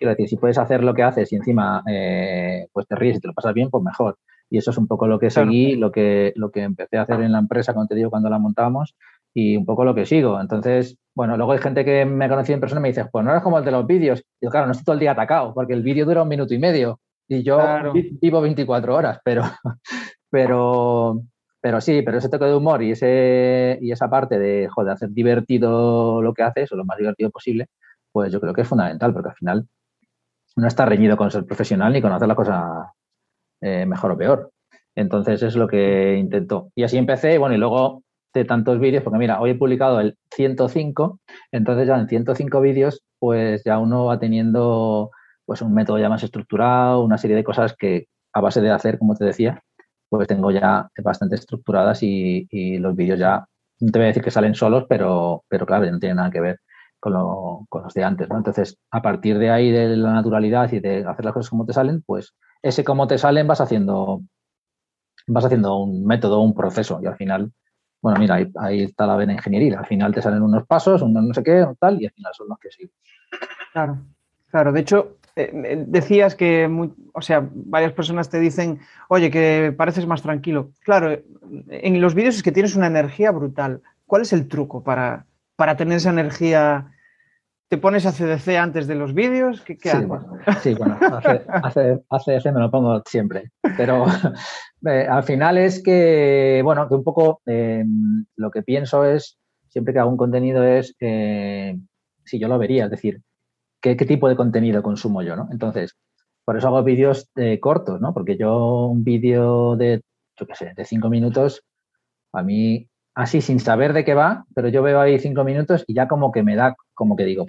quiero 0.05 0.17
decir, 0.17 0.29
si 0.29 0.37
puedes 0.37 0.57
hacer 0.57 0.83
lo 0.83 0.93
que 0.93 1.03
haces 1.03 1.31
y 1.33 1.35
encima 1.35 1.83
eh, 1.87 2.67
pues 2.71 2.87
te 2.87 2.95
ríes 2.95 3.17
y 3.17 3.19
te 3.19 3.27
lo 3.27 3.33
pasas 3.33 3.53
bien, 3.53 3.69
pues 3.69 3.83
mejor. 3.83 4.17
Y 4.49 4.57
eso 4.59 4.71
es 4.71 4.77
un 4.77 4.87
poco 4.87 5.07
lo 5.07 5.19
que 5.19 5.29
seguí, 5.29 5.75
lo, 5.75 5.91
que, 5.91 6.31
lo 6.35 6.51
que 6.51 6.61
empecé 6.61 6.97
a 6.97 7.01
hacer 7.01 7.21
en 7.21 7.31
la 7.31 7.39
empresa, 7.39 7.73
como 7.73 7.87
te 7.87 7.95
digo, 7.95 8.11
cuando 8.11 8.29
la 8.29 8.37
montamos, 8.37 8.95
y 9.33 9.57
un 9.57 9.65
poco 9.65 9.83
lo 9.83 9.95
que 9.95 10.05
sigo. 10.05 10.39
Entonces, 10.39 10.97
bueno, 11.15 11.35
luego 11.35 11.53
hay 11.53 11.59
gente 11.59 11.83
que 11.83 12.05
me 12.05 12.25
ha 12.25 12.29
conocido 12.29 12.55
en 12.55 12.61
persona 12.61 12.79
y 12.79 12.83
me 12.83 12.87
dice, 12.89 13.05
pues 13.11 13.25
no 13.25 13.31
eres 13.31 13.43
como 13.43 13.57
el 13.57 13.65
de 13.65 13.71
los 13.71 13.87
vídeos. 13.87 14.23
Digo, 14.39 14.51
claro, 14.51 14.67
no 14.67 14.71
estoy 14.71 14.85
todo 14.85 14.93
el 14.93 14.99
día 14.99 15.11
atacado, 15.11 15.53
porque 15.53 15.73
el 15.73 15.81
vídeo 15.81 16.05
dura 16.05 16.23
un 16.23 16.29
minuto 16.29 16.53
y 16.53 16.59
medio 16.59 16.99
y 17.27 17.43
yo 17.43 17.59
vivo 18.21 18.41
24 18.41 18.95
horas, 18.95 19.19
pero, 19.23 19.43
pero, 20.29 21.21
pero 21.59 21.81
sí, 21.81 22.01
pero 22.03 22.19
ese 22.19 22.29
toque 22.29 22.45
de 22.45 22.55
humor 22.55 22.83
y, 22.83 22.91
ese, 22.91 23.79
y 23.81 23.91
esa 23.91 24.09
parte 24.09 24.37
de, 24.37 24.67
joder, 24.69 24.93
hacer 24.93 25.09
divertido 25.09 26.21
lo 26.21 26.33
que 26.33 26.43
haces 26.43 26.71
o 26.71 26.75
lo 26.75 26.85
más 26.85 26.97
divertido 26.97 27.31
posible, 27.31 27.67
pues 28.11 28.31
yo 28.31 28.39
creo 28.39 28.53
que 28.53 28.61
es 28.61 28.67
fundamental, 28.67 29.11
porque 29.13 29.29
al 29.29 29.35
final 29.35 29.67
no 30.55 30.67
está 30.67 30.85
reñido 30.85 31.17
con 31.17 31.31
ser 31.31 31.45
profesional 31.45 31.93
ni 31.93 32.01
con 32.01 32.11
hacer 32.11 32.27
la 32.27 32.35
cosa 32.35 32.93
eh, 33.61 33.85
mejor 33.85 34.11
o 34.11 34.17
peor. 34.17 34.51
Entonces 34.95 35.43
es 35.43 35.55
lo 35.55 35.67
que 35.67 36.15
intento. 36.15 36.71
Y 36.75 36.83
así 36.83 36.97
empecé, 36.97 37.37
bueno, 37.37 37.55
y 37.55 37.57
luego 37.57 38.03
de 38.33 38.45
tantos 38.45 38.79
vídeos, 38.79 39.03
porque 39.03 39.19
mira, 39.19 39.39
hoy 39.39 39.51
he 39.51 39.55
publicado 39.55 39.99
el 39.99 40.17
105, 40.35 41.19
entonces 41.51 41.87
ya 41.87 41.97
en 41.97 42.07
105 42.07 42.61
vídeos, 42.61 43.01
pues 43.19 43.63
ya 43.63 43.79
uno 43.79 44.05
va 44.05 44.19
teniendo 44.19 45.11
pues 45.45 45.61
un 45.61 45.73
método 45.73 45.99
ya 45.99 46.09
más 46.09 46.23
estructurado, 46.23 47.03
una 47.03 47.17
serie 47.17 47.35
de 47.35 47.43
cosas 47.43 47.75
que 47.77 48.07
a 48.33 48.41
base 48.41 48.61
de 48.61 48.71
hacer, 48.71 48.97
como 48.97 49.15
te 49.15 49.25
decía, 49.25 49.61
pues 50.09 50.27
tengo 50.27 50.51
ya 50.51 50.89
bastante 51.03 51.35
estructuradas 51.35 52.03
y, 52.03 52.47
los 52.79 52.95
vídeos 52.95 53.19
ya, 53.19 53.45
no 53.79 53.91
te 53.91 53.99
voy 53.99 54.05
a 54.05 54.07
decir 54.07 54.23
que 54.23 54.31
salen 54.31 54.55
solos, 54.55 54.85
pero, 54.89 55.43
pero 55.47 55.65
claro, 55.65 55.89
no 55.89 55.99
tiene 55.99 56.15
nada 56.15 56.31
que 56.31 56.41
ver 56.41 56.59
con, 57.13 57.83
los 57.83 57.93
de 57.93 58.03
antes, 58.03 58.29
¿no? 58.29 58.37
Entonces, 58.37 58.77
a 58.91 59.01
partir 59.01 59.37
de 59.37 59.49
ahí, 59.49 59.71
de 59.71 59.95
la 59.97 60.13
naturalidad 60.13 60.71
y 60.71 60.79
de 60.79 61.05
hacer 61.05 61.25
las 61.25 61.33
cosas 61.33 61.49
como 61.49 61.65
te 61.65 61.73
salen, 61.73 62.03
pues 62.05 62.35
ese 62.61 62.83
como 62.83 63.07
te 63.07 63.17
salen 63.17 63.47
vas 63.47 63.61
haciendo, 63.61 64.21
vas 65.27 65.45
haciendo 65.45 65.77
un 65.77 66.05
método, 66.05 66.39
un 66.41 66.55
proceso 66.55 66.99
y 67.01 67.05
al 67.05 67.15
final 67.15 67.51
bueno, 68.05 68.19
mira, 68.19 68.37
ahí, 68.59 68.83
está 68.83 69.07
la 69.07 69.15
vena 69.15 69.33
ingeniería. 69.33 69.79
Al 69.79 69.87
final 69.87 70.13
te 70.13 70.21
salen 70.21 70.43
unos 70.43 70.67
pasos, 70.67 71.01
unos 71.01 71.23
no 71.23 71.33
sé 71.33 71.41
qué, 71.41 71.65
tal, 71.79 71.99
y 71.99 72.05
al 72.05 72.11
final 72.11 72.33
son 72.35 72.49
los 72.49 72.59
que 72.59 72.69
siguen. 72.69 72.91
Claro, 73.73 73.97
claro. 74.51 74.71
De 74.71 74.81
hecho, 74.81 75.17
eh, 75.35 75.49
eh, 75.51 75.83
decías 75.87 76.35
que, 76.35 76.69
o 77.13 77.21
sea, 77.21 77.49
varias 77.51 77.93
personas 77.93 78.29
te 78.29 78.39
dicen, 78.39 78.79
oye, 79.09 79.31
que 79.31 79.73
pareces 79.75 80.05
más 80.05 80.21
tranquilo. 80.21 80.69
Claro, 80.81 81.17
en 81.67 81.99
los 81.99 82.13
vídeos 82.13 82.35
es 82.35 82.43
que 82.43 82.51
tienes 82.51 82.75
una 82.75 82.85
energía 82.85 83.31
brutal. 83.31 83.81
¿Cuál 84.05 84.21
es 84.21 84.33
el 84.33 84.47
truco 84.47 84.83
para, 84.83 85.25
para 85.55 85.75
tener 85.75 85.97
esa 85.97 86.11
energía 86.11 86.91
¿Te 87.67 87.77
pones 87.77 88.05
a 88.05 88.11
CDC 88.11 88.57
antes 88.57 88.85
de 88.87 88.93
los 88.93 89.13
vídeos? 89.15 89.61
¿Qué, 89.61 89.77
sí, 89.81 90.05
Bueno, 90.05 90.37
sí, 90.61 90.75
bueno, 90.75 90.99
ACDC 91.01 92.45
me 92.53 92.59
lo 92.59 92.69
pongo 92.69 93.01
siempre. 93.05 93.51
Pero 93.75 94.05
eh, 94.87 95.07
al 95.09 95.23
final 95.23 95.57
es 95.57 95.81
que, 95.81 96.61
bueno, 96.63 96.87
que 96.87 96.93
un 96.93 97.03
poco 97.03 97.41
em, 97.45 98.25
lo 98.35 98.51
que 98.51 98.61
pienso 98.61 99.03
es, 99.03 99.39
siempre 99.69 99.93
que 99.93 99.99
hago 99.99 100.11
un 100.11 100.17
contenido 100.17 100.63
es, 100.63 100.95
eh, 100.99 101.75
si 102.23 102.39
yo 102.39 102.47
lo 102.47 102.59
vería, 102.59 102.85
es 102.85 102.91
decir, 102.91 103.21
¿qué, 103.81 103.95
tipo 103.95 104.29
de 104.29 104.35
contenido 104.35 104.83
consumo 104.83 105.23
yo, 105.23 105.35
¿no? 105.35 105.47
Entonces, 105.51 105.95
por 106.43 106.57
eso 106.57 106.67
hago 106.67 106.83
vídeos 106.83 107.31
eh, 107.35 107.59
cortos, 107.59 107.99
¿no? 107.99 108.13
Porque 108.13 108.37
yo 108.37 108.85
un 108.85 109.03
vídeo 109.03 109.75
de, 109.75 110.01
yo 110.39 110.45
qué 110.45 110.53
sé, 110.53 110.73
de 110.75 110.85
cinco 110.85 111.09
minutos, 111.09 111.63
a 112.31 112.43
mí 112.43 112.87
así 113.15 113.41
sin 113.41 113.59
saber 113.59 113.93
de 113.93 114.03
qué 114.03 114.13
va, 114.13 114.45
pero 114.53 114.67
yo 114.67 114.83
veo 114.83 114.99
ahí 114.99 115.17
cinco 115.19 115.43
minutos 115.43 115.83
y 115.87 115.95
ya 115.95 116.07
como 116.07 116.31
que 116.31 116.43
me 116.43 116.55
da, 116.55 116.75
como 116.93 117.15
que 117.15 117.23
digo, 117.23 117.45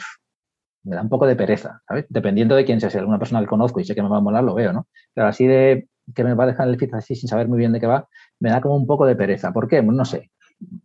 me 0.84 0.94
da 0.94 1.02
un 1.02 1.08
poco 1.08 1.26
de 1.26 1.36
pereza, 1.36 1.82
¿sabes? 1.86 2.06
Dependiendo 2.08 2.54
de 2.54 2.64
quién 2.64 2.80
sea, 2.80 2.88
si 2.88 2.98
alguna 2.98 3.18
persona 3.18 3.40
que 3.40 3.46
conozco 3.46 3.80
y 3.80 3.84
sé 3.84 3.94
que 3.94 4.02
me 4.02 4.08
va 4.08 4.18
a 4.18 4.20
molar, 4.20 4.44
lo 4.44 4.54
veo, 4.54 4.72
¿no? 4.72 4.86
Pero 5.12 5.26
así 5.26 5.46
de 5.46 5.88
que 6.14 6.22
me 6.22 6.34
va 6.34 6.44
a 6.44 6.46
dejar 6.46 6.68
el 6.68 6.78
feed 6.78 6.94
así 6.94 7.16
sin 7.16 7.28
saber 7.28 7.48
muy 7.48 7.58
bien 7.58 7.72
de 7.72 7.80
qué 7.80 7.86
va, 7.88 8.08
me 8.38 8.50
da 8.50 8.60
como 8.60 8.76
un 8.76 8.86
poco 8.86 9.04
de 9.06 9.16
pereza. 9.16 9.52
¿Por 9.52 9.66
qué? 9.68 9.82
no 9.82 10.04
sé, 10.04 10.30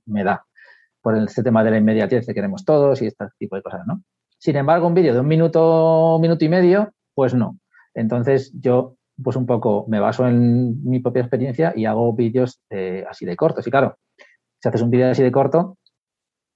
me 0.05 0.23
da. 0.23 0.43
por 1.01 1.15
este 1.17 1.43
tema 1.43 1.63
de 1.63 1.71
la 1.71 1.77
inmediatez 1.77 2.25
que 2.25 2.33
queremos 2.33 2.65
todos 2.65 3.01
y 3.01 3.07
este 3.07 3.25
tipo 3.37 3.55
de 3.55 3.61
cosas, 3.61 3.81
¿no? 3.85 4.01
Sin 4.39 4.55
embargo, 4.55 4.87
un 4.87 4.95
vídeo 4.95 5.13
de 5.13 5.19
un 5.19 5.27
minuto, 5.27 6.17
minuto 6.19 6.43
y 6.43 6.49
medio, 6.49 6.91
pues 7.13 7.35
no. 7.35 7.59
Entonces 7.93 8.51
yo, 8.59 8.95
pues 9.23 9.35
un 9.35 9.45
poco 9.45 9.85
me 9.87 9.99
baso 9.99 10.27
en 10.27 10.83
mi 10.83 10.99
propia 10.99 11.21
experiencia 11.21 11.73
y 11.75 11.85
hago 11.85 12.13
vídeos 12.13 12.59
eh, 12.71 13.05
así 13.07 13.25
de 13.25 13.35
cortos. 13.35 13.67
Y 13.67 13.69
claro, 13.69 13.97
si 14.61 14.69
haces 14.69 14.81
un 14.81 14.91
vídeo 14.91 15.09
así 15.09 15.23
de 15.23 15.31
corto, 15.31 15.77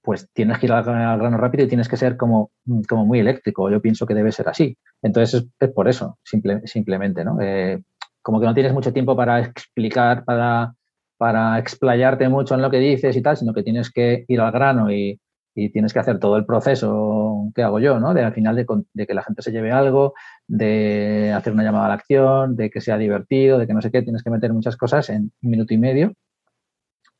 pues 0.02 0.28
tienes 0.32 0.58
que 0.58 0.66
ir 0.66 0.72
al, 0.72 0.84
grano 0.84 1.36
rápido 1.36 1.64
y 1.64 1.68
tienes 1.68 1.88
que 1.88 1.96
ser 1.96 2.16
como, 2.16 2.52
como 2.88 3.04
muy 3.04 3.18
eléctrico. 3.18 3.68
Yo 3.70 3.82
pienso 3.82 4.06
que 4.06 4.14
debe 4.14 4.30
ser 4.30 4.48
así. 4.48 4.78
Entonces 5.02 5.46
es, 5.58 5.70
por 5.70 5.88
eso, 5.88 6.18
simplemente, 6.22 7.24
¿no? 7.24 7.40
Eh, 7.40 7.82
como 8.22 8.38
que 8.40 8.46
no 8.46 8.54
tienes 8.54 8.72
mucho 8.72 8.92
tiempo 8.92 9.16
para 9.16 9.40
explicar, 9.40 10.24
para, 10.24 10.74
para 11.16 11.58
explayarte 11.58 12.28
mucho 12.28 12.54
en 12.54 12.62
lo 12.62 12.70
que 12.70 12.78
dices 12.78 13.16
y 13.16 13.22
tal, 13.22 13.36
sino 13.36 13.52
que 13.52 13.64
tienes 13.64 13.90
que 13.90 14.24
ir 14.28 14.40
al 14.40 14.52
grano 14.52 14.92
y, 14.92 15.20
y 15.56 15.70
tienes 15.70 15.92
que 15.92 15.98
hacer 15.98 16.20
todo 16.20 16.36
el 16.36 16.46
proceso 16.46 17.50
que 17.54 17.62
hago 17.62 17.80
yo, 17.80 17.98
¿no? 17.98 18.14
De 18.14 18.22
al 18.22 18.32
final 18.32 18.54
de, 18.54 19.06
que 19.06 19.14
la 19.14 19.24
gente 19.24 19.42
se 19.42 19.50
lleve 19.50 19.72
algo, 19.72 20.14
de 20.46 21.32
hacer 21.32 21.52
una 21.52 21.64
llamada 21.64 21.86
a 21.86 21.88
la 21.88 21.94
acción, 21.94 22.54
de 22.54 22.70
que 22.70 22.80
sea 22.80 22.98
divertido, 22.98 23.58
de 23.58 23.66
que 23.66 23.74
no 23.74 23.82
sé 23.82 23.90
qué, 23.90 24.02
tienes 24.02 24.22
que 24.22 24.30
meter 24.30 24.52
muchas 24.52 24.76
cosas 24.76 25.08
en 25.10 25.32
un 25.42 25.50
minuto 25.50 25.74
y 25.74 25.78
medio 25.78 26.12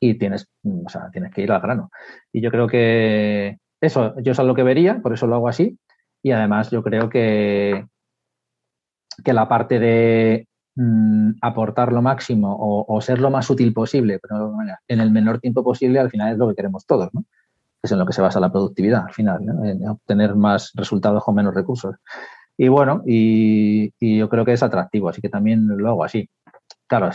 y 0.00 0.14
tienes, 0.14 0.48
o 0.64 0.88
sea, 0.88 1.10
tienes 1.10 1.32
que 1.32 1.42
ir 1.42 1.52
al 1.52 1.60
grano. 1.60 1.90
Y 2.32 2.40
yo 2.40 2.50
creo 2.50 2.66
que 2.66 3.58
eso, 3.80 4.14
yo 4.20 4.32
es 4.32 4.38
lo 4.38 4.54
que 4.54 4.62
vería, 4.62 5.00
por 5.00 5.12
eso 5.12 5.26
lo 5.26 5.36
hago 5.36 5.48
así. 5.48 5.78
Y 6.22 6.32
además 6.32 6.70
yo 6.70 6.82
creo 6.82 7.08
que, 7.08 7.86
que 9.24 9.32
la 9.32 9.48
parte 9.48 9.78
de 9.78 10.48
mm, 10.74 11.32
aportar 11.40 11.92
lo 11.92 12.02
máximo 12.02 12.56
o, 12.58 13.00
ser 13.00 13.20
lo 13.20 13.30
más 13.30 13.48
útil 13.50 13.72
posible, 13.72 14.18
pero 14.20 14.52
en 14.88 15.00
el 15.00 15.10
menor 15.10 15.40
tiempo 15.40 15.62
posible, 15.62 15.98
al 16.00 16.10
final 16.10 16.32
es 16.32 16.38
lo 16.38 16.48
que 16.48 16.56
queremos 16.56 16.86
todos, 16.86 17.10
¿no? 17.12 17.24
Es 17.82 17.92
en 17.92 17.98
lo 17.98 18.06
que 18.06 18.12
se 18.12 18.22
basa 18.22 18.40
la 18.40 18.50
productividad, 18.50 19.04
al 19.06 19.14
final, 19.14 19.42
en 19.64 19.88
obtener 19.88 20.34
más 20.34 20.72
resultados 20.74 21.22
con 21.22 21.34
menos 21.34 21.54
recursos. 21.54 21.94
Y 22.56 22.68
bueno, 22.68 23.02
y 23.04 23.92
yo 24.18 24.28
creo 24.28 24.44
que 24.44 24.54
es 24.54 24.62
atractivo, 24.62 25.08
así 25.08 25.20
que 25.20 25.28
también 25.28 25.68
lo 25.68 25.88
hago 25.90 26.04
así. 26.04 26.28
Claro, 26.88 27.10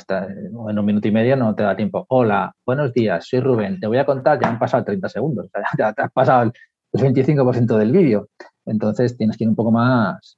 en 0.69 0.79
un 0.79 0.85
minuto 0.85 1.07
y 1.07 1.11
medio 1.11 1.37
no 1.37 1.55
te 1.55 1.63
da 1.63 1.77
tiempo. 1.77 2.05
Hola, 2.09 2.53
buenos 2.65 2.91
días, 2.91 3.25
soy 3.25 3.39
Rubén. 3.39 3.79
Te 3.79 3.87
voy 3.87 3.99
a 3.99 4.05
contar, 4.05 4.37
ya 4.41 4.49
han 4.49 4.59
pasado 4.59 4.83
30 4.83 5.07
segundos, 5.07 5.47
ya 5.77 5.93
te 5.93 6.01
has 6.01 6.11
pasado 6.11 6.43
el 6.43 6.51
25% 6.91 7.77
del 7.77 7.93
vídeo. 7.93 8.27
Entonces 8.65 9.15
tienes 9.15 9.37
que 9.37 9.45
ir 9.45 9.49
un 9.49 9.55
poco 9.55 9.71
más, 9.71 10.37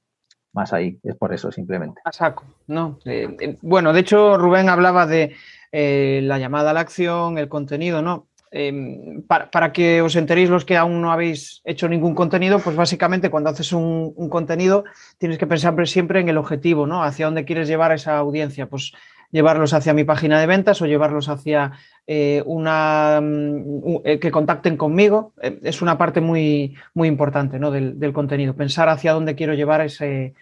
más 0.52 0.72
ahí. 0.72 1.00
Es 1.02 1.16
por 1.16 1.34
eso, 1.34 1.50
simplemente. 1.50 2.00
A 2.04 2.12
saco, 2.12 2.44
¿no? 2.68 3.00
Eh, 3.04 3.36
eh, 3.40 3.58
bueno, 3.60 3.92
de 3.92 4.00
hecho, 4.00 4.38
Rubén 4.38 4.68
hablaba 4.68 5.04
de 5.04 5.34
eh, 5.72 6.20
la 6.22 6.38
llamada 6.38 6.70
a 6.70 6.74
la 6.74 6.80
acción, 6.80 7.36
el 7.36 7.48
contenido, 7.48 8.02
¿no? 8.02 8.28
Em, 8.52 9.24
para, 9.26 9.72
que 9.72 10.00
os 10.00 10.14
enteréis 10.14 10.48
los 10.48 10.64
que 10.64 10.76
aún 10.76 11.02
no 11.02 11.10
habéis 11.10 11.60
hecho 11.64 11.88
ningún 11.88 12.14
contenido, 12.14 12.60
pues 12.60 12.76
básicamente 12.76 13.28
cuando 13.28 13.50
haces 13.50 13.72
un, 13.72 14.12
un, 14.14 14.28
contenido 14.28 14.84
tienes 15.18 15.38
que 15.38 15.48
pensar 15.48 15.74
siempre 15.88 16.20
en 16.20 16.28
el 16.28 16.38
objetivo, 16.38 16.86
¿no? 16.86 17.02
Hacia 17.02 17.26
dónde 17.26 17.44
quieres 17.44 17.66
llevar 17.66 17.90
a 17.90 17.96
esa 17.96 18.16
audiencia. 18.16 18.68
Pues 18.68 18.92
llevarlos 19.30 19.74
hacia 19.74 19.94
mi 19.94 20.04
página 20.04 20.40
de 20.40 20.46
ventas 20.46 20.80
o 20.80 20.86
llevarlos 20.86 21.28
hacia 21.28 21.72
eh, 22.06 22.42
una 22.44 23.20
mm, 23.22 23.96
eh, 24.04 24.18
que 24.18 24.30
contacten 24.30 24.76
conmigo. 24.76 25.32
Eh, 25.42 25.58
es 25.62 25.82
una 25.82 25.96
parte 25.96 26.20
muy, 26.20 26.74
muy 26.94 27.08
importante 27.08 27.58
del, 27.58 28.12
contenido. 28.12 28.54
Pensar 28.54 28.88
hacia 28.88 29.12
dónde 29.12 29.34
quiero 29.34 29.54
llevar 29.54 29.80
ese, 29.80 30.34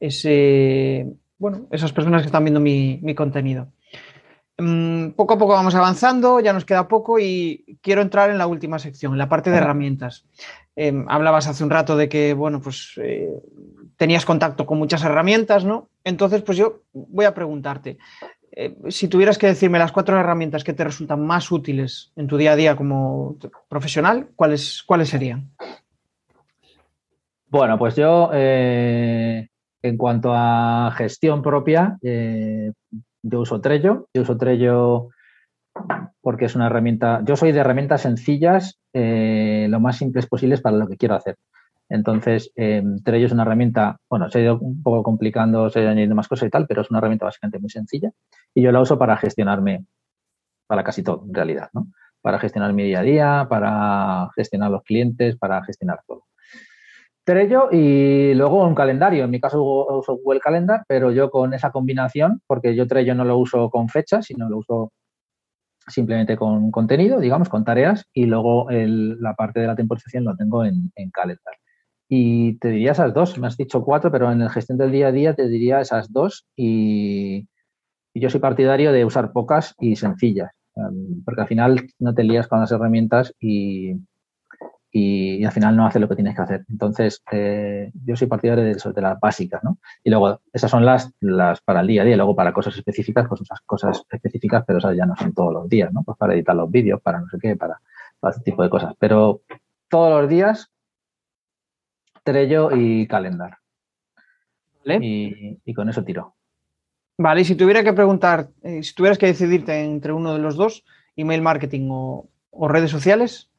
ese 0.00 1.06
bueno, 1.38 1.66
esas 1.70 1.92
personas 1.92 2.22
que 2.22 2.26
están 2.26 2.44
viendo 2.44 2.60
mi, 2.60 3.14
contenido. 3.14 3.68
Mm, 4.58 5.10
poco 5.10 5.34
a 5.34 5.38
poco 5.38 5.52
vamos 5.52 5.74
avanzando, 5.74 6.40
ya 6.40 6.52
nos 6.52 6.64
queda 6.64 6.88
poco 6.88 7.18
y 7.18 7.78
quiero 7.82 8.02
entrar 8.02 8.30
en 8.30 8.38
la 8.38 8.46
última 8.46 8.78
sección, 8.78 9.12
en 9.12 9.18
la 9.18 9.28
parte 9.28 9.50
de 9.50 9.58
herramientas. 9.58 10.26
hablabas 11.08 11.46
hace 11.46 11.64
un 11.64 11.70
rato 11.70 11.96
de 11.96 12.08
que, 12.08 12.34
bueno, 12.34 12.60
pues 12.60 12.98
tenías 13.96 14.24
contacto 14.24 14.66
con 14.66 14.78
muchas 14.78 15.02
herramientas, 15.04 15.64
¿no? 15.64 15.88
Entonces, 16.04 16.42
pues 16.42 16.58
yo 16.58 16.82
voy 16.92 17.24
a 17.24 17.34
preguntarte, 17.34 17.98
eh, 18.52 18.74
si 18.88 19.08
tuvieras 19.08 19.36
que 19.36 19.46
decirme 19.46 19.78
las 19.78 19.92
cuatro 19.92 20.18
herramientas 20.18 20.64
que 20.64 20.72
te 20.72 20.84
resultan 20.84 21.26
más 21.26 21.50
útiles 21.52 22.12
en 22.16 22.26
tu 22.26 22.36
día 22.36 22.52
a 22.52 22.56
día 22.56 22.76
como 22.76 23.36
profesional, 23.68 24.28
¿cuáles, 24.34 24.82
cuáles 24.86 25.10
serían? 25.10 25.50
Bueno, 27.48 27.78
pues 27.78 27.96
yo, 27.96 28.30
eh, 28.32 29.48
en 29.82 29.96
cuanto 29.96 30.32
a 30.34 30.90
gestión 30.96 31.42
propia, 31.42 31.98
eh, 32.02 32.72
yo 33.22 33.40
uso 33.40 33.60
Trello. 33.60 34.08
Yo 34.14 34.22
uso 34.22 34.36
Trello 34.36 35.08
porque 36.22 36.46
es 36.46 36.56
una 36.56 36.66
herramienta, 36.66 37.22
yo 37.24 37.36
soy 37.36 37.52
de 37.52 37.60
herramientas 37.60 38.00
sencillas, 38.00 38.78
lo 38.94 39.78
más 39.78 39.98
simples 39.98 40.26
posibles 40.26 40.62
para 40.62 40.76
lo 40.76 40.88
que 40.88 40.96
quiero 40.96 41.14
hacer. 41.14 41.36
Entonces, 41.88 42.52
eh, 42.56 42.82
Trello 43.04 43.26
es 43.26 43.32
una 43.32 43.42
herramienta, 43.42 43.98
bueno, 44.10 44.28
se 44.30 44.38
ha 44.38 44.42
ido 44.42 44.58
un 44.58 44.82
poco 44.82 45.02
complicando, 45.02 45.70
se 45.70 45.78
ha 45.78 45.82
ido 45.82 45.90
añadiendo 45.90 46.16
más 46.16 46.28
cosas 46.28 46.48
y 46.48 46.50
tal, 46.50 46.66
pero 46.66 46.82
es 46.82 46.90
una 46.90 46.98
herramienta 46.98 47.26
básicamente 47.26 47.58
muy 47.58 47.70
sencilla 47.70 48.10
y 48.54 48.62
yo 48.62 48.72
la 48.72 48.80
uso 48.80 48.98
para 48.98 49.16
gestionarme, 49.16 49.86
para 50.66 50.82
casi 50.82 51.02
todo, 51.02 51.24
en 51.26 51.34
realidad, 51.34 51.70
¿no? 51.72 51.88
Para 52.20 52.38
gestionar 52.40 52.72
mi 52.72 52.84
día 52.84 53.00
a 53.00 53.02
día, 53.02 53.46
para 53.48 54.28
gestionar 54.34 54.70
los 54.70 54.82
clientes, 54.82 55.36
para 55.36 55.62
gestionar 55.64 56.00
todo. 56.06 56.24
Trello 57.24 57.68
y 57.72 58.34
luego 58.34 58.64
un 58.64 58.74
calendario. 58.74 59.24
En 59.24 59.30
mi 59.30 59.40
caso 59.40 59.60
uso 59.62 60.16
Google 60.22 60.40
Calendar, 60.40 60.84
pero 60.86 61.10
yo 61.10 61.30
con 61.30 61.54
esa 61.54 61.72
combinación, 61.72 62.40
porque 62.46 62.76
yo 62.76 62.86
Trello 62.86 63.14
no 63.16 63.24
lo 63.24 63.36
uso 63.36 63.68
con 63.68 63.88
fechas, 63.88 64.26
sino 64.26 64.48
lo 64.48 64.58
uso 64.58 64.92
simplemente 65.88 66.36
con 66.36 66.70
contenido, 66.70 67.18
digamos, 67.20 67.48
con 67.48 67.64
tareas, 67.64 68.06
y 68.12 68.26
luego 68.26 68.68
la 68.70 69.34
parte 69.34 69.60
de 69.60 69.66
la 69.66 69.76
temporización 69.76 70.24
lo 70.24 70.36
tengo 70.36 70.64
en, 70.64 70.92
en 70.94 71.10
Calendar. 71.10 71.54
Y 72.08 72.58
te 72.58 72.68
diría 72.68 72.92
esas 72.92 73.12
dos, 73.12 73.38
me 73.38 73.48
has 73.48 73.56
dicho 73.56 73.84
cuatro, 73.84 74.12
pero 74.12 74.30
en 74.30 74.38
la 74.38 74.50
gestión 74.50 74.78
del 74.78 74.92
día 74.92 75.08
a 75.08 75.12
día 75.12 75.34
te 75.34 75.48
diría 75.48 75.80
esas 75.80 76.12
dos 76.12 76.46
y, 76.54 77.48
yo 78.20 78.30
soy 78.30 78.40
partidario 78.40 78.92
de 78.92 79.04
usar 79.04 79.32
pocas 79.32 79.74
y 79.78 79.96
sencillas, 79.96 80.50
em, 80.74 81.22
porque 81.24 81.42
al 81.42 81.48
final 81.48 81.86
no 81.98 82.14
te 82.14 82.24
lías 82.24 82.48
con 82.48 82.60
las 82.60 82.72
herramientas 82.72 83.34
y, 83.38 83.94
y, 84.90 85.44
al 85.44 85.52
final 85.52 85.76
no 85.76 85.86
haces 85.86 86.00
lo 86.00 86.08
que 86.08 86.14
tienes 86.14 86.34
que 86.34 86.42
hacer. 86.42 86.64
Entonces, 86.70 87.22
eh, 87.30 87.90
yo 88.04 88.16
soy 88.16 88.28
partidario 88.28 88.64
de, 88.64 88.74
de 88.74 89.02
las 89.02 89.20
básicas, 89.20 89.62
¿no? 89.62 89.78
Y 90.02 90.10
luego, 90.10 90.40
esas 90.52 90.70
son 90.70 90.86
las, 90.86 91.12
las 91.20 91.60
para 91.60 91.80
el 91.80 91.88
día 91.88 92.02
a 92.02 92.04
día, 92.06 92.16
luego 92.16 92.34
para 92.34 92.52
cosas 92.52 92.76
específicas, 92.76 93.26
pues 93.28 93.42
esas 93.42 93.60
cosas 93.62 94.02
específicas, 94.10 94.64
pero 94.66 94.78
esas 94.78 94.96
ya 94.96 95.04
no 95.04 95.14
son 95.16 95.34
todos 95.34 95.52
los 95.52 95.68
días, 95.68 95.92
¿no? 95.92 96.02
Pues 96.02 96.16
para 96.16 96.34
editar 96.34 96.56
los 96.56 96.70
vídeos, 96.70 97.02
para 97.02 97.20
no 97.20 97.28
sé 97.28 97.38
qué, 97.38 97.56
para, 97.56 97.80
para 98.18 98.38
tipo 98.40 98.62
de 98.62 98.70
cosas. 98.70 98.94
Pero 98.98 99.42
todos 99.88 100.22
los 100.22 100.30
días 100.30 100.70
Trello 102.26 102.70
y 102.74 103.06
Calendar. 103.06 103.58
Y, 104.84 105.72
con 105.74 105.88
eso 105.88 106.04
tiro. 106.04 106.34
Vale, 107.18 107.40
y 107.40 107.44
si 107.44 107.54
tuviera 107.54 107.82
que 107.82 107.92
preguntar, 107.92 108.50
eh, 108.62 108.82
si 108.82 108.94
tuvieras 108.94 109.16
que 109.16 109.26
decidirte 109.26 109.84
entre 109.84 110.12
uno 110.12 110.34
de 110.34 110.40
los 110.40 110.56
dos, 110.56 110.84
email 111.16 111.40
marketing 111.40 111.88
o, 111.90 112.28
redes 112.68 112.90
sociales, 112.90 113.50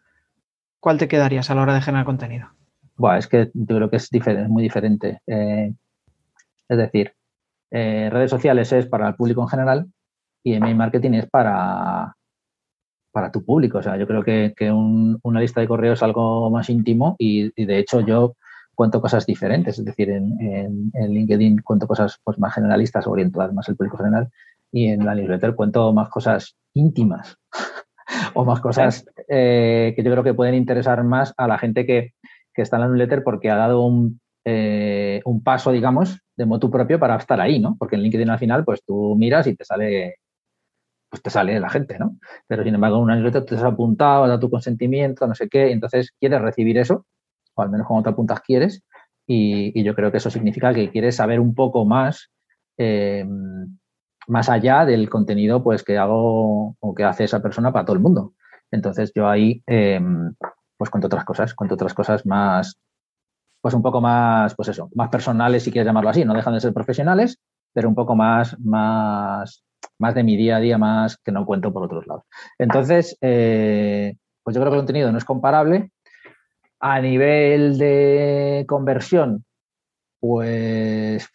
¿cuál 0.79 0.97
te 0.97 1.07
quedarías 1.07 1.49
a 1.49 1.55
la 1.55 1.61
hora 1.61 1.75
de 1.75 1.81
generar 1.81 2.05
contenido? 2.05 2.49
Bueno, 2.95 3.17
es 3.17 3.27
que 3.27 3.51
yo 3.53 3.75
creo 3.75 3.89
que 3.89 3.97
es, 3.97 4.09
diferente, 4.09 4.49
muy 4.49 4.63
diferente. 4.63 5.21
Eh, 5.27 5.73
es 6.67 6.77
decir, 6.77 7.13
eh, 7.71 8.09
redes 8.11 8.31
sociales 8.31 8.71
es 8.73 8.85
para 8.85 9.07
el 9.07 9.15
público 9.15 9.41
en 9.41 9.47
general 9.47 9.87
y 10.43 10.53
email 10.53 10.75
marketing 10.75 11.11
es 11.13 11.29
para, 11.29 12.15
para 13.11 13.31
tu 13.31 13.45
público. 13.45 13.77
O 13.77 13.83
sea, 13.83 13.97
yo 13.97 14.07
creo 14.07 14.23
que, 14.23 14.53
una 14.71 15.39
lista 15.39 15.61
de 15.61 15.67
correos 15.67 15.99
es 15.99 16.03
algo 16.03 16.49
más 16.49 16.69
íntimo 16.69 17.15
y, 17.17 17.51
y, 17.55 17.65
de 17.65 17.79
hecho 17.79 18.01
yo 18.01 18.35
cuento 18.77 19.01
cosas 19.01 19.25
diferentes, 19.25 19.79
es 19.79 19.85
decir, 19.85 20.11
en, 20.11 20.91
LinkedIn 20.93 21.63
cuento 21.63 21.87
cosas 21.87 22.19
pues, 22.23 22.37
más 22.37 22.53
generalistas, 22.53 23.07
orientadas 23.07 23.51
más 23.51 23.67
al 23.67 23.75
público 23.75 23.97
general, 23.97 24.29
y 24.71 24.89
en 24.89 25.03
la 25.03 25.15
newsletter 25.15 25.55
cuento 25.55 25.91
más 25.93 26.09
cosas 26.09 26.55
íntimas 26.75 27.37
o 28.35 28.45
más 28.45 28.59
cosas 28.61 29.03
eh, 29.27 29.93
que 29.95 30.03
yo 30.03 30.11
creo 30.11 30.23
que 30.23 30.35
pueden 30.35 30.53
interesar 30.53 31.03
más 31.03 31.33
a 31.37 31.47
la 31.47 31.57
gente 31.57 31.87
que, 31.87 32.13
está 32.53 32.77
en 32.77 32.81
la 32.81 32.87
newsletter 32.87 33.23
porque 33.23 33.49
ha 33.49 33.55
dado 33.55 33.81
un, 33.81 34.19
eh, 34.45 35.21
un 35.25 35.43
paso, 35.43 35.71
digamos, 35.71 36.19
de 36.35 36.45
motu 36.45 36.69
propio 36.69 36.99
para 36.99 37.15
estar 37.15 37.41
ahí, 37.41 37.59
¿no? 37.59 37.75
Porque 37.79 37.95
en 37.95 38.03
LinkedIn 38.03 38.29
al 38.29 38.39
final, 38.39 38.63
pues 38.63 38.83
tú 38.83 39.15
miras 39.15 39.47
y 39.47 39.55
te 39.55 39.65
sale 39.65 40.17
pues 41.09 41.23
te 41.23 41.29
sale 41.29 41.59
la 41.59 41.69
gente, 41.69 41.97
¿no? 41.97 42.17
Pero 42.47 42.63
sin 42.63 42.75
embargo, 42.75 42.97
en 42.97 43.03
una 43.03 43.15
newsletter 43.15 43.43
te 43.45 43.55
has 43.55 43.63
apuntado, 43.63 44.23
has 44.23 44.29
dado 44.29 44.39
tu 44.39 44.51
consentimiento, 44.51 45.25
no 45.25 45.33
sé 45.33 45.49
qué, 45.49 45.71
entonces 45.71 46.11
quieres 46.19 46.41
recibir 46.41 46.77
eso 46.77 47.05
o 47.57 47.61
al 47.61 47.69
menos 47.69 47.87
cuando 47.87 48.03
te 48.03 48.09
apuntas 48.11 48.41
quieres, 48.41 48.83
y, 49.25 49.83
yo 49.83 49.93
creo 49.95 50.11
que 50.11 50.17
eso 50.17 50.29
significa 50.29 50.73
que 50.73 50.89
quieres 50.89 51.17
saber 51.17 51.39
un 51.39 51.53
poco 51.53 51.85
más, 51.85 52.31
eh, 52.77 53.25
más 54.27 54.49
allá 54.49 54.85
del 54.85 55.09
contenido 55.09 55.63
pues, 55.63 55.83
que 55.83 55.97
hago 55.97 56.75
o 56.79 56.95
que 56.95 57.03
hace 57.03 57.25
esa 57.25 57.41
persona 57.41 57.73
para 57.73 57.85
todo 57.85 57.95
el 57.95 58.01
mundo. 58.01 58.33
Entonces 58.71 59.11
yo 59.15 59.27
ahí 59.27 59.61
eh, 59.67 59.99
pues 60.77 60.89
cuento 60.89 61.07
otras 61.07 61.25
cosas, 61.25 61.53
cuento 61.53 61.75
otras 61.75 61.93
cosas 61.93 62.25
más, 62.25 62.77
pues 63.61 63.73
un 63.73 63.81
poco 63.81 63.99
más, 64.01 64.55
pues 64.55 64.69
eso, 64.69 64.89
más 64.95 65.09
personales 65.09 65.63
si 65.63 65.71
quieres 65.71 65.87
llamarlo 65.87 66.09
así, 66.09 66.23
no 66.23 66.33
dejan 66.33 66.53
de 66.53 66.61
ser 66.61 66.73
profesionales, 66.73 67.39
pero 67.73 67.89
un 67.89 67.95
poco 67.95 68.15
más, 68.15 68.57
más, 68.59 69.63
más 69.99 70.15
de 70.15 70.23
mi 70.23 70.37
día 70.37 70.57
a 70.57 70.59
día, 70.59 70.77
más 70.77 71.17
que 71.17 71.31
no 71.31 71.45
cuento 71.45 71.73
por 71.73 71.83
otros 71.83 72.07
lados. 72.07 72.23
Entonces, 72.57 73.17
eh, 73.21 74.15
pues 74.43 74.55
yo 74.55 74.61
creo 74.61 74.71
que 74.71 74.77
el 74.77 74.81
contenido 74.81 75.11
no 75.11 75.17
es 75.17 75.25
comparable. 75.25 75.91
A 76.79 77.01
nivel 77.01 77.77
de 77.77 78.65
conversión, 78.67 79.43
pues 80.19 81.27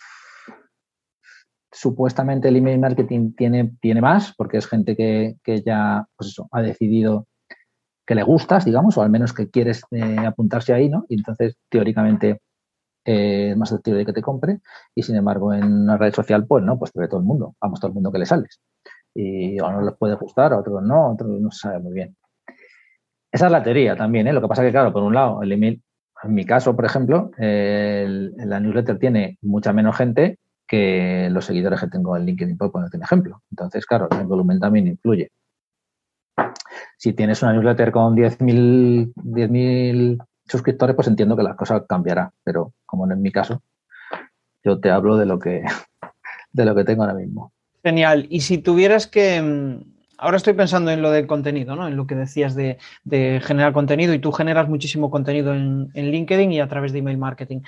supuestamente 1.73 2.49
el 2.49 2.57
email 2.57 2.79
marketing 2.79 3.33
tiene, 3.35 3.73
tiene 3.81 4.01
más, 4.01 4.35
porque 4.37 4.59
es 4.59 4.67
gente 4.67 4.95
que, 4.95 5.37
ya 5.65 6.07
pues 6.17 6.37
ha 6.51 6.63
decidido 6.63 7.27
que 8.07 8.15
le 8.15 8.23
gustas, 8.23 8.65
digamos, 8.65 8.97
o 8.99 9.03
al 9.03 9.11
menos 9.11 9.33
que 9.33 9.51
quieres 9.51 9.83
eh, 9.91 10.19
apuntarse 10.19 10.73
ahí, 10.73 10.89
¿no? 10.89 11.07
Y 11.09 11.17
entonces, 11.17 11.57
teóricamente, 11.69 12.41
eh, 13.05 13.51
es 13.51 13.57
más 13.57 13.71
susceptible 13.71 14.01
de 14.01 14.07
que 14.07 14.13
te 14.13 14.23
compre. 14.23 14.61
Y 14.95 15.03
sin 15.03 15.17
embargo, 15.17 15.53
en 15.55 15.65
una 15.65 15.97
red 15.97 16.13
social, 16.13 16.47
pues 16.47 16.65
no, 16.65 16.79
pues 16.79 16.93
te 16.93 17.01
ve 17.01 17.09
todo 17.09 17.21
el 17.21 17.27
mundo, 17.27 17.55
vamos, 17.61 17.81
todo 17.81 17.89
el 17.89 17.95
mundo 17.95 18.13
que 18.13 18.19
le 18.19 18.27
sales. 18.27 18.61
Y 19.15 19.59
a 19.59 19.67
unos 19.67 19.85
les 19.85 19.97
puede 19.97 20.15
gustar, 20.17 20.53
a 20.53 20.59
otros 20.59 20.83
no, 20.83 21.07
a 21.07 21.13
otros 21.13 21.31
no 21.41 21.51
se 21.51 21.59
sabe 21.61 21.81
muy 21.81 21.93
bien. 21.95 22.17
Esa 23.33 23.47
es 23.47 23.53
la 23.53 23.63
teoría 23.63 23.97
también, 23.97 24.27
¿eh? 24.27 24.33
Lo 24.35 24.43
que 24.43 24.49
pasa 24.49 24.63
que, 24.63 24.71
claro, 24.71 24.93
por 24.93 25.03
un 25.03 25.15
lado, 25.15 25.43
el 25.43 25.53
email, 25.53 25.83
en 26.23 26.35
mi 26.35 26.45
caso, 26.45 26.77
por 26.77 26.85
ejemplo, 26.85 27.31
la 27.39 28.61
newsletter 28.61 28.99
tiene 28.99 29.39
mucha 29.41 29.73
menos 29.73 29.97
gente 29.97 30.39
que 30.69 31.29
los 31.31 31.47
seguidores 31.47 31.81
que 31.81 31.89
tengo 31.89 32.17
en 32.17 32.27
LinkedIn, 32.27 32.59
por 32.59 32.71
ponerte 32.71 32.99
un 32.99 33.03
ejemplo. 33.03 33.43
Entonces, 33.51 33.87
claro, 33.87 34.09
el 34.11 34.27
volumen 34.27 34.61
también 34.61 34.87
influye. 34.87 35.31
Si 36.99 37.15
tienes 37.15 37.43
una 37.43 37.55
newsletter 37.55 37.91
con 37.91 38.15
10.000 38.15 40.23
suscriptores, 40.47 40.95
pues 40.95 41.09
entiendo 41.09 41.37
que 41.37 41.43
la 41.43 41.57
cosa 41.57 41.87
cambiará, 41.87 42.31
pero 42.45 42.75
como 42.85 43.07
no 43.07 43.15
es 43.15 43.21
mi 43.21 43.33
caso, 43.33 43.63
yo 44.63 44.79
te 44.79 44.91
hablo 44.91 45.17
de 45.17 45.27
lo 45.27 45.39
que, 45.39 45.63
de 46.53 46.65
lo 46.65 46.75
que 46.75 46.85
tengo 46.85 47.03
ahora 47.03 47.15
mismo. 47.15 47.53
Genial. 47.83 48.27
Y 48.29 48.43
si 48.43 48.59
tuvieras 48.59 49.07
que, 49.07 49.81
ahora 50.23 50.37
estoy 50.37 50.53
pensando 50.53 50.93
en 50.93 51.03
lo 51.03 51.11
del 51.11 51.27
contenido, 51.27 51.75
¿no? 51.75 51.89
En 51.89 51.97
lo 51.97 52.07
que 52.07 52.15
decías 52.15 52.55
de, 52.55 52.79
generar 53.43 53.73
contenido 53.73 54.15
y 54.15 54.21
tú 54.21 54.31
generas 54.31 54.69
muchísimo 54.69 55.11
contenido 55.11 55.53
en, 55.53 55.91
LinkedIn 55.95 56.53
y 56.53 56.61
a 56.61 56.69
través 56.69 56.93
de 56.93 57.01
email 57.01 57.19
marketing. 57.19 57.61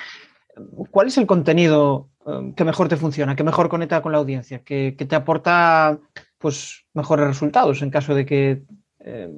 ¿Cuál 0.92 1.08
es 1.08 1.18
el 1.18 1.26
contenido 1.26 2.08
um, 2.24 2.54
que 2.54 2.64
mejor 2.64 2.88
te 2.88 2.96
funciona, 2.96 3.34
que 3.34 3.42
mejor 3.42 3.68
conecta 3.68 4.00
con 4.02 4.12
la 4.12 4.18
audiencia, 4.18 4.60
que, 4.60 4.92
te 4.96 5.16
aporta 5.16 5.98
pues, 6.38 6.86
mejores 6.94 7.26
resultados 7.26 7.82
en 7.82 7.90
caso 7.90 8.14
de 8.14 8.24
que 8.24 8.62
eh, 9.00 9.30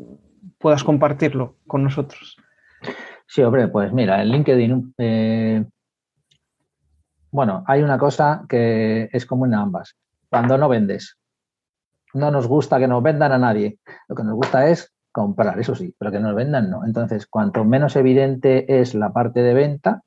puedas 0.59 0.85
compartirlo 0.85 1.57
con 1.67 1.83
nosotros? 1.83 2.37
Sí, 3.27 3.41
hombre, 3.43 3.67
pues 3.69 3.93
mira, 3.95 4.21
en 4.21 4.29
LinkedIn, 4.29 4.95
eh, 4.99 5.65
bueno, 7.31 7.65
hay 7.67 7.83
una 7.83 7.97
cosa 7.97 8.45
que 8.47 9.09
es 9.11 9.25
común 9.25 9.55
a 9.55 9.63
ambas. 9.63 9.97
Cuando 10.29 10.59
no 10.59 10.69
vendes, 10.69 11.17
no 12.17 12.31
nos 12.31 12.47
gusta 12.47 12.79
que 12.79 12.89
nos 12.89 13.03
vendan 13.03 13.33
a 13.33 13.39
nadie. 13.39 13.79
Lo 14.09 14.17
que 14.17 14.25
nos 14.25 14.35
gusta 14.35 14.69
es 14.69 14.93
comprar, 15.13 15.59
eso 15.59 15.75
sí, 15.75 15.95
pero 15.99 16.11
que 16.11 16.21
nos 16.21 16.35
vendan 16.35 16.71
no. 16.71 16.85
Entonces, 16.85 17.27
cuanto 17.27 17.65
menos 17.65 17.97
evidente 17.97 18.81
es 18.81 18.95
la 18.95 19.13
parte 19.13 19.43
de 19.43 19.55
venta, 19.55 20.03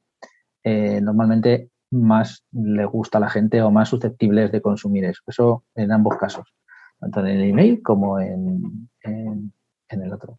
eh, 0.63 0.99
normalmente 1.01 1.69
más 1.91 2.45
le 2.51 2.85
gusta 2.85 3.17
a 3.17 3.21
la 3.21 3.29
gente 3.29 3.61
o 3.61 3.71
más 3.71 3.89
susceptible 3.89 4.45
es 4.45 4.51
de 4.51 4.61
consumir 4.61 5.05
eso. 5.05 5.21
Eso 5.25 5.63
en 5.75 5.91
ambos 5.91 6.17
casos, 6.17 6.53
tanto 6.99 7.21
en 7.21 7.27
el 7.27 7.49
email 7.49 7.81
como 7.81 8.19
en, 8.19 8.89
en, 9.01 9.51
el 9.89 10.13
otro. 10.13 10.37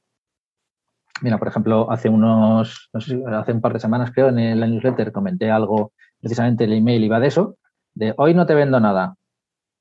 Mira, 1.23 1.39
por 1.39 1.49
ejemplo, 1.49 1.91
hace 1.91 2.09
unos, 2.09 2.89
no 2.93 3.01
sé, 3.01 3.21
hace 3.27 3.53
un 3.53 3.61
par 3.61 3.73
de 3.73 3.81
semanas 3.81 4.13
creo, 4.15 4.29
en 4.29 4.61
la 4.61 4.67
newsletter 4.67 5.13
comenté 5.13 5.51
algo, 5.51 5.93
precisamente 6.21 6.65
el 6.65 6.73
email 6.73 7.05
iba 7.05 7.21
de 7.21 7.27
eso, 7.27 7.57
de 7.95 8.15
hoy 8.17 8.35
no 8.35 8.47
te 8.47 8.55
vendo 8.55 8.81
nada, 8.81 9.17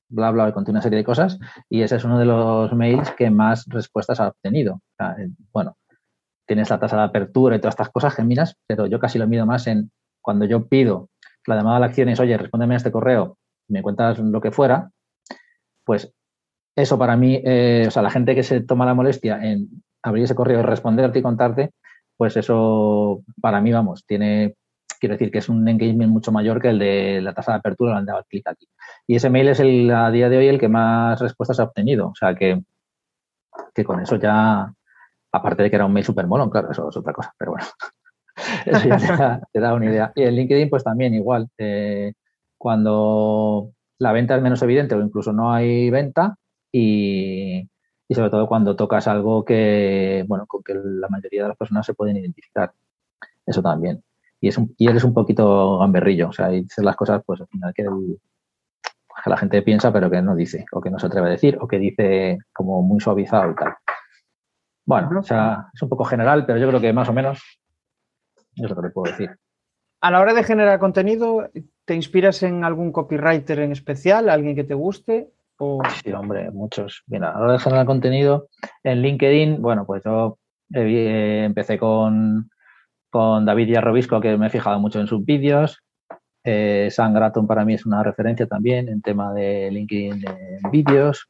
bla, 0.10 0.32
bla, 0.32 0.52
conté 0.52 0.72
una 0.72 0.82
serie 0.82 0.98
de 0.98 1.06
cosas, 1.06 1.40
y 1.70 1.82
ese 1.82 1.96
es 1.96 2.04
uno 2.04 2.20
de 2.20 2.26
los 2.26 2.74
mails 2.74 3.12
que 3.12 3.30
más 3.30 3.66
respuestas 3.68 4.20
ha 4.20 4.30
obtenido. 4.30 4.82
Eh, 5.00 5.30
bueno, 5.54 5.78
tienes 6.46 6.70
la 6.70 6.80
tasa 6.80 6.98
de 6.98 7.04
apertura 7.04 7.56
y 7.56 7.60
todas 7.60 7.74
estas 7.74 7.90
cosas 7.90 8.16
que 8.16 8.24
miras, 8.24 8.56
pero 8.68 8.88
yo 8.88 9.00
casi 9.00 9.20
lo 9.20 9.28
mido 9.28 9.46
más 9.46 9.68
en 9.68 9.92
cuando 10.22 10.46
yo 10.46 10.68
pido 10.68 11.10
la 11.50 11.56
llamada 11.56 11.78
a 11.78 11.80
la 11.80 11.86
acción 11.88 12.10
es, 12.10 12.20
oye, 12.20 12.38
respóndeme 12.38 12.76
a 12.76 12.78
este 12.78 12.92
correo, 12.92 13.38
me 13.68 13.82
cuentas 13.82 14.20
lo 14.20 14.40
que 14.40 14.52
fuera, 14.52 14.92
pues 15.84 16.14
eso 16.76 16.98
para 16.98 17.18
mí, 17.18 17.42
eh, 17.44 17.86
o 17.88 17.92
sea, 17.92 18.04
la 18.04 18.12
gente 18.12 18.36
que 18.36 18.44
se 18.44 18.62
toma 18.62 18.86
la 18.86 18.94
molestia 18.94 19.40
en 19.44 19.84
abrir 20.04 20.24
ese 20.24 20.36
correo 20.36 20.60
y 20.60 20.64
responderte 20.64 21.20
y 21.20 21.24
contarte, 21.24 21.72
pues 22.16 22.38
eso 22.38 23.24
para 23.42 23.60
mí, 23.62 23.72
vamos, 23.72 24.06
tiene, 24.06 24.56
quiero 25.00 25.16
decir 25.16 25.32
que 25.32 25.40
es 25.40 25.50
un 25.50 25.68
engagement 25.68 26.12
mucho 26.12 26.32
mayor 26.32 26.62
que 26.62 26.70
el 26.70 26.80
de 26.80 27.22
la 27.22 27.34
tasa 27.34 27.54
de 27.54 27.60
apertura, 27.60 27.96
donde 27.96 28.12
dado 28.12 28.26
clic 28.26 28.48
aquí. 28.48 28.68
Y 29.08 29.16
ese 29.16 29.30
mail 29.30 29.50
es 29.50 29.60
el, 29.60 29.90
a 29.92 30.12
día 30.12 30.30
de 30.30 30.38
hoy 30.38 30.48
el 30.48 30.60
que 30.60 30.70
más 30.70 31.20
respuestas 31.20 31.60
ha 31.60 31.64
obtenido, 31.64 32.10
o 32.10 32.16
sea 32.16 32.36
que, 32.36 32.62
que 33.74 33.84
con 33.84 34.00
eso 34.02 34.18
ya, 34.18 34.72
aparte 35.32 35.64
de 35.64 35.70
que 35.70 35.76
era 35.76 35.86
un 35.86 35.94
mail 35.94 36.06
súper 36.06 36.28
mono, 36.28 36.50
claro, 36.50 36.72
eso 36.72 36.90
es 36.90 36.98
otra 36.98 37.14
cosa, 37.14 37.34
pero 37.38 37.52
bueno. 37.52 37.68
Eso 38.66 38.88
te 39.52 39.60
da, 39.60 39.74
una 39.74 39.86
idea. 39.88 40.14
Y 40.16 40.24
en 40.24 40.34
LinkedIn, 40.34 40.70
pues 40.70 40.82
también 40.82 41.14
igual. 41.14 41.50
Eh, 41.58 42.14
cuando 42.58 43.74
la 44.00 44.12
venta 44.12 44.36
es 44.36 44.42
menos 44.42 44.62
evidente 44.62 44.96
o 44.96 45.02
incluso 45.02 45.34
no 45.34 45.52
hay 45.52 45.90
venta 45.90 46.36
y, 46.72 47.68
sobre 48.10 48.30
todo 48.30 48.48
cuando 48.48 48.76
tocas 48.76 49.08
algo 49.08 49.46
que, 49.46 50.26
bueno, 50.28 50.46
con 50.48 50.64
que 50.64 50.74
la 50.76 51.08
mayoría 51.10 51.44
de 51.44 51.50
las 51.50 51.58
personas 51.58 51.86
se 51.86 51.94
pueden 51.94 52.18
identificar. 52.18 52.72
Eso 53.46 53.62
también. 53.62 54.04
Y, 54.42 54.48
es 54.48 54.58
un, 54.58 54.74
y 54.78 54.90
eres 54.90 55.04
un 55.04 55.14
poquito 55.14 55.80
gamberrillo, 55.80 56.30
o 56.30 56.34
sea, 56.34 56.52
y 56.54 56.62
dices 56.62 56.84
las 56.84 56.96
cosas, 56.96 57.22
pues 57.26 57.42
al 57.42 57.48
final 57.48 57.74
que, 57.74 57.86
la 59.26 59.38
gente 59.38 59.62
piensa 59.62 59.92
pero 59.92 60.10
que 60.10 60.22
no 60.22 60.36
dice, 60.36 60.66
o 60.72 60.80
que 60.80 60.90
no 60.90 60.98
se 60.98 61.08
atreve 61.08 61.28
a 61.28 61.32
decir, 61.32 61.58
o 61.60 61.68
que 61.68 61.78
dice 61.78 62.38
como 62.54 62.82
muy 62.82 63.00
suavizado 63.00 63.52
y 63.52 63.56
tal. 63.56 63.74
Bueno, 64.86 65.20
o 65.20 65.24
sea, 65.24 65.68
es 65.74 65.82
un 65.82 65.90
poco 65.90 66.04
general, 66.06 66.46
pero 66.46 66.58
yo 66.58 66.68
creo 66.70 66.82
que 66.82 66.94
más 66.94 67.10
o 67.10 67.14
menos 67.14 67.60
es 68.56 68.70
lo 68.70 68.82
que 68.82 68.90
puedo 68.90 69.12
decir. 69.12 69.38
A 70.02 70.12
la 70.12 70.22
hora 70.22 70.34
de 70.34 70.44
generar 70.44 70.80
contenido, 70.80 71.50
¿te 71.86 71.94
inspiras 71.94 72.42
en 72.44 72.64
algún 72.64 72.92
copywriter 72.92 73.60
en 73.60 73.74
especial, 73.74 74.30
alguien 74.30 74.56
que 74.56 74.64
te 74.64 74.74
guste? 74.74 75.34
O... 75.58 75.82
Sí, 76.02 76.14
hombre, 76.14 76.50
muchos. 76.52 77.04
Mira, 77.08 77.32
a 77.32 77.40
la 77.40 77.44
hora 77.44 77.54
de 77.54 77.60
generar 77.60 77.86
contenido 77.86 78.48
en 78.84 79.02
LinkedIn, 79.02 79.62
bueno, 79.62 79.86
pues 79.86 80.04
yo 80.06 80.40
eh, 80.74 81.44
empecé 81.46 81.78
con, 81.78 82.50
con 83.10 83.46
David 83.46 83.70
Yarrobisco, 83.70 84.22
que 84.22 84.38
me 84.38 84.48
he 84.48 84.50
fijado 84.50 84.80
mucho 84.80 85.00
en 85.00 85.08
sus 85.08 85.24
vídeos. 85.26 85.80
Eh, 86.44 86.90
San 86.92 87.14
Gratton 87.14 87.48
para 87.48 87.66
mí 87.66 87.74
es 87.74 87.86
una 87.86 88.04
referencia 88.04 88.48
también 88.48 88.88
en 88.88 89.02
tema 89.02 89.34
de 89.34 89.70
LinkedIn 89.72 90.26
en 90.28 90.72
vídeos. 90.72 91.30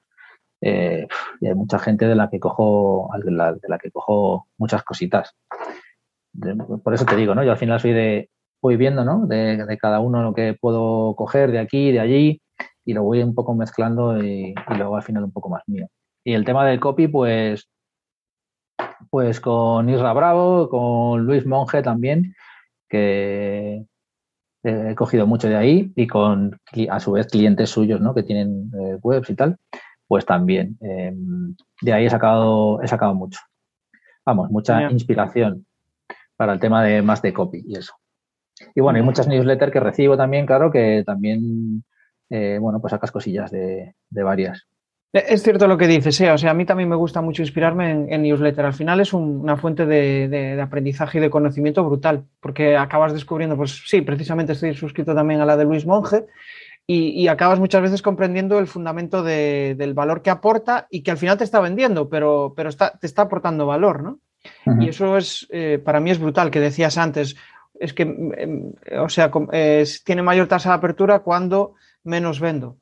Eh, 0.62 1.08
y 1.40 1.48
hay 1.48 1.56
mucha 1.56 1.80
gente 1.80 2.08
de 2.08 2.16
la 2.16 2.30
que 2.30 2.40
cojo, 2.40 3.10
de 3.24 3.32
la 3.32 3.78
que 3.82 3.92
cojo 3.92 4.48
muchas 4.58 4.84
cositas 4.84 5.36
por 6.84 6.94
eso 6.94 7.06
te 7.06 7.16
digo, 7.16 7.36
¿no? 7.36 7.44
Yo 7.44 7.52
al 7.52 7.58
final 7.58 7.80
soy 7.80 7.94
de, 7.94 8.30
voy 8.62 8.78
viendo, 8.78 9.04
¿no? 9.04 9.26
De, 9.26 9.78
cada 9.80 10.00
uno 10.00 10.24
lo 10.24 10.34
que 10.34 10.56
puedo 10.60 11.16
coger 11.16 11.52
de 11.52 11.60
aquí, 11.60 11.92
de 11.92 12.00
allí, 12.00 12.42
y 12.86 12.94
lo 12.94 13.04
voy 13.04 13.22
un 13.22 13.36
poco 13.36 13.54
mezclando 13.56 14.22
y, 14.24 14.54
luego 14.78 14.96
al 14.96 15.04
final 15.04 15.24
un 15.24 15.32
poco 15.32 15.50
más 15.50 15.64
mío. 15.68 15.88
Y 16.24 16.34
el 16.34 16.46
tema 16.46 16.66
del 16.66 16.80
copy, 16.80 17.08
pues, 17.08 17.70
pues 19.10 19.40
con 19.40 19.90
Isra 19.90 20.14
Bravo, 20.14 20.70
con 20.70 21.26
Luis 21.26 21.46
Monge 21.46 21.82
también, 21.82 22.36
que 22.88 23.86
he 24.64 24.96
cogido 24.96 25.26
mucho 25.26 25.48
de 25.48 25.56
ahí, 25.56 25.92
y 25.96 26.08
con 26.08 26.60
a 26.90 27.00
su 27.00 27.14
vez 27.14 27.28
clientes 27.28 27.70
suyos, 27.70 28.02
¿no? 28.02 28.14
Que 28.14 28.24
tienen 28.24 28.72
eh, 28.80 28.98
webs 29.02 29.30
y 29.30 29.36
tal, 29.36 29.58
pues 30.08 30.26
también. 30.26 30.78
Em, 30.82 31.56
de 31.82 31.94
ahí 31.94 32.06
he 32.06 32.10
sacado, 32.10 32.82
he 32.82 32.88
sacado 32.88 33.14
mucho. 33.16 33.40
Vamos, 34.26 34.52
mucha 34.52 34.92
inspiración 34.92 35.66
para 36.36 36.54
el 36.54 36.60
tema 36.60 36.84
de 36.84 37.02
más 37.02 37.22
de 37.22 37.34
copy 37.34 37.64
y 37.66 37.78
eso. 37.78 37.94
Y 38.76 38.82
bueno, 38.82 38.98
hay 38.98 39.04
muchas 39.04 39.28
newsletters 39.28 39.72
que 39.72 39.80
recibo 39.80 40.18
también, 40.18 40.46
claro, 40.46 40.72
que 40.72 41.04
también, 41.06 41.84
eh, 42.30 42.58
bueno, 42.60 42.80
pues 42.80 42.92
sacas 42.92 43.12
cosillas 43.12 43.52
de, 43.52 43.94
varias. 44.10 44.68
Eh, 45.14 45.26
es 45.30 45.44
cierto 45.44 45.68
lo 45.68 45.78
que 45.78 45.88
dices, 45.88 46.20
¿eh? 46.22 46.32
o 46.32 46.38
sea, 46.38 46.52
a 46.52 46.54
mí 46.54 46.66
también 46.66 46.90
me 46.90 46.96
gusta 46.96 47.22
mucho 47.22 47.42
inspirarme 47.42 48.14
en, 48.14 48.22
newsletter. 48.22 48.66
Al 48.66 48.74
final 48.74 49.00
es 49.00 49.14
una 49.14 49.58
fuente 49.58 49.86
de, 49.86 50.60
aprendizaje 50.62 51.18
y 51.18 51.22
de 51.22 51.30
conocimiento 51.30 51.84
brutal, 51.84 52.26
porque 52.40 52.78
acabas 52.78 53.14
descubriendo, 53.14 53.58
pues 53.58 53.84
sí, 53.86 54.02
precisamente 54.02 54.54
estoy 54.54 54.76
suscrito 54.76 55.16
también 55.16 55.42
a 55.42 55.46
la 55.46 55.58
de 55.58 55.66
Luis 55.66 55.86
Monge, 55.86 56.26
y, 56.92 57.28
acabas 57.28 57.60
muchas 57.60 57.84
veces 57.84 58.02
comprendiendo 58.02 58.58
el 58.58 58.66
fundamento 58.66 59.22
del 59.22 59.94
valor 59.94 60.24
que 60.24 60.32
aporta 60.32 60.88
y 60.90 61.04
que 61.04 61.12
al 61.12 61.20
final 61.20 61.38
te 61.38 61.44
está 61.44 61.60
vendiendo, 61.60 62.10
pero, 62.10 62.56
pero 62.58 62.70
está, 62.70 62.98
te 62.98 63.06
está 63.06 63.24
aportando 63.24 63.68
valor, 63.68 64.02
¿no? 64.02 64.20
Y 64.80 64.90
eso 64.90 65.16
es, 65.16 65.46
eh, 65.52 65.80
para 65.84 66.00
mí 66.00 66.10
es 66.10 66.18
brutal, 66.18 66.50
que 66.50 66.60
decías 66.60 66.98
antes, 66.98 67.36
es 67.80 67.94
que, 67.94 68.04
em, 68.04 68.74
o 69.00 69.08
sea, 69.08 69.30
tiene 70.04 70.24
mayor 70.24 70.48
tasa 70.48 70.70
de 70.70 70.76
apertura 70.78 71.20
cuando 71.20 71.76
menos 72.04 72.40
vendo. 72.40 72.78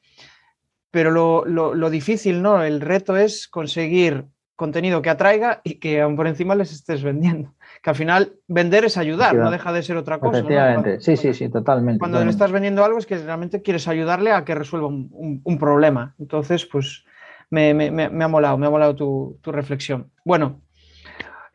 Pero 0.97 1.45
lo, 1.45 1.89
difícil, 1.91 2.41
¿no? 2.41 2.63
El 2.63 2.81
reto 2.81 3.17
es 3.17 3.47
conseguir 3.47 4.25
contenido 4.55 5.03
que 5.03 5.11
atraiga 5.11 5.61
y 5.63 5.75
que 5.75 6.01
aún 6.01 6.15
por 6.15 6.25
encima 6.25 6.55
les 6.55 6.71
estés 6.71 7.03
vendiendo. 7.03 7.53
Que 7.83 7.91
al 7.91 7.95
final 7.95 8.33
vender 8.47 8.83
es 8.83 8.97
ayudar, 8.97 9.35
no 9.35 9.51
deja 9.51 9.71
de 9.71 9.83
ser 9.83 9.95
otra 9.95 10.19
cosa. 10.19 10.39
Efectivamente, 10.39 10.99
sí, 10.99 11.15
sí, 11.15 11.35
sí, 11.35 11.49
totalmente. 11.49 11.99
Cuando 11.99 12.25
le 12.25 12.31
estás 12.31 12.51
vendiendo 12.51 12.83
algo 12.83 12.97
es 12.97 13.05
que 13.05 13.15
realmente 13.15 13.61
quieres 13.61 13.87
ayudarle 13.87 14.31
a 14.31 14.43
que 14.43 14.55
resuelva 14.55 14.87
un, 14.87 15.57
problema. 15.59 16.15
Entonces, 16.17 16.65
pues 16.65 17.05
me, 17.51 17.69
ha 17.69 18.27
molado, 18.27 18.57
me 18.57 18.65
ha 18.65 18.71
molado 18.71 18.95
tu, 18.95 19.37
tu 19.43 19.51
reflexión. 19.51 20.09
Bueno, 20.25 20.63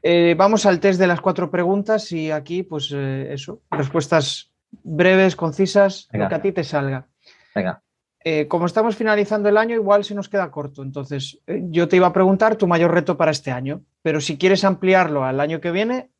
Eh, 0.04 0.34
vamos 0.36 0.66
al 0.66 0.80
test 0.80 1.00
de 1.00 1.06
las 1.08 1.20
cuatro 1.20 1.48
preguntas 1.48 2.10
y 2.10 2.30
aquí, 2.32 2.62
pues 2.64 2.92
eh, 2.92 3.32
eso, 3.32 3.62
respuestas 3.70 4.52
breves, 4.70 5.36
concisas, 5.36 6.08
Venga. 6.12 6.24
lo 6.24 6.28
que 6.28 6.34
a 6.34 6.42
ti 6.42 6.52
te 6.52 6.64
salga. 6.64 7.06
Venga. 7.54 7.82
Eh, 8.24 8.46
como 8.48 8.66
estamos 8.66 8.96
finalizando 8.96 9.48
el 9.48 9.56
año, 9.56 9.74
igual 9.74 10.04
se 10.04 10.14
nos 10.14 10.28
queda 10.28 10.50
corto. 10.50 10.82
Entonces, 10.82 11.40
eh, 11.46 11.62
yo 11.70 11.88
te 11.88 11.96
iba 11.96 12.06
a 12.06 12.12
preguntar 12.12 12.56
tu 12.56 12.66
mayor 12.68 12.92
reto 12.92 13.16
para 13.16 13.30
este 13.32 13.50
año, 13.50 13.82
pero 14.02 14.20
si 14.20 14.38
quieres 14.38 14.64
ampliarlo 14.64 15.24
al 15.24 15.40
año 15.40 15.60
que 15.60 15.70
viene, 15.72 16.10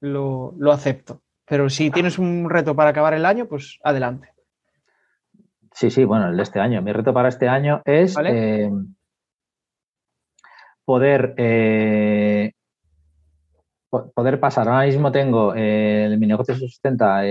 lo, 0.00 0.54
lo 0.58 0.72
acepto. 0.72 1.22
Pero 1.46 1.70
si 1.70 1.90
tienes 1.90 2.18
un 2.18 2.50
reto 2.50 2.74
para 2.76 2.90
acabar 2.90 3.14
el 3.14 3.24
año, 3.24 3.46
pues 3.46 3.78
adelante. 3.84 4.30
Sí, 5.72 5.90
sí, 5.90 6.04
bueno, 6.04 6.28
el 6.28 6.36
de 6.36 6.42
este 6.42 6.58
año. 6.60 6.82
Mi 6.82 6.92
reto 6.92 7.14
para 7.14 7.28
este 7.28 7.48
año 7.48 7.82
es 7.84 8.14
Vale. 8.14 8.30
eh, 8.64 8.70
poder, 10.84 11.34
eh, 11.36 12.52
po- 13.90 14.10
poder 14.12 14.40
pasar. 14.40 14.68
Ahora 14.68 14.86
mismo 14.86 15.12
tengo 15.12 15.52
eh, 15.56 16.14
mi 16.18 16.26
negocio 16.26 16.54
se 16.54 16.60
sustenta 16.68 17.22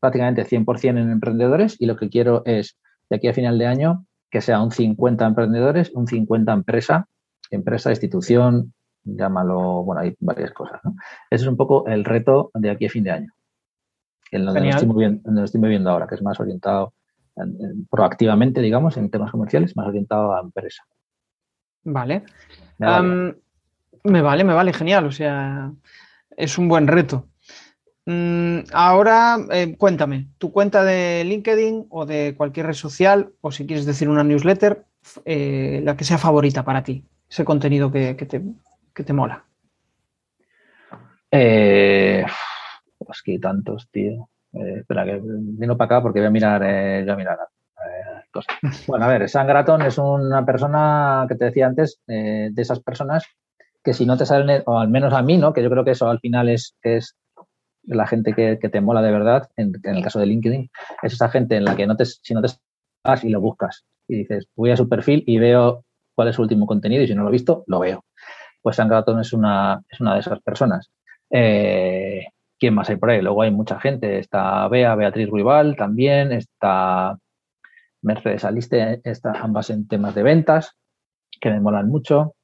prácticamente 0.00 0.44
100% 0.44 1.00
en 1.00 1.10
emprendedores 1.10 1.76
y 1.80 1.86
lo 1.86 1.96
que 1.96 2.08
quiero 2.08 2.42
es, 2.44 2.78
de 3.10 3.16
aquí 3.16 3.28
a 3.28 3.34
final 3.34 3.58
de 3.58 3.66
año, 3.66 4.06
que 4.30 4.40
sea 4.40 4.60
un 4.62 4.70
50 4.70 5.26
emprendedores, 5.26 5.90
un 5.94 6.06
50 6.06 6.52
empresa, 6.52 7.08
empresa, 7.50 7.90
institución, 7.90 8.74
llámalo, 9.04 9.84
bueno, 9.84 10.02
hay 10.02 10.14
varias 10.20 10.52
cosas. 10.52 10.80
¿no? 10.84 10.94
Ese 11.30 11.44
es 11.44 11.48
un 11.48 11.56
poco 11.56 11.86
el 11.86 12.04
reto 12.04 12.50
de 12.54 12.70
aquí 12.70 12.86
a 12.86 12.90
fin 12.90 13.04
de 13.04 13.10
año. 13.10 13.32
En 14.30 14.44
donde 14.44 14.60
lo 14.60 14.66
estoy 14.76 14.88
moviendo, 14.88 15.20
donde 15.24 15.40
lo 15.40 15.44
estoy 15.46 15.60
moviendo 15.60 15.90
ahora, 15.90 16.06
que 16.06 16.14
es 16.16 16.22
más 16.22 16.38
orientado 16.38 16.92
en- 17.36 17.56
en- 17.64 17.86
proactivamente, 17.86 18.60
digamos, 18.60 18.96
en 18.98 19.10
temas 19.10 19.30
comerciales, 19.30 19.74
más 19.76 19.86
orientado 19.86 20.34
a 20.34 20.40
empresa. 20.40 20.84
Vale. 21.84 22.24
Me 22.78 22.86
vale. 22.86 23.34
Me 24.04 24.22
vale, 24.22 24.44
me 24.44 24.52
vale, 24.54 24.72
genial. 24.72 25.06
O 25.06 25.10
sea, 25.12 25.72
es 26.36 26.58
un 26.58 26.68
buen 26.68 26.86
reto. 26.86 27.26
Mm, 28.10 28.60
ahora, 28.72 29.36
eh, 29.50 29.76
cuéntame, 29.76 30.28
tu 30.38 30.50
cuenta 30.50 30.82
de 30.82 31.24
LinkedIn 31.26 31.88
o 31.90 32.06
de 32.06 32.34
cualquier 32.38 32.64
red 32.64 32.72
social, 32.72 33.32
o 33.42 33.52
si 33.52 33.66
quieres 33.66 33.84
decir 33.84 34.08
una 34.08 34.24
newsletter, 34.24 34.86
eh, 35.26 35.82
la 35.84 35.94
que 35.94 36.04
sea 36.04 36.16
favorita 36.16 36.64
para 36.64 36.82
ti, 36.82 37.04
ese 37.28 37.44
contenido 37.44 37.92
que, 37.92 38.16
que 38.16 38.24
te, 38.24 38.42
que 38.94 39.04
te 39.04 39.12
mola. 39.12 39.44
Eh, 41.30 42.24
es 43.10 43.22
que 43.22 43.38
tantos, 43.38 43.90
tío. 43.90 44.30
Eh, 44.54 44.76
espera, 44.78 45.04
que 45.04 45.20
vino 45.22 45.76
para 45.76 45.96
acá 45.96 46.02
porque 46.02 46.20
voy 46.20 46.28
a 46.28 46.30
mirar, 46.30 46.62
eh, 46.64 47.02
voy 47.02 47.10
a 47.10 47.16
mirar 47.16 47.38
cosas. 48.30 48.56
Bueno, 48.88 49.04
a 49.04 49.08
ver, 49.08 49.28
Sangraton 49.28 49.82
es 49.82 49.98
una 49.98 50.46
persona 50.46 51.26
que 51.28 51.34
te 51.34 51.44
decía 51.44 51.66
antes, 51.66 52.00
de 52.06 52.52
esas 52.56 52.80
personas 52.80 53.26
que 53.84 53.92
si 53.92 54.06
no 54.06 54.16
te 54.16 54.24
salen, 54.24 54.62
o 54.64 54.78
al 54.78 54.88
menos 54.88 55.12
a 55.12 55.20
mí, 55.20 55.36
¿no? 55.36 55.52
Que 55.52 55.62
yo 55.62 55.68
creo 55.68 55.84
que 55.84 55.90
eso 55.90 56.08
al 56.08 56.20
final 56.20 56.48
es 56.48 56.74
la 57.88 58.06
gente 58.06 58.34
que, 58.34 58.56
te 58.56 58.80
mola 58.80 59.02
de 59.02 59.10
verdad, 59.10 59.48
en, 59.56 59.72
el 59.82 60.02
caso 60.02 60.20
de 60.20 60.26
LinkedIn, 60.26 60.70
es 61.02 61.12
esa 61.12 61.28
gente 61.28 61.56
en 61.56 61.64
la 61.64 61.76
que 61.76 61.86
no 61.86 61.96
te, 61.96 62.04
si 62.04 62.34
no 62.34 62.42
te 62.42 62.48
vas 63.04 63.24
y 63.24 63.30
lo 63.30 63.40
buscas 63.40 63.84
y 64.06 64.16
dices, 64.16 64.46
voy 64.56 64.70
a 64.70 64.76
su 64.76 64.88
perfil 64.88 65.24
y 65.26 65.38
veo 65.38 65.84
cuál 66.14 66.28
es 66.28 66.36
su 66.36 66.42
último 66.42 66.66
contenido 66.66 67.02
y 67.02 67.06
si 67.06 67.14
no 67.14 67.22
lo 67.22 67.28
he 67.28 67.32
visto, 67.32 67.64
lo 67.66 67.80
veo. 67.80 68.04
Pues 68.62 68.76
Sangraton 68.76 69.20
es 69.20 69.32
una, 69.32 69.82
es 69.88 70.00
una 70.00 70.14
de 70.14 70.20
esas 70.20 70.40
personas. 70.40 70.90
Eh, 71.30 72.26
¿Quién 72.58 72.74
más 72.74 72.90
hay 72.90 72.96
por 72.96 73.10
ahí? 73.10 73.22
Luego 73.22 73.42
hay 73.42 73.50
mucha 73.50 73.78
gente. 73.78 74.18
Está 74.18 74.66
Bea, 74.68 74.94
Beatriz 74.96 75.28
Ruibal 75.28 75.76
también. 75.76 76.32
Está 76.32 77.16
Mercedes 78.02 78.44
Aliste, 78.44 79.00
está 79.04 79.32
ambas 79.32 79.70
en 79.70 79.86
temas 79.86 80.14
de 80.14 80.22
ventas, 80.22 80.76
que 81.40 81.50
me 81.50 81.60
molan 81.60 81.88
mucho. 81.88 82.34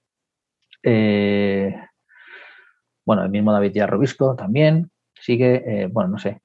Eh, 0.83 1.75
bueno, 3.05 3.25
el 3.25 3.31
mismo 3.31 3.53
David 3.53 3.73
Díaz 3.73 3.91
Robisco 3.91 4.37
Sigue, 5.25 5.63
eh, 5.85 5.87
bueno, 5.91 6.11
no 6.11 6.19
sé. 6.19 6.43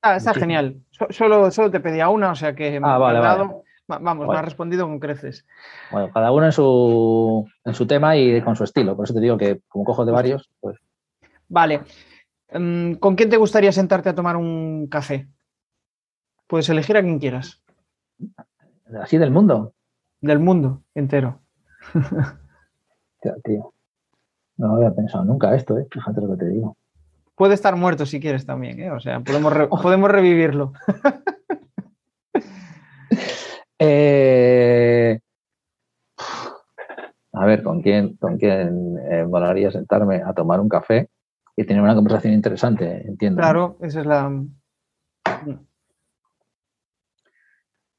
Ah, 0.00 0.14
está 0.14 0.30
Muchísimo. 0.30 0.40
genial. 0.44 0.80
So- 0.90 1.08
solo, 1.10 1.50
solo 1.50 1.72
te 1.72 1.80
pedía 1.80 2.08
una, 2.08 2.30
o 2.30 2.34
sea 2.36 2.54
que 2.54 2.78
me 2.78 2.86
Ah, 2.88 2.98
vale, 2.98 3.18
dado- 3.18 3.38
vale. 3.48 3.62
va- 3.90 3.98
vamos, 3.98 4.28
me 4.28 4.36
has 4.36 4.44
respondido 4.44 4.86
con 4.86 5.00
creces. 5.00 5.44
Bueno, 5.90 6.08
cada 6.12 6.30
uno 6.30 6.46
en 6.46 6.52
su, 6.52 7.50
en 7.64 7.74
su 7.74 7.84
tema 7.84 8.16
y 8.16 8.40
con 8.42 8.54
su 8.54 8.62
estilo. 8.62 8.94
Por 8.94 9.06
eso 9.06 9.14
te 9.14 9.20
digo 9.20 9.36
que 9.36 9.60
como 9.66 9.84
cojo 9.84 10.04
de 10.04 10.12
varios, 10.12 10.48
pues 10.60 10.78
Vale. 11.48 11.80
Mm, 12.52 12.92
¿Con 12.94 13.16
quién 13.16 13.28
te 13.28 13.36
gustaría 13.38 13.72
sentarte 13.72 14.10
a 14.10 14.14
tomar 14.14 14.36
un 14.36 14.86
café? 14.88 15.26
Puedes 16.46 16.68
elegir 16.68 16.96
a 16.96 17.02
quien 17.02 17.18
quieras, 17.18 17.60
así 19.02 19.18
del 19.18 19.32
mundo. 19.32 19.74
del 20.20 20.38
mundo 20.38 20.84
entero. 20.94 21.40
Tío, 23.20 23.34
tío. 23.42 23.74
No 24.58 24.76
había 24.76 24.94
pensado 24.94 25.24
nunca 25.24 25.54
esto, 25.54 25.76
¿eh? 25.78 25.86
Fíjate 25.90 26.20
lo 26.20 26.30
que 26.30 26.36
te 26.44 26.48
digo. 26.50 26.76
Puede 27.38 27.54
estar 27.54 27.76
muerto 27.76 28.04
si 28.04 28.18
quieres 28.20 28.44
también, 28.44 28.80
¿eh? 28.80 28.90
O 28.90 29.00
sea, 29.00 29.20
podemos, 29.20 29.52
re- 29.52 29.68
podemos 29.82 30.10
revivirlo. 30.10 30.72
Eh, 33.80 35.20
a 37.32 37.46
ver, 37.46 37.62
¿con 37.62 37.80
quién, 37.80 38.16
con 38.16 38.36
quién 38.36 38.96
eh, 39.08 39.24
molaría 39.24 39.70
sentarme 39.70 40.16
a 40.16 40.32
tomar 40.32 40.58
un 40.58 40.68
café 40.68 41.08
y 41.56 41.62
tener 41.64 41.80
una 41.80 41.94
conversación 41.94 42.34
interesante? 42.34 43.06
Entiendo. 43.06 43.40
¿no? 43.40 43.42
Claro, 43.46 43.76
esa 43.82 44.00
es 44.00 44.06
la. 44.06 44.32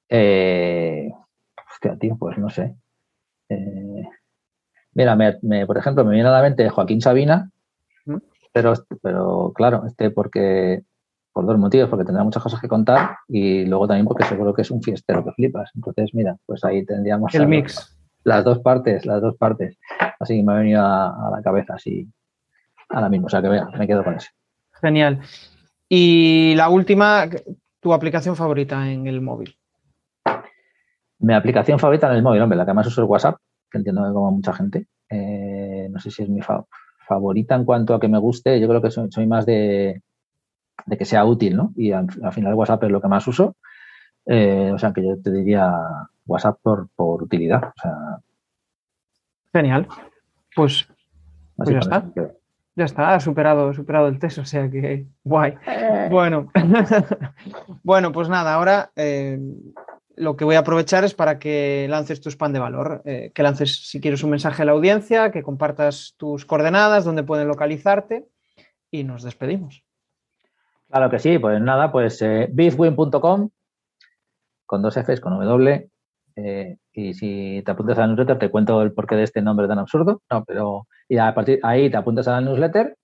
Eh, 0.09 1.09
hostia, 1.71 1.97
tío, 1.97 2.17
pues 2.17 2.37
no 2.37 2.49
sé. 2.49 2.75
Eh, 3.47 4.03
mira, 4.93 5.15
me- 5.15 5.39
me- 5.41 5.65
por 5.65 5.77
ejemplo, 5.77 6.03
me 6.03 6.13
viene 6.15 6.27
a 6.27 6.33
la 6.33 6.41
mente 6.41 6.67
Joaquín 6.69 6.99
Sabina. 6.99 7.49
Pero, 8.51 8.73
pero 9.01 9.51
claro, 9.55 9.83
este 9.85 10.11
porque 10.11 10.83
por 11.31 11.45
dos 11.45 11.57
motivos, 11.57 11.89
porque 11.89 12.05
tendrá 12.05 12.23
muchas 12.23 12.41
cosas 12.43 12.59
que 12.59 12.67
contar 12.67 13.17
y 13.27 13.65
luego 13.65 13.87
también 13.87 14.05
porque 14.05 14.23
seguro 14.25 14.53
que 14.53 14.63
es 14.63 14.71
un 14.71 14.81
fiestero 14.81 15.23
que 15.23 15.31
flipas. 15.31 15.71
Entonces, 15.75 16.09
mira, 16.13 16.35
pues 16.45 16.63
ahí 16.65 16.85
tendríamos 16.85 17.33
El 17.35 17.47
mix. 17.47 17.97
las 18.23 18.43
dos 18.43 18.59
partes, 18.59 19.05
las 19.05 19.21
dos 19.21 19.35
partes. 19.37 19.77
Así 20.19 20.37
que 20.37 20.43
me 20.43 20.53
ha 20.53 20.55
venido 20.57 20.81
a, 20.81 21.27
a 21.27 21.31
la 21.31 21.41
cabeza 21.41 21.75
así 21.75 22.07
ahora 22.89 23.09
mismo. 23.09 23.27
O 23.27 23.29
sea 23.29 23.41
que 23.41 23.47
vea, 23.49 23.67
me 23.77 23.87
quedo 23.87 24.03
con 24.03 24.15
ese. 24.15 24.29
Genial. 24.81 25.19
Y 25.87 26.55
la 26.55 26.69
última, 26.69 27.25
tu 27.79 27.93
aplicación 27.93 28.35
favorita 28.35 28.89
en 28.91 29.07
el 29.07 29.21
móvil. 29.21 29.55
Mi 31.19 31.33
aplicación 31.33 31.79
favorita 31.79 32.09
en 32.09 32.15
el 32.17 32.23
móvil, 32.23 32.41
hombre, 32.41 32.57
la 32.57 32.65
que 32.65 32.73
más 32.73 32.87
uso 32.87 33.03
es 33.03 33.09
WhatsApp, 33.09 33.37
que 33.69 33.77
entiendo 33.77 34.05
que 34.05 34.13
como 34.13 34.31
mucha 34.31 34.53
gente. 34.53 34.87
Eh, 35.09 35.87
no 35.91 35.99
sé 35.99 36.11
si 36.11 36.23
es 36.23 36.29
mi 36.29 36.41
fa- 36.41 36.63
favorita 37.09 37.55
en 37.55 37.65
cuanto 37.65 37.93
a 37.95 37.99
que 37.99 38.07
me 38.07 38.19
guste. 38.19 38.59
Yo 38.61 38.67
creo 38.69 38.81
que 38.81 38.91
soy, 38.91 39.11
soy 39.11 39.25
más 39.27 39.45
de, 39.45 40.01
de 40.85 40.97
que 40.97 41.05
sea 41.05 41.25
útil, 41.25 41.57
¿no? 41.57 41.73
Y 41.75 41.91
al, 41.91 42.07
al 42.23 42.31
final 42.31 42.53
WhatsApp 42.53 42.83
es 42.83 42.91
lo 42.91 43.01
que 43.01 43.07
más 43.07 43.27
uso. 43.27 43.55
Eh, 44.25 44.71
o 44.71 44.77
sea 44.77 44.93
que 44.93 45.03
yo 45.03 45.19
te 45.19 45.31
diría 45.31 45.73
WhatsApp 46.27 46.59
por, 46.61 46.87
por 46.95 47.23
utilidad. 47.23 47.63
O 47.63 47.81
sea, 47.81 48.19
Genial. 49.51 49.87
Pues 50.55 50.87
así 51.57 51.73
ya 51.73 51.79
está. 51.79 52.05
ya 52.75 52.85
está, 52.85 53.15
has 53.15 53.23
superado, 53.23 53.73
superado 53.73 54.07
el 54.07 54.19
test, 54.19 54.37
o 54.37 54.45
sea 54.45 54.69
que 54.69 55.07
guay. 55.23 55.55
Bueno, 56.11 56.51
bueno, 57.83 58.11
pues 58.11 58.29
nada, 58.29 58.53
ahora 58.53 58.91
eh, 58.95 59.39
lo 60.19 60.35
que 60.35 60.43
voy 60.43 60.55
a 60.55 60.59
aprovechar 60.59 61.05
es 61.05 61.13
para 61.13 61.39
que 61.39 61.87
lances 61.89 62.19
tu 62.19 62.29
spam 62.29 62.51
de 62.51 62.59
valor, 62.59 63.01
eh, 63.05 63.31
que 63.33 63.41
lances 63.41 63.87
si 63.87 64.01
quieres 64.01 64.21
un 64.21 64.31
mensaje 64.31 64.61
a 64.61 64.65
la 64.65 64.73
audiencia, 64.73 65.31
que 65.31 65.43
compartas 65.43 66.15
tus 66.17 66.45
coordenadas, 66.45 67.05
donde 67.05 67.23
pueden 67.23 67.47
localizarte 67.47 68.27
y 68.91 69.05
nos 69.05 69.23
despedimos. 69.23 69.83
Claro 70.89 71.09
que 71.09 71.19
sí, 71.19 71.39
pues 71.39 71.61
nada, 71.61 71.91
pues 71.91 72.21
eh, 72.21 72.49
bizwin.com 72.51 73.49
con 74.65 74.81
dos 74.81 74.97
Fs, 74.97 75.21
con 75.21 75.39
W. 75.39 75.89
eh, 76.35 76.77
y 76.91 77.13
si 77.13 77.63
te 77.63 77.71
apuntas 77.71 77.97
a 77.97 78.01
la 78.01 78.07
newsletter, 78.07 78.37
te 78.37 78.49
cuento 78.51 78.81
el 78.81 78.91
porqué 78.91 79.15
de 79.15 79.23
este 79.23 79.41
nombre 79.41 79.69
tan 79.69 79.79
absurdo. 79.79 80.21
No, 80.29 80.43
pero 80.43 80.87
y 81.07 81.17
a 81.17 81.33
partir 81.33 81.59
ahí 81.63 81.89
te 81.89 81.95
apuntas 81.95 82.27
a 82.27 82.33
la 82.33 82.41
newsletter 82.41 82.97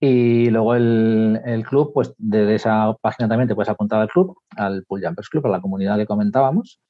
y 0.00 0.50
luego 0.50 0.74
el, 0.74 1.40
el 1.44 1.64
club, 1.64 1.92
pues 1.94 2.14
desde 2.18 2.56
esa 2.56 2.94
página 3.00 3.28
también 3.28 3.48
te 3.48 3.54
puedes 3.54 3.70
apuntar 3.70 4.00
al 4.00 4.08
club, 4.08 4.36
al 4.56 4.84
Pool 4.84 5.02
Jumpers 5.04 5.28
Club, 5.28 5.46
a 5.46 5.50
la 5.50 5.60
comunidad 5.60 5.96
que 5.96 6.06
comentábamos. 6.06 6.80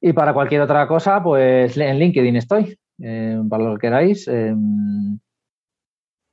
Y 0.00 0.12
para 0.12 0.34
cualquier 0.34 0.60
otra 0.62 0.86
cosa, 0.88 1.22
pues 1.22 1.76
en 1.76 1.98
LinkedIn 1.98 2.36
estoy, 2.36 2.78
eh, 3.02 3.40
para 3.48 3.64
lo 3.64 3.74
que 3.74 3.80
queráis. 3.80 4.28
eh, 4.28 4.54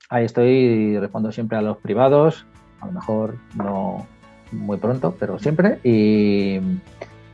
ahí 0.10 0.26
estoy 0.26 0.48
y 0.50 1.00
respondo 1.00 1.32
siempre 1.32 1.58
a 1.58 1.62
los 1.62 1.78
privados, 1.78 2.46
a 2.82 2.88
lo 2.88 2.92
mejor 2.92 3.38
no 3.56 4.06
muy 4.52 4.78
pronto, 4.78 5.16
pero 5.18 5.40
siempre. 5.40 5.80
Y, 5.84 6.60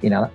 y 0.02 0.10
nada, 0.10 0.30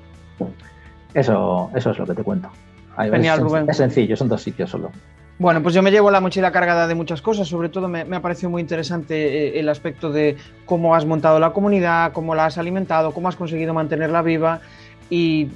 eso, 1.14 1.70
eso 1.74 1.90
es 1.90 1.98
lo 1.98 2.06
que 2.06 2.14
te 2.14 2.24
cuento. 2.24 2.50
Ahí 2.96 3.10
Genial, 3.10 3.40
Rubén. 3.40 3.66
es 3.68 3.76
sencillo, 3.76 4.16
son 4.16 4.28
dos 4.28 4.42
sitios 4.42 4.70
solo. 4.70 4.90
Bueno, 5.38 5.62
pues 5.62 5.74
yo 5.74 5.82
me 5.82 5.90
llevo 5.90 6.10
la 6.10 6.20
mochila 6.20 6.52
cargada 6.52 6.86
de 6.86 6.94
muchas 6.94 7.20
cosas, 7.20 7.48
sobre 7.48 7.68
todo 7.68 7.88
me, 7.88 8.04
me 8.04 8.16
ha 8.16 8.22
parecido 8.22 8.50
muy 8.50 8.60
interesante 8.60 9.48
eh, 9.56 9.60
el 9.60 9.68
aspecto 9.68 10.10
de 10.12 10.36
cómo 10.66 10.94
has 10.94 11.04
montado 11.04 11.40
la 11.40 11.52
comunidad, 11.52 12.12
cómo 12.12 12.34
la 12.34 12.46
has 12.46 12.58
alimentado, 12.58 13.12
cómo 13.12 13.28
has 13.28 13.36
conseguido 13.36 13.74
mantenerla 13.74 14.22
viva 14.22 14.60
y 15.10 15.46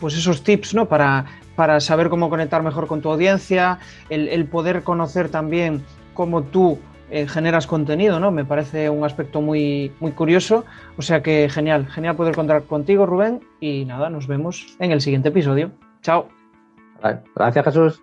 pues 0.00 0.16
esos 0.16 0.42
tips 0.42 0.74
¿no? 0.74 0.86
para, 0.86 1.26
para 1.54 1.80
saber 1.80 2.08
cómo 2.08 2.30
conectar 2.30 2.62
mejor 2.62 2.86
con 2.86 3.02
tu 3.02 3.10
audiencia, 3.10 3.78
el, 4.08 4.46
poder 4.46 4.82
conocer 4.82 5.28
también 5.28 5.84
cómo 6.14 6.42
tú 6.42 6.78
eh, 7.10 7.28
generas 7.28 7.66
contenido, 7.66 8.18
¿no? 8.20 8.30
Me 8.30 8.46
parece 8.46 8.88
un 8.88 9.04
aspecto 9.04 9.42
muy, 9.42 9.92
muy 10.00 10.12
curioso. 10.12 10.64
O 10.96 11.02
sea 11.02 11.22
que 11.22 11.50
genial, 11.50 11.86
genial 11.88 12.16
poder 12.16 12.34
contar 12.34 12.62
contigo, 12.62 13.04
Rubén. 13.04 13.40
Y 13.60 13.84
nada, 13.84 14.08
nos 14.08 14.26
vemos 14.26 14.76
en 14.78 14.92
el 14.92 15.02
siguiente 15.02 15.28
episodio. 15.28 15.72
Chao. 16.00 16.28
Gracias, 17.34 17.64
Jesús. 17.66 18.02